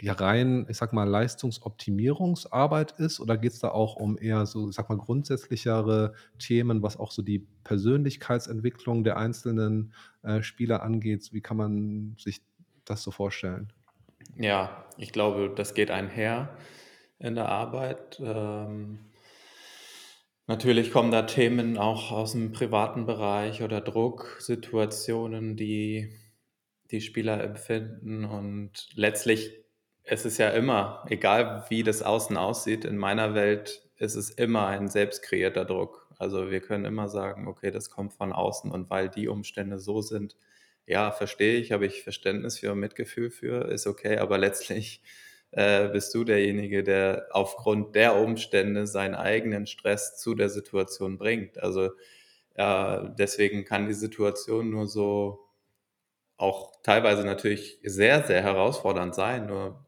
ja 0.01 0.13
rein, 0.13 0.67
ich 0.69 0.77
sag 0.77 0.93
mal, 0.93 1.09
Leistungsoptimierungsarbeit 1.09 2.93
ist 2.99 3.21
oder 3.21 3.37
geht 3.37 3.53
es 3.53 3.61
da 3.61 3.71
auch 3.71 3.97
um 3.97 4.19
eher 4.19 4.47
so, 4.47 4.69
ich 4.69 4.75
sag 4.75 4.89
mal, 4.89 4.99
grundsätzlichere 4.99 6.15
Themen, 6.39 6.83
was 6.83 6.99
auch 6.99 7.11
so 7.11 7.23
die 7.23 7.47
Persönlichkeitsentwicklung 7.65 9.05
der 9.05 9.17
einzelnen 9.17 9.93
äh, 10.23 10.43
Spieler 10.43 10.83
angeht? 10.83 11.33
Wie 11.33 11.41
kann 11.41 11.57
man 11.57 12.17
sich 12.19 12.43
das 12.85 13.03
so 13.03 13.11
vorstellen? 13.11 13.73
Ja, 14.37 14.85
ich 14.99 15.13
glaube, 15.13 15.53
das 15.55 15.75
geht 15.75 15.91
einher 15.91 16.57
in 17.19 17.35
der 17.35 17.49
Arbeit. 17.49 18.21
Ähm, 18.21 18.99
natürlich 20.47 20.93
kommen 20.93 21.11
da 21.11 21.23
Themen 21.23 21.79
auch 21.79 22.13
aus 22.13 22.33
dem 22.33 22.53
privaten 22.53 23.07
Bereich 23.07 23.63
oder 23.63 23.81
Drucksituationen, 23.81 25.57
die 25.57 26.13
die 26.91 27.01
Spieler 27.01 27.43
empfinden. 27.43 28.25
Und 28.25 28.89
letztlich 28.95 29.66
ist 30.07 30.25
es 30.25 30.39
ja 30.39 30.51
immer, 30.51 31.05
egal 31.09 31.65
wie 31.69 31.83
das 31.83 32.03
Außen 32.03 32.37
aussieht, 32.37 32.85
in 32.85 32.97
meiner 32.97 33.35
Welt 33.35 33.83
ist 33.99 34.15
es 34.15 34.31
immer 34.31 34.67
ein 34.67 34.89
selbst 34.89 35.23
kreierter 35.23 35.65
Druck. 35.65 36.07
Also 36.19 36.51
wir 36.51 36.61
können 36.61 36.85
immer 36.85 37.09
sagen, 37.09 37.49
okay, 37.49 37.71
das 37.71 37.91
kommt 37.91 38.15
von 38.15 38.33
außen 38.33 38.71
und 38.71 38.89
weil 38.89 39.09
die 39.09 39.29
Umstände 39.29 39.79
so 39.79 40.01
sind, 40.01 40.37
ja, 40.87 41.11
verstehe 41.11 41.59
ich, 41.59 41.73
habe 41.73 41.87
ich 41.87 42.05
Verständnis 42.05 42.59
für, 42.59 42.75
Mitgefühl 42.75 43.31
für, 43.31 43.69
ist 43.69 43.87
okay, 43.87 44.19
aber 44.19 44.39
letztlich 44.39 45.03
äh, 45.51 45.89
bist 45.89 46.15
du 46.15 46.25
derjenige, 46.25 46.85
der 46.85 47.27
aufgrund 47.33 47.97
der 47.97 48.17
Umstände 48.17 48.87
seinen 48.87 49.15
eigenen 49.17 49.67
Stress 49.67 50.17
zu 50.17 50.35
der 50.35 50.49
Situation 50.49 51.19
bringt. 51.19 51.59
Also 51.61 51.91
äh, 52.55 53.01
deswegen 53.19 53.65
kann 53.65 53.89
die 53.89 53.95
Situation 53.95 54.71
nur 54.71 54.87
so 54.87 55.47
auch 56.37 56.73
teilweise 56.83 57.25
natürlich 57.25 57.81
sehr, 57.83 58.23
sehr 58.23 58.43
herausfordernd 58.43 59.15
sein, 59.15 59.47
nur 59.47 59.86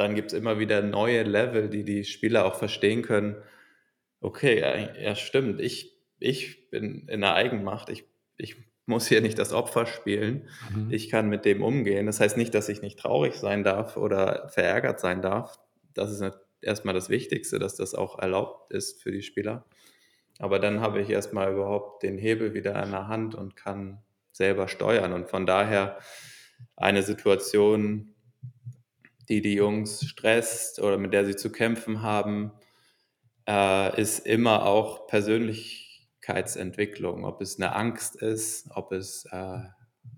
dann 0.00 0.14
gibt 0.14 0.32
es 0.32 0.38
immer 0.38 0.58
wieder 0.58 0.82
neue 0.82 1.22
Level, 1.22 1.68
die 1.68 1.84
die 1.84 2.04
Spieler 2.04 2.44
auch 2.44 2.56
verstehen 2.56 3.02
können. 3.02 3.36
Okay, 4.20 4.60
ja, 4.60 4.76
ja 5.00 5.14
stimmt, 5.14 5.60
ich, 5.60 5.96
ich 6.18 6.70
bin 6.70 7.06
in 7.08 7.20
der 7.20 7.34
Eigenmacht, 7.34 7.88
ich, 7.88 8.04
ich 8.36 8.56
muss 8.86 9.06
hier 9.06 9.22
nicht 9.22 9.38
das 9.38 9.52
Opfer 9.52 9.86
spielen. 9.86 10.48
Mhm. 10.74 10.88
Ich 10.90 11.08
kann 11.08 11.28
mit 11.28 11.44
dem 11.44 11.62
umgehen. 11.62 12.06
Das 12.06 12.20
heißt 12.20 12.36
nicht, 12.36 12.54
dass 12.54 12.68
ich 12.68 12.82
nicht 12.82 12.98
traurig 12.98 13.34
sein 13.36 13.64
darf 13.64 13.96
oder 13.96 14.48
verärgert 14.48 15.00
sein 15.00 15.22
darf. 15.22 15.58
Das 15.94 16.10
ist 16.10 16.22
erstmal 16.60 16.94
das 16.94 17.08
Wichtigste, 17.08 17.58
dass 17.58 17.76
das 17.76 17.94
auch 17.94 18.18
erlaubt 18.18 18.72
ist 18.72 19.02
für 19.02 19.12
die 19.12 19.22
Spieler. 19.22 19.64
Aber 20.38 20.58
dann 20.58 20.80
habe 20.80 21.00
ich 21.00 21.10
erstmal 21.10 21.52
überhaupt 21.52 22.02
den 22.02 22.18
Hebel 22.18 22.54
wieder 22.54 22.82
in 22.82 22.90
der 22.90 23.08
Hand 23.08 23.34
und 23.34 23.56
kann 23.56 24.02
selber 24.32 24.68
steuern. 24.68 25.12
Und 25.12 25.28
von 25.28 25.46
daher 25.46 25.98
eine 26.76 27.02
Situation, 27.02 28.09
die 29.30 29.40
die 29.40 29.54
Jungs 29.54 30.04
stresst 30.04 30.80
oder 30.80 30.98
mit 30.98 31.14
der 31.14 31.24
sie 31.24 31.36
zu 31.36 31.50
kämpfen 31.50 32.02
haben, 32.02 32.52
äh, 33.48 33.98
ist 34.00 34.26
immer 34.26 34.66
auch 34.66 35.06
persönlich 35.06 35.90
Persönlichkeitsentwicklung, 36.30 37.24
ob 37.24 37.40
es 37.40 37.56
eine 37.56 37.74
Angst 37.74 38.16
ist, 38.16 38.68
ob 38.70 38.92
es 38.92 39.26
äh, 39.32 39.62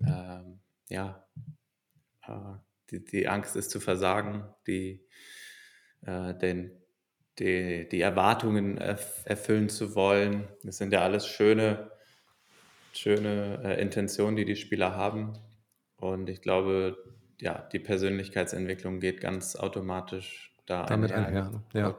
äh, 0.05 0.43
ja, 0.89 1.27
die, 2.91 3.03
die, 3.03 3.27
Angst 3.27 3.55
ist 3.55 3.71
zu 3.71 3.79
versagen, 3.79 4.45
die, 4.67 5.05
äh, 6.05 6.33
den, 6.35 6.71
die, 7.39 7.87
die 7.89 8.01
Erwartungen 8.01 8.77
erf 8.77 9.23
erfüllen 9.25 9.69
zu 9.69 9.95
wollen. 9.95 10.47
Das 10.63 10.77
sind 10.77 10.93
ja 10.93 11.01
alles 11.01 11.27
schöne, 11.27 11.91
schöne 12.93 13.61
äh, 13.63 13.81
Intentionen, 13.81 14.35
die 14.35 14.45
die 14.45 14.55
Spieler 14.55 14.95
haben. 14.95 15.33
Und 15.97 16.29
ich 16.29 16.41
glaube, 16.41 16.97
ja, 17.43 17.67
die 17.73 17.79
Persönlichkeitsentwicklung 17.79 18.99
geht 18.99 19.19
ganz 19.19 19.55
automatisch 19.57 20.49
da 20.65 20.85
damit 20.85 21.11
einher. 21.11 21.51
Ne? 21.73 21.79
Ja. 21.79 21.95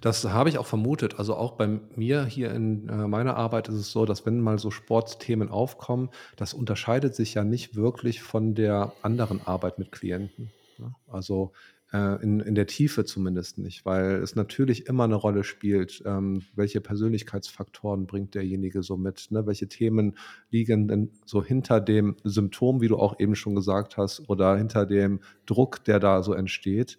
Das 0.00 0.24
habe 0.24 0.48
ich 0.48 0.58
auch 0.58 0.66
vermutet. 0.66 1.18
Also 1.20 1.36
auch 1.36 1.52
bei 1.52 1.68
mir 1.94 2.24
hier 2.24 2.50
in 2.50 2.88
äh, 2.88 3.06
meiner 3.06 3.36
Arbeit 3.36 3.68
ist 3.68 3.76
es 3.76 3.92
so, 3.92 4.04
dass 4.04 4.26
wenn 4.26 4.40
mal 4.40 4.58
so 4.58 4.72
Sportthemen 4.72 5.48
aufkommen, 5.48 6.10
das 6.36 6.52
unterscheidet 6.52 7.14
sich 7.14 7.34
ja 7.34 7.44
nicht 7.44 7.76
wirklich 7.76 8.20
von 8.20 8.56
der 8.56 8.92
anderen 9.02 9.46
Arbeit 9.46 9.78
mit 9.78 9.92
Klienten. 9.92 10.50
Ne? 10.78 10.92
Also 11.06 11.52
in, 11.98 12.40
in 12.40 12.54
der 12.54 12.66
Tiefe 12.66 13.04
zumindest 13.04 13.58
nicht, 13.58 13.84
weil 13.84 14.22
es 14.22 14.36
natürlich 14.36 14.86
immer 14.86 15.04
eine 15.04 15.16
Rolle 15.16 15.42
spielt, 15.42 16.02
ähm, 16.06 16.42
welche 16.54 16.80
Persönlichkeitsfaktoren 16.80 18.06
bringt 18.06 18.34
derjenige 18.34 18.82
so 18.82 18.96
mit, 18.96 19.28
ne? 19.30 19.46
welche 19.46 19.68
Themen 19.68 20.16
liegen 20.50 20.86
denn 20.86 21.10
so 21.26 21.42
hinter 21.42 21.80
dem 21.80 22.16
Symptom, 22.22 22.80
wie 22.80 22.88
du 22.88 22.96
auch 22.96 23.18
eben 23.18 23.34
schon 23.34 23.56
gesagt 23.56 23.96
hast, 23.96 24.28
oder 24.28 24.56
hinter 24.56 24.86
dem 24.86 25.20
Druck, 25.46 25.84
der 25.84 25.98
da 25.98 26.22
so 26.22 26.32
entsteht. 26.32 26.96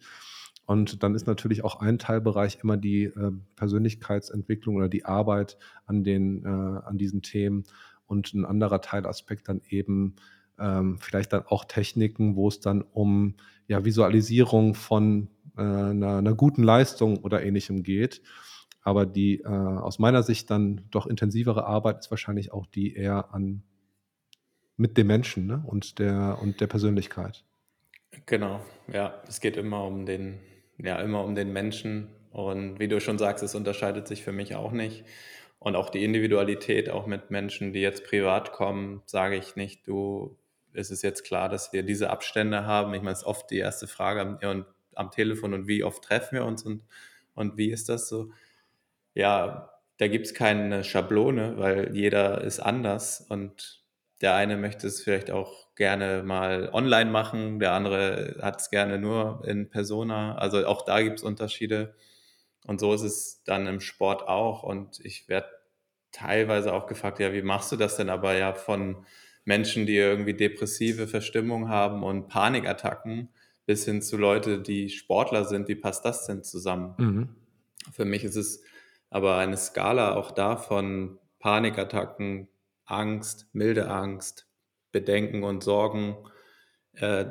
Und 0.66 1.04
dann 1.04 1.16
ist 1.16 1.28
natürlich 1.28 1.64
auch 1.64 1.80
ein 1.80 1.98
Teilbereich 1.98 2.60
immer 2.62 2.78
die 2.78 3.06
äh, 3.06 3.32
Persönlichkeitsentwicklung 3.56 4.76
oder 4.76 4.90
die 4.90 5.06
Arbeit 5.06 5.58
an, 5.86 6.04
den, 6.04 6.44
äh, 6.44 6.48
an 6.48 6.98
diesen 6.98 7.22
Themen 7.22 7.64
und 8.08 8.34
ein 8.34 8.46
anderer 8.46 8.82
Teilaspekt 8.82 9.48
dann 9.48 9.62
eben 9.70 10.16
ähm, 10.60 10.98
vielleicht 11.00 11.34
dann 11.34 11.46
auch 11.46 11.66
Techniken, 11.66 12.36
wo 12.36 12.48
es 12.48 12.60
dann 12.60 12.82
um 12.82 13.36
ja, 13.68 13.86
Visualisierung 13.86 14.76
von 14.76 15.30
äh, 15.58 15.62
einer, 15.62 16.18
einer, 16.18 16.34
guten 16.34 16.64
Leistung 16.64 17.18
oder 17.20 17.44
ähnlichem 17.44 17.84
geht. 17.84 18.22
Aber 18.84 19.06
die 19.06 19.42
äh, 19.42 19.48
aus 19.48 20.00
meiner 20.00 20.24
Sicht 20.24 20.50
dann 20.50 20.82
doch 20.90 21.06
intensivere 21.08 21.66
Arbeit 21.66 22.00
ist 22.00 22.12
wahrscheinlich 22.12 22.52
auch 22.52 22.66
die 22.66 22.96
eher 22.96 23.34
an 23.34 23.64
mit 24.78 24.98
dem 24.98 25.08
Menschen 25.08 25.46
ne? 25.46 25.64
und, 25.66 26.00
der, 26.00 26.40
und 26.42 26.60
der 26.60 26.68
Persönlichkeit. 26.68 27.44
Genau, 28.26 28.62
ja, 28.92 29.14
es 29.28 29.40
geht 29.40 29.56
immer 29.56 29.86
um 29.86 30.06
den 30.06 30.40
ja 30.86 31.00
immer 31.02 31.24
um 31.24 31.36
den 31.36 31.54
Menschen. 31.54 32.10
Und 32.32 32.80
wie 32.80 32.88
du 32.88 33.00
schon 33.00 33.18
sagst, 33.18 33.44
es 33.44 33.56
unterscheidet 33.56 34.08
sich 34.08 34.24
für 34.24 34.32
mich 34.32 34.56
auch 34.56 34.72
nicht. 34.72 35.04
Und 35.60 35.76
auch 35.76 35.90
die 35.90 36.04
Individualität, 36.04 36.90
auch 36.90 37.06
mit 37.06 37.30
Menschen, 37.30 37.74
die 37.74 37.82
jetzt 37.82 38.06
privat 38.06 38.52
kommen, 38.52 39.02
sage 39.06 39.36
ich 39.36 39.56
nicht, 39.56 39.88
du, 39.88 40.38
es 40.74 40.92
ist 40.92 41.02
jetzt 41.02 41.24
klar, 41.24 41.50
dass 41.50 41.74
wir 41.74 41.84
diese 41.84 42.10
Abstände 42.10 42.66
haben. 42.66 42.94
Ich 42.94 43.02
meine, 43.02 43.14
es 43.14 43.20
ist 43.20 43.26
oft 43.26 43.50
die 43.52 43.58
erste 43.58 43.88
Frage 43.88 44.22
am, 44.42 44.66
am 44.96 45.12
Telefon 45.12 45.54
und 45.54 45.68
wie 45.68 45.84
oft 45.84 46.04
treffen 46.04 46.36
wir 46.36 46.46
uns 46.46 46.64
und, 46.64 46.84
und 47.36 47.58
wie 47.58 47.72
ist 47.72 47.90
das 47.90 48.08
so? 48.10 48.32
Ja, 49.14 49.72
da 49.98 50.08
gibt 50.08 50.28
es 50.28 50.34
keine 50.34 50.84
Schablone, 50.84 51.58
weil 51.58 51.96
jeder 51.96 52.42
ist 52.42 52.60
anders 52.60 53.22
und 53.22 53.82
der 54.22 54.36
eine 54.36 54.58
möchte 54.58 54.88
es 54.88 55.02
vielleicht 55.02 55.32
auch 55.32 55.74
gerne 55.76 56.24
mal 56.24 56.70
online 56.74 57.10
machen, 57.10 57.60
der 57.60 57.74
andere 57.74 58.38
hat 58.42 58.62
es 58.62 58.70
gerne 58.70 59.00
nur 59.00 59.44
in 59.46 59.70
Persona. 59.70 60.36
Also 60.36 60.66
auch 60.68 60.86
da 60.86 61.02
gibt 61.02 61.20
es 61.20 61.24
Unterschiede. 61.24 61.96
Und 62.68 62.80
so 62.80 62.94
ist 62.94 63.02
es 63.02 63.44
dann 63.44 63.66
im 63.66 63.80
Sport 63.80 64.28
auch. 64.28 64.62
Und 64.62 65.00
ich 65.00 65.28
werde 65.28 65.50
teilweise 66.12 66.74
auch 66.74 66.86
gefragt, 66.86 67.20
ja, 67.20 67.34
wie 67.34 67.42
machst 67.42 67.72
du 67.72 67.78
das 67.78 67.98
denn? 67.98 68.10
Aber 68.10 68.36
ja, 68.38 68.54
von 68.54 69.06
Menschen, 69.44 69.86
die 69.86 69.96
irgendwie 69.96 70.34
depressive 70.34 71.08
Verstimmung 71.08 71.70
haben 71.70 72.04
und 72.04 72.28
Panikattacken, 72.28 73.30
bis 73.66 73.86
hin 73.86 74.02
zu 74.02 74.18
Leute, 74.18 74.60
die 74.60 74.90
Sportler 74.90 75.46
sind, 75.46 75.68
wie 75.68 75.76
passt 75.76 76.06
das 76.06 76.26
denn 76.26 76.44
zusammen? 76.44 76.96
Mhm. 76.98 77.30
Für 77.92 78.06
mich 78.06 78.24
ist 78.24 78.36
es 78.36 78.64
aber 79.10 79.38
eine 79.38 79.58
Skala 79.58 80.16
auch 80.16 80.32
da 80.32 80.58
von 80.58 81.20
Panikattacken, 81.40 82.48
Angst, 82.86 83.48
milde 83.54 83.90
Angst, 83.90 84.48
Bedenken 84.92 85.44
und 85.44 85.64
Sorgen. 85.64 86.18
Äh, 86.94 87.26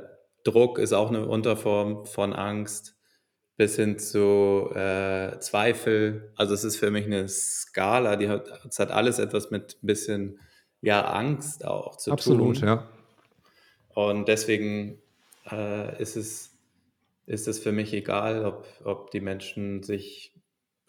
Druck 0.45 0.79
ist 0.79 0.93
auch 0.93 1.09
eine 1.09 1.27
Unterform 1.27 2.07
von 2.07 2.33
Angst 2.33 2.97
bis 3.57 3.77
hin 3.77 3.99
zu 3.99 4.71
äh, 4.75 5.39
Zweifel. 5.39 6.33
Also 6.37 6.55
es 6.55 6.65
ist 6.65 6.79
für 6.79 6.91
mich 6.91 7.05
eine 7.05 7.29
Skala, 7.29 8.17
die 8.17 8.29
hat, 8.29 8.49
es 8.67 8.79
hat 8.79 8.91
alles 8.91 9.19
etwas 9.19 9.51
mit 9.51 9.77
ein 9.83 9.87
bisschen 9.87 10.41
ja, 10.83 11.13
Angst 11.13 11.65
auch 11.65 11.97
zu 11.97 12.13
Absolut, 12.13 12.57
tun. 12.59 12.69
Absolut, 12.69 12.81
ja. 12.81 12.89
Und 13.95 14.29
deswegen 14.29 14.99
äh, 15.51 16.01
ist, 16.01 16.17
es, 16.17 16.57
ist 17.27 17.49
es 17.49 17.59
für 17.59 17.73
mich 17.73 17.93
egal, 17.93 18.45
ob, 18.45 18.67
ob 18.85 19.11
die 19.11 19.21
Menschen 19.21 19.83
sich 19.83 20.33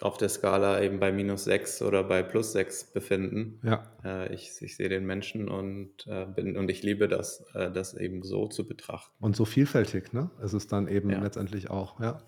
auf 0.01 0.17
der 0.17 0.29
Skala 0.29 0.81
eben 0.81 0.99
bei 0.99 1.11
minus 1.11 1.43
6 1.43 1.83
oder 1.83 2.03
bei 2.03 2.23
plus 2.23 2.53
6 2.53 2.91
befinden. 2.91 3.59
Ja. 3.63 3.83
Äh, 4.03 4.33
ich, 4.33 4.51
ich 4.61 4.75
sehe 4.75 4.89
den 4.89 5.05
Menschen 5.05 5.47
und, 5.47 6.07
äh, 6.07 6.25
bin, 6.25 6.57
und 6.57 6.69
ich 6.69 6.81
liebe 6.81 7.07
das, 7.07 7.45
äh, 7.53 7.71
das 7.71 7.93
eben 7.93 8.23
so 8.23 8.47
zu 8.47 8.67
betrachten. 8.67 9.13
Und 9.19 9.35
so 9.35 9.45
vielfältig, 9.45 10.11
ne? 10.11 10.31
Es 10.43 10.53
ist 10.53 10.71
dann 10.71 10.87
eben 10.87 11.11
ja. 11.11 11.19
letztendlich 11.19 11.69
auch, 11.69 11.99
ja. 11.99 12.21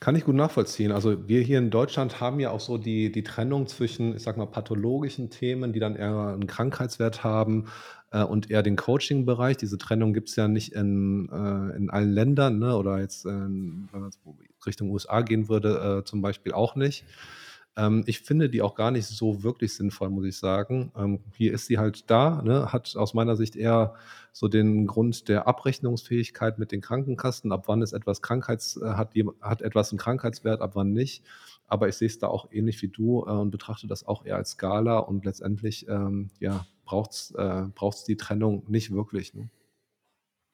Kann 0.00 0.16
ich 0.16 0.24
gut 0.24 0.34
nachvollziehen. 0.34 0.92
Also 0.92 1.28
wir 1.28 1.40
hier 1.40 1.58
in 1.58 1.70
Deutschland 1.70 2.20
haben 2.20 2.40
ja 2.40 2.50
auch 2.50 2.60
so 2.60 2.78
die, 2.78 3.10
die 3.10 3.22
Trennung 3.22 3.66
zwischen, 3.66 4.16
ich 4.16 4.22
sag 4.22 4.36
mal, 4.36 4.46
pathologischen 4.46 5.30
Themen, 5.30 5.72
die 5.72 5.80
dann 5.80 5.96
eher 5.96 6.34
einen 6.34 6.46
Krankheitswert 6.46 7.24
haben, 7.24 7.66
äh, 8.12 8.22
und 8.22 8.50
eher 8.50 8.62
den 8.62 8.76
Coaching-Bereich. 8.76 9.56
Diese 9.56 9.78
Trennung 9.78 10.14
gibt 10.14 10.28
es 10.28 10.36
ja 10.36 10.48
nicht 10.48 10.72
in, 10.72 11.28
äh, 11.30 11.76
in 11.76 11.90
allen 11.90 12.12
Ländern, 12.12 12.58
ne? 12.58 12.76
oder 12.76 13.00
jetzt, 13.00 13.26
äh, 13.26 13.30
wenn 13.30 13.88
man 13.92 14.10
Richtung 14.64 14.90
USA 14.90 15.20
gehen 15.22 15.48
würde, 15.48 16.00
äh, 16.00 16.04
zum 16.04 16.22
Beispiel 16.22 16.52
auch 16.52 16.76
nicht. 16.76 17.04
Ähm, 17.76 18.04
ich 18.06 18.20
finde 18.20 18.48
die 18.48 18.62
auch 18.62 18.74
gar 18.74 18.90
nicht 18.90 19.06
so 19.06 19.42
wirklich 19.42 19.74
sinnvoll, 19.74 20.08
muss 20.08 20.24
ich 20.24 20.38
sagen. 20.38 20.92
Ähm, 20.96 21.20
hier 21.36 21.52
ist 21.52 21.66
sie 21.66 21.78
halt 21.78 22.10
da, 22.10 22.42
ne? 22.42 22.72
hat 22.72 22.96
aus 22.96 23.14
meiner 23.14 23.36
Sicht 23.36 23.56
eher 23.56 23.94
so 24.32 24.48
den 24.48 24.86
Grund 24.86 25.28
der 25.28 25.46
Abrechnungsfähigkeit 25.46 26.58
mit 26.58 26.72
den 26.72 26.80
Krankenkassen, 26.80 27.52
ab 27.52 27.64
wann 27.66 27.82
ist 27.82 27.92
etwas 27.92 28.22
Krankheits, 28.22 28.76
äh, 28.78 28.94
hat, 28.94 29.12
hat 29.40 29.62
etwas 29.62 29.90
einen 29.90 29.98
Krankheitswert, 29.98 30.60
ab 30.60 30.72
wann 30.74 30.92
nicht. 30.92 31.22
Aber 31.68 31.88
ich 31.88 31.96
sehe 31.96 32.06
es 32.06 32.18
da 32.18 32.28
auch 32.28 32.50
ähnlich 32.52 32.80
wie 32.82 32.88
du 32.88 33.24
äh, 33.26 33.30
und 33.30 33.50
betrachte 33.50 33.86
das 33.86 34.06
auch 34.06 34.24
eher 34.24 34.36
als 34.36 34.52
Skala 34.52 34.98
und 34.98 35.24
letztendlich 35.24 35.88
ähm, 35.88 36.30
ja, 36.38 36.66
braucht 36.84 37.10
es 37.10 37.30
äh, 37.36 37.64
die 38.06 38.16
Trennung 38.16 38.64
nicht 38.68 38.92
wirklich. 38.92 39.34
Ne? 39.34 39.50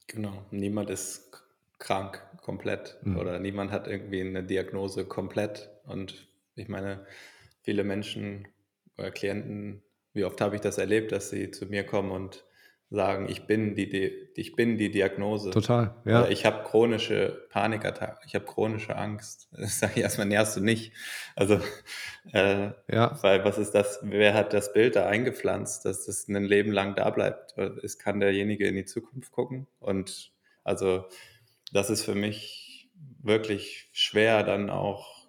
Genau, 0.08 0.44
niemand 0.50 0.90
ist 0.90 1.30
krank 1.78 2.24
komplett 2.40 2.98
mhm. 3.02 3.16
oder 3.18 3.38
niemand 3.38 3.70
hat 3.70 3.86
irgendwie 3.86 4.20
eine 4.20 4.42
Diagnose 4.42 5.04
komplett. 5.04 5.70
Und 5.86 6.28
ich 6.54 6.68
meine, 6.68 7.06
viele 7.62 7.84
Menschen 7.84 8.48
oder 8.98 9.10
Klienten, 9.10 9.82
wie 10.12 10.24
oft 10.24 10.40
habe 10.40 10.56
ich 10.56 10.60
das 10.60 10.78
erlebt, 10.78 11.12
dass 11.12 11.30
sie 11.30 11.50
zu 11.50 11.66
mir 11.66 11.84
kommen 11.84 12.10
und 12.10 12.44
sagen, 12.92 13.26
ich 13.30 13.46
bin 13.46 13.74
die, 13.74 14.28
ich 14.34 14.54
bin 14.54 14.76
die 14.76 14.90
Diagnose. 14.90 15.50
Total, 15.50 15.94
ja. 16.04 16.28
ich 16.28 16.44
habe 16.44 16.62
chronische 16.64 17.46
Panikattacken, 17.48 18.22
ich 18.26 18.34
habe 18.34 18.44
chronische 18.44 18.96
Angst. 18.96 19.48
Das 19.58 19.78
sage 19.78 19.92
ich 19.96 20.02
erstmal, 20.02 20.26
näherst 20.26 20.56
du 20.56 20.60
nicht. 20.60 20.92
Also, 21.34 21.60
äh, 22.32 22.70
ja. 22.88 23.18
weil 23.22 23.44
was 23.44 23.56
ist 23.56 23.72
das, 23.72 24.00
wer 24.02 24.34
hat 24.34 24.52
das 24.52 24.72
Bild 24.74 24.96
da 24.96 25.06
eingepflanzt, 25.06 25.86
dass 25.86 26.04
das 26.04 26.28
ein 26.28 26.44
Leben 26.44 26.70
lang 26.70 26.94
da 26.94 27.08
bleibt? 27.10 27.56
Es 27.82 27.98
kann 27.98 28.20
derjenige 28.20 28.66
in 28.66 28.74
die 28.74 28.84
Zukunft 28.84 29.32
gucken. 29.32 29.66
Und 29.80 30.32
also, 30.62 31.06
das 31.72 31.88
ist 31.88 32.04
für 32.04 32.14
mich 32.14 32.90
wirklich 33.22 33.88
schwer, 33.92 34.42
dann 34.42 34.68
auch 34.68 35.21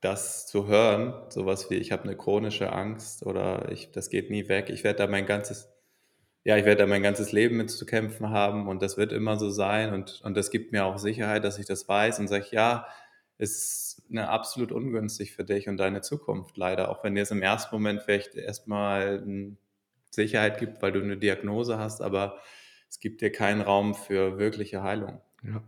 das 0.00 0.46
zu 0.46 0.66
hören, 0.68 1.14
sowas 1.30 1.70
wie 1.70 1.76
ich 1.76 1.92
habe 1.92 2.04
eine 2.04 2.16
chronische 2.16 2.72
Angst 2.72 3.24
oder 3.24 3.70
ich, 3.70 3.90
das 3.92 4.10
geht 4.10 4.30
nie 4.30 4.48
weg. 4.48 4.70
Ich 4.70 4.84
werde 4.84 4.98
da 4.98 5.06
mein 5.06 5.26
ganzes 5.26 5.76
ja, 6.46 6.56
ich 6.56 6.64
werde 6.64 6.82
da 6.82 6.86
mein 6.86 7.02
ganzes 7.02 7.32
Leben 7.32 7.56
mit 7.56 7.72
zu 7.72 7.84
kämpfen 7.86 8.30
haben 8.30 8.68
und 8.68 8.80
das 8.80 8.96
wird 8.96 9.10
immer 9.10 9.36
so 9.36 9.50
sein 9.50 9.92
und, 9.92 10.20
und 10.22 10.36
das 10.36 10.52
gibt 10.52 10.70
mir 10.70 10.84
auch 10.84 10.96
Sicherheit, 10.96 11.42
dass 11.42 11.58
ich 11.58 11.66
das 11.66 11.88
weiß 11.88 12.20
und 12.20 12.28
sage, 12.28 12.46
ja, 12.52 12.86
es 13.36 13.96
ist 13.98 14.02
eine 14.10 14.28
absolut 14.28 14.70
ungünstig 14.70 15.34
für 15.34 15.42
dich 15.42 15.68
und 15.68 15.76
deine 15.76 16.02
Zukunft 16.02 16.56
leider, 16.56 16.88
auch 16.88 17.02
wenn 17.02 17.16
dir 17.16 17.22
es 17.22 17.32
im 17.32 17.42
ersten 17.42 17.74
Moment 17.74 18.02
vielleicht 18.02 18.36
erstmal 18.36 19.26
Sicherheit 20.10 20.58
gibt, 20.58 20.82
weil 20.82 20.92
du 20.92 21.00
eine 21.00 21.16
Diagnose 21.16 21.78
hast, 21.78 22.00
aber 22.00 22.38
es 22.88 23.00
gibt 23.00 23.22
dir 23.22 23.32
keinen 23.32 23.60
Raum 23.60 23.96
für 23.96 24.38
wirkliche 24.38 24.84
Heilung. 24.84 25.20
Ja. 25.42 25.64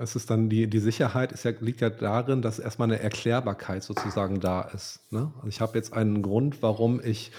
Es 0.00 0.16
ist 0.16 0.30
dann 0.30 0.48
die, 0.48 0.66
die 0.66 0.78
Sicherheit 0.78 1.32
ist 1.32 1.44
ja, 1.44 1.52
liegt 1.60 1.82
ja 1.82 1.90
darin, 1.90 2.40
dass 2.40 2.58
erstmal 2.58 2.88
eine 2.88 3.00
Erklärbarkeit 3.00 3.82
sozusagen 3.82 4.40
da 4.40 4.62
ist. 4.62 5.00
Ne? 5.10 5.32
Also 5.36 5.48
ich 5.48 5.60
habe 5.60 5.76
jetzt 5.76 5.92
einen 5.92 6.22
Grund, 6.22 6.62
warum 6.62 7.00
ich 7.04 7.32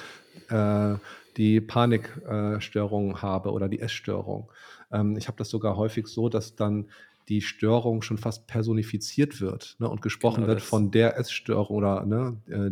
äh, 0.50 0.96
die 1.38 1.60
Panikstörung 1.60 3.22
habe 3.22 3.52
oder 3.52 3.68
die 3.68 3.80
Essstörung. 3.80 4.52
Ähm, 4.92 5.18
ich 5.18 5.28
habe 5.28 5.38
das 5.38 5.50
sogar 5.50 5.76
häufig 5.76 6.08
so, 6.08 6.30
dass 6.30 6.56
dann 6.56 6.88
die 7.28 7.42
Störung 7.42 8.04
schon 8.04 8.20
fast 8.20 8.46
personifiziert 8.46 9.42
wird 9.42 9.76
ne, 9.80 9.90
und 9.90 10.04
gesprochen 10.04 10.42
genau, 10.42 10.48
wird 10.50 10.62
von 10.62 10.92
der 10.92 11.18
Essstörung 11.18 11.78
oder 11.78 12.06
ne, 12.06 12.38
äh, 12.48 12.70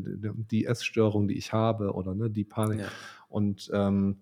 die 0.52 0.66
Essstörung, 0.66 1.28
die 1.28 1.38
ich 1.38 1.52
habe 1.52 1.94
oder 1.94 2.14
ne, 2.14 2.30
die 2.30 2.44
Panik. 2.44 2.82
Ja. 2.82 2.88
Und 3.28 3.72
ähm, 3.74 4.18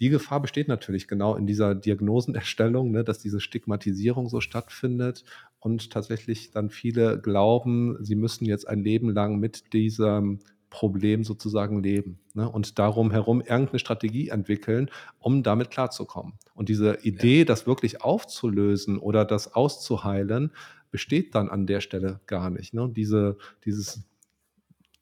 die 0.00 0.10
Gefahr 0.10 0.40
besteht 0.40 0.68
natürlich 0.68 1.08
genau 1.08 1.36
in 1.36 1.46
dieser 1.46 1.74
Diagnosenerstellung, 1.74 2.90
ne, 2.90 3.04
dass 3.04 3.18
diese 3.18 3.40
Stigmatisierung 3.40 4.28
so 4.28 4.40
stattfindet 4.40 5.24
und 5.58 5.90
tatsächlich 5.90 6.50
dann 6.50 6.70
viele 6.70 7.20
glauben, 7.20 7.96
sie 8.04 8.14
müssen 8.14 8.44
jetzt 8.44 8.68
ein 8.68 8.82
Leben 8.82 9.10
lang 9.10 9.38
mit 9.38 9.72
diesem 9.72 10.40
Problem 10.68 11.24
sozusagen 11.24 11.82
leben 11.82 12.18
ne? 12.34 12.50
und 12.50 12.78
darum 12.78 13.10
herum 13.10 13.40
irgendeine 13.40 13.78
Strategie 13.78 14.28
entwickeln, 14.28 14.90
um 15.18 15.42
damit 15.42 15.70
klarzukommen. 15.70 16.34
Und 16.54 16.68
diese 16.68 16.98
Idee, 17.02 17.40
ja. 17.40 17.44
das 17.44 17.66
wirklich 17.66 18.02
aufzulösen 18.02 18.98
oder 18.98 19.24
das 19.24 19.54
auszuheilen, 19.54 20.52
besteht 20.90 21.34
dann 21.34 21.48
an 21.48 21.66
der 21.66 21.80
Stelle 21.80 22.20
gar 22.26 22.50
nicht. 22.50 22.74
Ne? 22.74 22.90
Diese, 22.94 23.38
dieses 23.64 24.04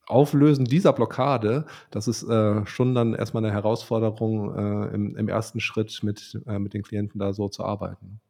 Auflösen 0.07 0.65
dieser 0.65 0.93
Blockade, 0.93 1.67
das 1.91 2.09
ist 2.09 2.23
äh, 2.25 2.67
schon 2.67 2.95
dann 2.95 3.15
erstmal 3.15 3.45
eine 3.45 3.53
Herausforderung 3.53 4.55
äh, 4.55 4.95
im, 4.95 5.17
im, 5.17 5.29
ersten 5.29 5.61
Schritt 5.61 6.03
mit, 6.03 6.41
äh, 6.47 6.59
mit 6.59 6.75
den 6.75 6.83
Klienten 6.83 7.19
da 7.19 7.33
so 7.33 7.49
zu 7.49 7.65
arbeiten. 7.65 8.21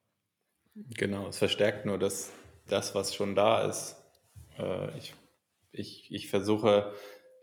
Genau, 0.97 1.29
es 1.29 1.39
verstärkt 1.39 1.87
nur 1.87 1.99
das, 1.99 2.33
das 2.69 2.95
was 2.95 3.15
schon 3.15 3.35
da 3.35 3.63
ist. 3.63 3.97
Äh, 4.59 4.97
ich, 4.99 5.15
ich, 5.73 6.13
ich 6.13 6.31
versuche 6.31 6.93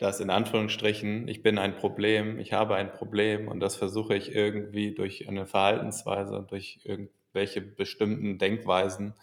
dass 0.02 0.18
in 0.18 0.30
Anführungsstrichen, 0.30 1.28
ich 1.28 1.42
bin 1.42 1.58
ein 1.58 1.76
Problem, 1.76 2.40
ich 2.40 2.52
habe 2.52 2.74
ein 2.74 2.92
Problem 2.92 3.46
und 3.46 3.60
das 3.60 3.76
versuche 3.76 4.16
ich 4.16 4.34
irgendwie 4.34 4.92
durch 4.92 5.28
eine 5.28 5.46
Verhaltensweise, 5.46 6.44
durch 6.48 6.80
irgendwelche 6.82 7.60
bestimmten 7.60 8.36
Denkweisen 8.36 9.14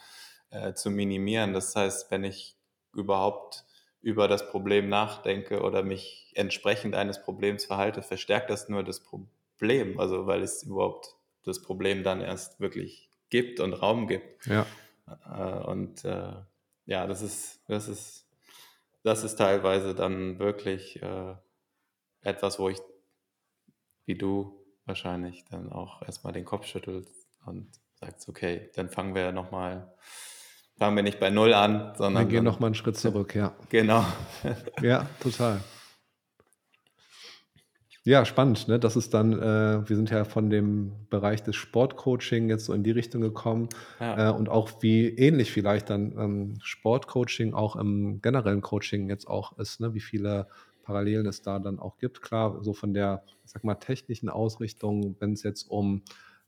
äh, 0.51 0.73
zu 0.73 0.89
minimieren. 0.89 1.51
Das 1.51 1.75
heißt, 1.75 2.09
wenn 2.11 2.23
ich 2.23 2.55
überhaupt 2.93 3.65
über 4.01 4.27
das 4.27 4.49
Problem 4.49 4.89
nachdenke 4.89 5.61
oder 5.61 5.83
mich 5.83 6.31
entsprechend 6.35 6.95
eines 6.95 7.21
Problems 7.21 7.65
verhalte, 7.65 8.01
verstärkt 8.01 8.49
das 8.49 8.69
nur 8.69 8.83
das 8.83 9.01
Problem, 9.01 9.99
also 9.99 10.25
weil 10.25 10.41
es 10.41 10.63
überhaupt 10.63 11.15
das 11.43 11.61
Problem 11.61 12.03
dann 12.03 12.21
erst 12.21 12.59
wirklich 12.59 13.09
gibt 13.29 13.59
und 13.59 13.73
Raum 13.73 14.07
gibt. 14.07 14.45
Ja. 14.45 14.65
Äh, 15.25 15.63
und 15.65 16.05
äh, 16.05 16.33
ja, 16.85 17.07
das 17.07 17.21
ist, 17.21 17.61
das 17.67 17.87
ist 17.87 18.29
das 19.03 19.23
ist 19.23 19.37
teilweise 19.37 19.95
dann 19.95 20.39
wirklich 20.39 21.01
äh, 21.01 21.35
etwas, 22.21 22.59
wo 22.59 22.69
ich, 22.69 22.79
wie 24.05 24.15
du 24.15 24.65
wahrscheinlich, 24.85 25.45
dann 25.45 25.71
auch 25.71 26.01
erstmal 26.01 26.33
den 26.33 26.45
Kopf 26.45 26.65
schüttelst 26.65 27.27
und 27.45 27.71
sagst, 27.99 28.27
okay, 28.27 28.69
dann 28.75 28.89
fangen 28.89 29.15
wir 29.15 29.31
nochmal, 29.31 29.93
fangen 30.79 30.95
wir 30.95 31.03
nicht 31.03 31.19
bei 31.19 31.29
Null 31.29 31.53
an, 31.53 31.93
sondern. 31.97 32.23
Wir 32.23 32.37
gehen 32.37 32.43
nochmal 32.45 32.69
einen 32.69 32.75
Schritt 32.75 32.97
zurück, 32.97 33.35
ja. 33.35 33.53
Genau. 33.69 34.05
ja, 34.81 35.05
total. 35.19 35.59
Ja, 38.05 38.25
spannend. 38.25 38.67
Ne? 38.69 38.79
Das 38.79 38.95
ist 38.95 39.13
dann, 39.13 39.33
äh, 39.33 39.87
wir 39.87 39.95
sind 39.95 40.09
ja 40.09 40.23
von 40.23 40.49
dem 40.49 40.93
Bereich 41.09 41.43
des 41.43 41.57
Sportcoaching 41.57 42.49
jetzt 42.49 42.65
so 42.65 42.73
in 42.73 42.81
die 42.81 42.91
Richtung 42.91 43.21
gekommen 43.21 43.67
ja. 43.99 44.29
äh, 44.29 44.33
und 44.33 44.49
auch 44.49 44.81
wie 44.81 45.09
ähnlich 45.09 45.51
vielleicht 45.51 45.89
dann 45.89 46.17
ähm, 46.17 46.53
Sportcoaching 46.63 47.53
auch 47.53 47.75
im 47.75 48.21
generellen 48.21 48.61
Coaching 48.61 49.09
jetzt 49.09 49.27
auch 49.27 49.57
ist, 49.59 49.81
ne? 49.81 49.93
wie 49.93 49.99
viele 49.99 50.47
Parallelen 50.83 51.27
es 51.27 51.41
da 51.41 51.59
dann 51.59 51.77
auch 51.77 51.97
gibt. 51.97 52.21
Klar, 52.21 52.63
so 52.63 52.73
von 52.73 52.93
der, 52.93 53.21
ich 53.45 53.51
sag 53.51 53.63
mal, 53.63 53.75
technischen 53.75 54.29
Ausrichtung, 54.29 55.15
wenn 55.19 55.33
es 55.33 55.43
jetzt 55.43 55.69
um 55.69 56.01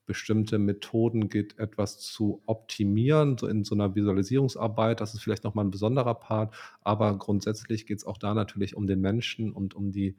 bestimmte 0.05 0.59
Methoden 0.59 1.29
geht, 1.29 1.57
etwas 1.59 1.99
zu 1.99 2.41
optimieren, 2.45 3.37
so 3.37 3.47
in 3.47 3.63
so 3.63 3.75
einer 3.75 3.95
Visualisierungsarbeit. 3.95 4.99
Das 4.99 5.13
ist 5.13 5.21
vielleicht 5.21 5.43
nochmal 5.43 5.65
ein 5.65 5.71
besonderer 5.71 6.15
Part, 6.15 6.53
aber 6.81 7.17
grundsätzlich 7.17 7.85
geht 7.85 7.99
es 7.99 8.05
auch 8.05 8.17
da 8.17 8.33
natürlich 8.33 8.75
um 8.75 8.87
den 8.87 9.01
Menschen 9.01 9.51
und 9.51 9.73
um 9.73 9.91
die 9.91 10.15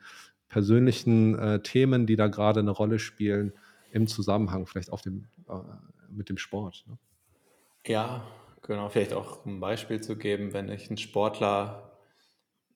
persönlichen 0.48 1.38
äh, 1.38 1.62
Themen, 1.62 2.06
die 2.06 2.16
da 2.16 2.28
gerade 2.28 2.60
eine 2.60 2.70
Rolle 2.70 2.98
spielen, 2.98 3.52
im 3.90 4.06
Zusammenhang 4.06 4.66
vielleicht 4.66 4.92
auf 4.92 5.02
dem, 5.02 5.26
äh, 5.48 5.54
mit 6.10 6.28
dem 6.28 6.38
Sport. 6.38 6.84
Ne? 6.86 6.98
Ja, 7.86 8.26
genau. 8.62 8.88
Vielleicht 8.88 9.12
auch 9.12 9.44
ein 9.44 9.60
Beispiel 9.60 10.00
zu 10.00 10.16
geben, 10.16 10.52
wenn 10.52 10.68
ich 10.68 10.88
einen 10.88 10.98
Sportler 10.98 11.98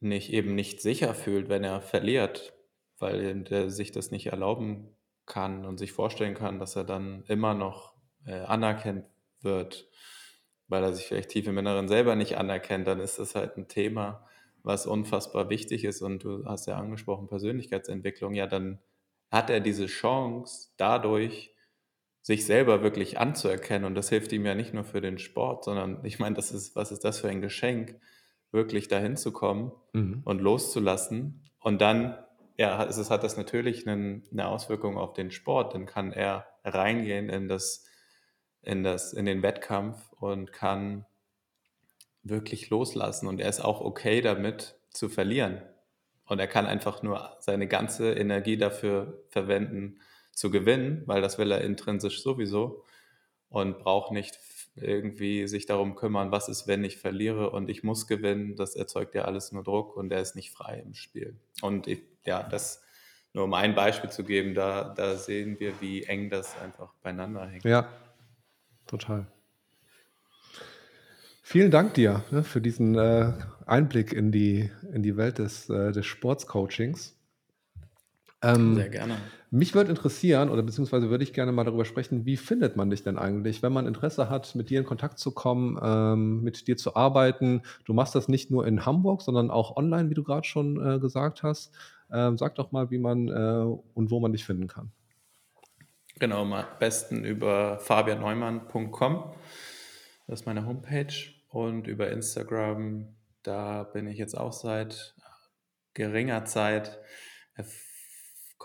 nicht 0.00 0.32
eben 0.32 0.54
nicht 0.54 0.82
sicher 0.82 1.14
fühlt, 1.14 1.48
wenn 1.48 1.64
er 1.64 1.80
verliert, 1.80 2.52
weil 2.98 3.46
er 3.50 3.70
sich 3.70 3.92
das 3.92 4.10
nicht 4.10 4.26
erlauben 4.26 4.95
kann 5.26 5.64
und 5.64 5.78
sich 5.78 5.92
vorstellen 5.92 6.34
kann, 6.34 6.58
dass 6.58 6.76
er 6.76 6.84
dann 6.84 7.24
immer 7.26 7.54
noch 7.54 7.94
äh, 8.24 8.40
anerkannt 8.40 9.04
wird, 9.40 9.88
weil 10.68 10.82
er 10.82 10.92
sich 10.92 11.06
vielleicht 11.06 11.30
tief 11.30 11.46
im 11.46 11.58
Inneren 11.58 11.88
selber 11.88 12.16
nicht 12.16 12.38
anerkennt, 12.38 12.86
dann 12.86 13.00
ist 13.00 13.18
das 13.18 13.34
halt 13.34 13.56
ein 13.56 13.68
Thema, 13.68 14.26
was 14.62 14.86
unfassbar 14.86 15.48
wichtig 15.48 15.84
ist, 15.84 16.02
und 16.02 16.24
du 16.24 16.44
hast 16.44 16.66
ja 16.66 16.76
angesprochen, 16.76 17.28
Persönlichkeitsentwicklung, 17.28 18.34
ja, 18.34 18.46
dann 18.46 18.80
hat 19.30 19.50
er 19.50 19.60
diese 19.60 19.86
Chance, 19.86 20.70
dadurch 20.76 21.54
sich 22.22 22.44
selber 22.44 22.82
wirklich 22.82 23.18
anzuerkennen. 23.20 23.84
Und 23.84 23.94
das 23.94 24.08
hilft 24.08 24.32
ihm 24.32 24.44
ja 24.44 24.56
nicht 24.56 24.74
nur 24.74 24.82
für 24.82 25.00
den 25.00 25.18
Sport, 25.18 25.64
sondern 25.64 26.00
ich 26.04 26.18
meine, 26.18 26.34
das 26.34 26.50
ist, 26.50 26.74
was 26.74 26.90
ist 26.90 27.04
das 27.04 27.20
für 27.20 27.28
ein 27.28 27.40
Geschenk, 27.40 28.00
wirklich 28.50 28.88
dahin 28.88 29.16
zu 29.16 29.32
kommen 29.32 29.70
mhm. 29.92 30.22
und 30.24 30.40
loszulassen. 30.40 31.48
Und 31.60 31.80
dann, 31.80 32.18
ja, 32.56 32.84
es 32.84 33.10
hat 33.10 33.22
das 33.22 33.36
natürlich 33.36 33.86
eine, 33.86 34.22
eine 34.30 34.48
Auswirkung 34.48 34.96
auf 34.96 35.12
den 35.12 35.30
Sport. 35.30 35.74
Dann 35.74 35.86
kann 35.86 36.12
er 36.12 36.46
reingehen 36.64 37.28
in 37.28 37.48
das, 37.48 37.84
in 38.62 38.82
das, 38.82 39.12
in 39.12 39.26
den 39.26 39.42
Wettkampf 39.42 40.12
und 40.12 40.52
kann 40.52 41.06
wirklich 42.22 42.70
loslassen 42.70 43.28
und 43.28 43.40
er 43.40 43.48
ist 43.48 43.60
auch 43.60 43.80
okay 43.80 44.20
damit 44.20 44.76
zu 44.90 45.08
verlieren. 45.08 45.62
Und 46.24 46.40
er 46.40 46.48
kann 46.48 46.66
einfach 46.66 47.02
nur 47.02 47.36
seine 47.38 47.68
ganze 47.68 48.14
Energie 48.14 48.56
dafür 48.56 49.22
verwenden, 49.28 50.00
zu 50.32 50.50
gewinnen, 50.50 51.02
weil 51.06 51.22
das 51.22 51.38
will 51.38 51.50
er 51.50 51.62
intrinsisch 51.62 52.22
sowieso 52.22 52.84
und 53.48 53.78
braucht 53.78 54.12
nicht 54.12 54.36
irgendwie 54.76 55.48
sich 55.48 55.66
darum 55.66 55.94
kümmern, 55.96 56.30
was 56.30 56.48
ist, 56.48 56.66
wenn 56.66 56.84
ich 56.84 56.98
verliere 56.98 57.50
und 57.50 57.70
ich 57.70 57.82
muss 57.82 58.06
gewinnen. 58.06 58.56
Das 58.56 58.76
erzeugt 58.76 59.14
ja 59.14 59.22
alles 59.22 59.52
nur 59.52 59.64
Druck 59.64 59.96
und 59.96 60.12
er 60.12 60.20
ist 60.20 60.36
nicht 60.36 60.52
frei 60.52 60.82
im 60.84 60.94
Spiel. 60.94 61.36
Und 61.62 61.86
ich, 61.86 62.02
ja, 62.24 62.42
das 62.42 62.82
nur 63.32 63.44
um 63.44 63.54
ein 63.54 63.74
Beispiel 63.74 64.10
zu 64.10 64.24
geben, 64.24 64.54
da, 64.54 64.94
da 64.96 65.16
sehen 65.16 65.60
wir, 65.60 65.80
wie 65.80 66.04
eng 66.04 66.30
das 66.30 66.58
einfach 66.60 66.92
beieinander 67.02 67.46
hängt. 67.46 67.64
Ja, 67.64 67.88
total. 68.86 69.26
Vielen 71.42 71.70
Dank 71.70 71.94
dir 71.94 72.24
ne, 72.30 72.42
für 72.42 72.60
diesen 72.60 72.96
äh, 72.96 73.32
Einblick 73.66 74.12
in 74.12 74.32
die, 74.32 74.70
in 74.92 75.02
die 75.02 75.16
Welt 75.16 75.38
des, 75.38 75.68
äh, 75.68 75.92
des 75.92 76.04
Sportscoachings. 76.06 77.15
Ähm, 78.42 78.74
Sehr 78.74 78.88
gerne. 78.88 79.16
Mich 79.50 79.74
würde 79.74 79.90
interessieren, 79.90 80.50
oder 80.50 80.62
beziehungsweise 80.62 81.08
würde 81.08 81.24
ich 81.24 81.32
gerne 81.32 81.52
mal 81.52 81.64
darüber 81.64 81.84
sprechen, 81.84 82.26
wie 82.26 82.36
findet 82.36 82.76
man 82.76 82.90
dich 82.90 83.02
denn 83.02 83.16
eigentlich, 83.16 83.62
wenn 83.62 83.72
man 83.72 83.86
Interesse 83.86 84.28
hat, 84.28 84.54
mit 84.54 84.70
dir 84.70 84.80
in 84.80 84.84
Kontakt 84.84 85.18
zu 85.18 85.30
kommen, 85.30 85.78
ähm, 85.82 86.42
mit 86.42 86.66
dir 86.66 86.76
zu 86.76 86.96
arbeiten. 86.96 87.62
Du 87.84 87.94
machst 87.94 88.14
das 88.14 88.28
nicht 88.28 88.50
nur 88.50 88.66
in 88.66 88.84
Hamburg, 88.84 89.22
sondern 89.22 89.50
auch 89.50 89.76
online, 89.76 90.10
wie 90.10 90.14
du 90.14 90.24
gerade 90.24 90.46
schon 90.46 90.84
äh, 90.84 90.98
gesagt 90.98 91.42
hast. 91.42 91.72
Ähm, 92.12 92.36
sag 92.36 92.56
doch 92.56 92.72
mal, 92.72 92.90
wie 92.90 92.98
man 92.98 93.28
äh, 93.28 93.78
und 93.94 94.10
wo 94.10 94.20
man 94.20 94.32
dich 94.32 94.44
finden 94.44 94.66
kann. 94.66 94.90
Genau, 96.18 96.42
am 96.42 96.64
besten 96.78 97.24
über 97.24 97.78
fabianneumann.com. 97.78 99.34
Das 100.26 100.40
ist 100.40 100.46
meine 100.46 100.66
Homepage 100.66 101.14
und 101.50 101.86
über 101.86 102.10
Instagram, 102.10 103.14
da 103.42 103.84
bin 103.84 104.08
ich 104.08 104.18
jetzt 104.18 104.36
auch 104.36 104.52
seit 104.52 105.14
geringer 105.94 106.44
Zeit. 106.44 106.98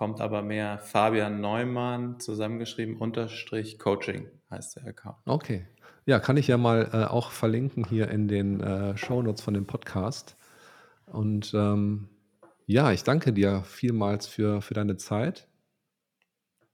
Kommt 0.01 0.19
aber 0.19 0.41
mehr 0.41 0.79
Fabian 0.79 1.41
Neumann 1.41 2.19
zusammengeschrieben, 2.19 2.97
unterstrich 2.97 3.77
Coaching 3.77 4.31
heißt 4.49 4.77
der 4.77 4.87
Account. 4.87 5.17
Okay. 5.25 5.67
Ja, 6.07 6.19
kann 6.19 6.37
ich 6.37 6.47
ja 6.47 6.57
mal 6.57 6.89
äh, 6.91 7.05
auch 7.05 7.29
verlinken 7.29 7.85
hier 7.87 8.09
in 8.09 8.27
den 8.27 8.61
äh, 8.61 8.97
Shownotes 8.97 9.43
von 9.43 9.53
dem 9.53 9.67
Podcast. 9.67 10.37
Und 11.05 11.53
ähm, 11.53 12.09
ja, 12.65 12.91
ich 12.91 13.03
danke 13.03 13.31
dir 13.31 13.61
vielmals 13.63 14.25
für, 14.25 14.63
für 14.63 14.73
deine 14.73 14.97
Zeit. 14.97 15.47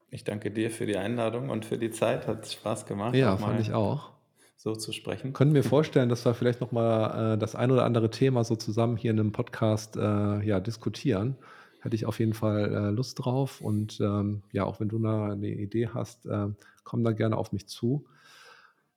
Ich 0.10 0.24
danke 0.24 0.50
dir 0.50 0.72
für 0.72 0.86
die 0.86 0.96
Einladung 0.96 1.50
und 1.50 1.66
für 1.66 1.78
die 1.78 1.92
Zeit. 1.92 2.28
Hat 2.28 2.48
Spaß 2.48 2.86
gemacht. 2.86 3.14
Ja, 3.14 3.36
fand 3.36 3.60
ich 3.60 3.74
auch 3.74 4.14
so 4.56 4.74
zu 4.74 4.94
sprechen. 4.94 5.34
Können 5.34 5.54
wir 5.54 5.66
vorstellen, 5.66 6.08
dass 6.08 6.24
wir 6.24 6.34
vielleicht 6.34 6.62
nochmal 6.62 7.34
äh, 7.34 7.38
das 7.38 7.56
ein 7.56 7.72
oder 7.72 7.84
andere 7.84 8.10
Thema 8.10 8.46
so 8.46 8.56
zusammen 8.56 8.96
hier 8.96 9.12
in 9.12 9.20
einem 9.20 9.34
Podcast 9.34 9.98
äh, 9.98 10.42
ja, 10.46 10.62
diskutieren. 10.62 11.36
Hätte 11.82 11.96
ich 11.96 12.06
auf 12.06 12.20
jeden 12.20 12.34
Fall 12.34 12.74
äh, 12.74 12.90
Lust 12.90 13.24
drauf. 13.24 13.62
Und 13.62 14.00
ähm, 14.02 14.44
ja, 14.52 14.66
auch 14.66 14.80
wenn 14.80 14.90
du 14.90 15.00
da 15.00 15.32
eine 15.32 15.48
Idee 15.48 15.90
hast, 15.90 16.26
äh, 16.26 16.48
komm 16.84 17.04
da 17.04 17.12
gerne 17.12 17.38
auf 17.38 17.52
mich 17.52 17.68
zu. 17.68 18.06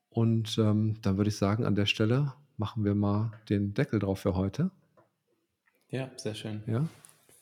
Und 0.08 0.58
ähm, 0.58 0.96
dann 1.02 1.16
würde 1.16 1.28
ich 1.28 1.36
sagen, 1.36 1.64
an 1.64 1.74
der 1.74 1.86
Stelle 1.86 2.34
machen 2.56 2.84
wir 2.84 2.94
mal 2.94 3.32
den 3.48 3.74
Deckel 3.74 4.00
drauf 4.00 4.20
für 4.20 4.34
heute. 4.34 4.70
Ja, 5.88 6.10
sehr 6.16 6.34
schön. 6.34 6.62
Ja. 6.66 6.86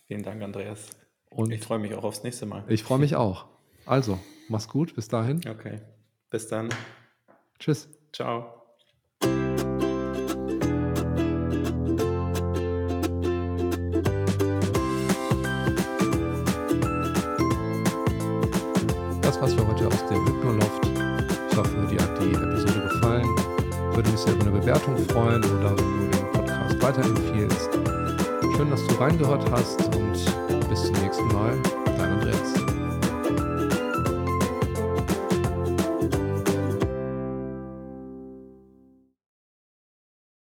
Vielen 0.07 0.23
Dank, 0.23 0.43
Andreas. 0.43 0.91
Und 1.31 1.51
ich 1.51 1.63
freue 1.63 1.79
mich 1.79 1.95
auch 1.95 2.05
aufs 2.05 2.23
nächste 2.23 2.47
Mal. 2.47 2.65
Ich 2.69 2.83
freue 2.83 2.99
mich 2.99 3.17
auch. 3.17 3.47
Also, 3.85 4.19
mach's 4.49 4.69
gut. 4.69 4.95
Bis 4.95 5.09
dahin. 5.09 5.41
Okay. 5.49 5.81
Bis 6.31 6.49
dann. 6.49 6.71
Tschüss. 7.59 7.89
Ciao. 8.13 8.58
das 19.41 19.57
war's 19.57 19.67
für 19.67 19.69
heute 19.69 19.87
aus 19.87 20.07
dem 20.09 20.27
Hypnoloft. 20.27 20.89
Ich 21.51 21.57
hoffe, 21.57 21.87
dir 21.89 22.03
hat 22.03 22.21
die 22.21 22.33
Episode 22.33 22.89
gefallen. 22.89 23.27
Würde 23.95 24.11
mich 24.11 24.21
sehr 24.21 24.33
über 24.35 24.43
eine 24.43 24.59
Bewertung 24.59 24.97
freuen 25.09 25.45
oder 25.45 25.77
wenn 25.77 26.11
du 26.11 26.17
den 26.17 26.33
Podcast 26.33 26.83
weiterempfiehlst. 26.83 27.71
Schön, 28.57 28.71
dass 28.71 28.87
du 28.87 28.95
reingehört 28.97 29.49
hast 29.53 29.81
und 29.95 30.69
bis 30.69 30.83
zum 30.87 30.95
nächsten 31.03 31.29
Mal. 31.29 31.57
Dein 31.85 32.11
Andreas. 32.11 32.48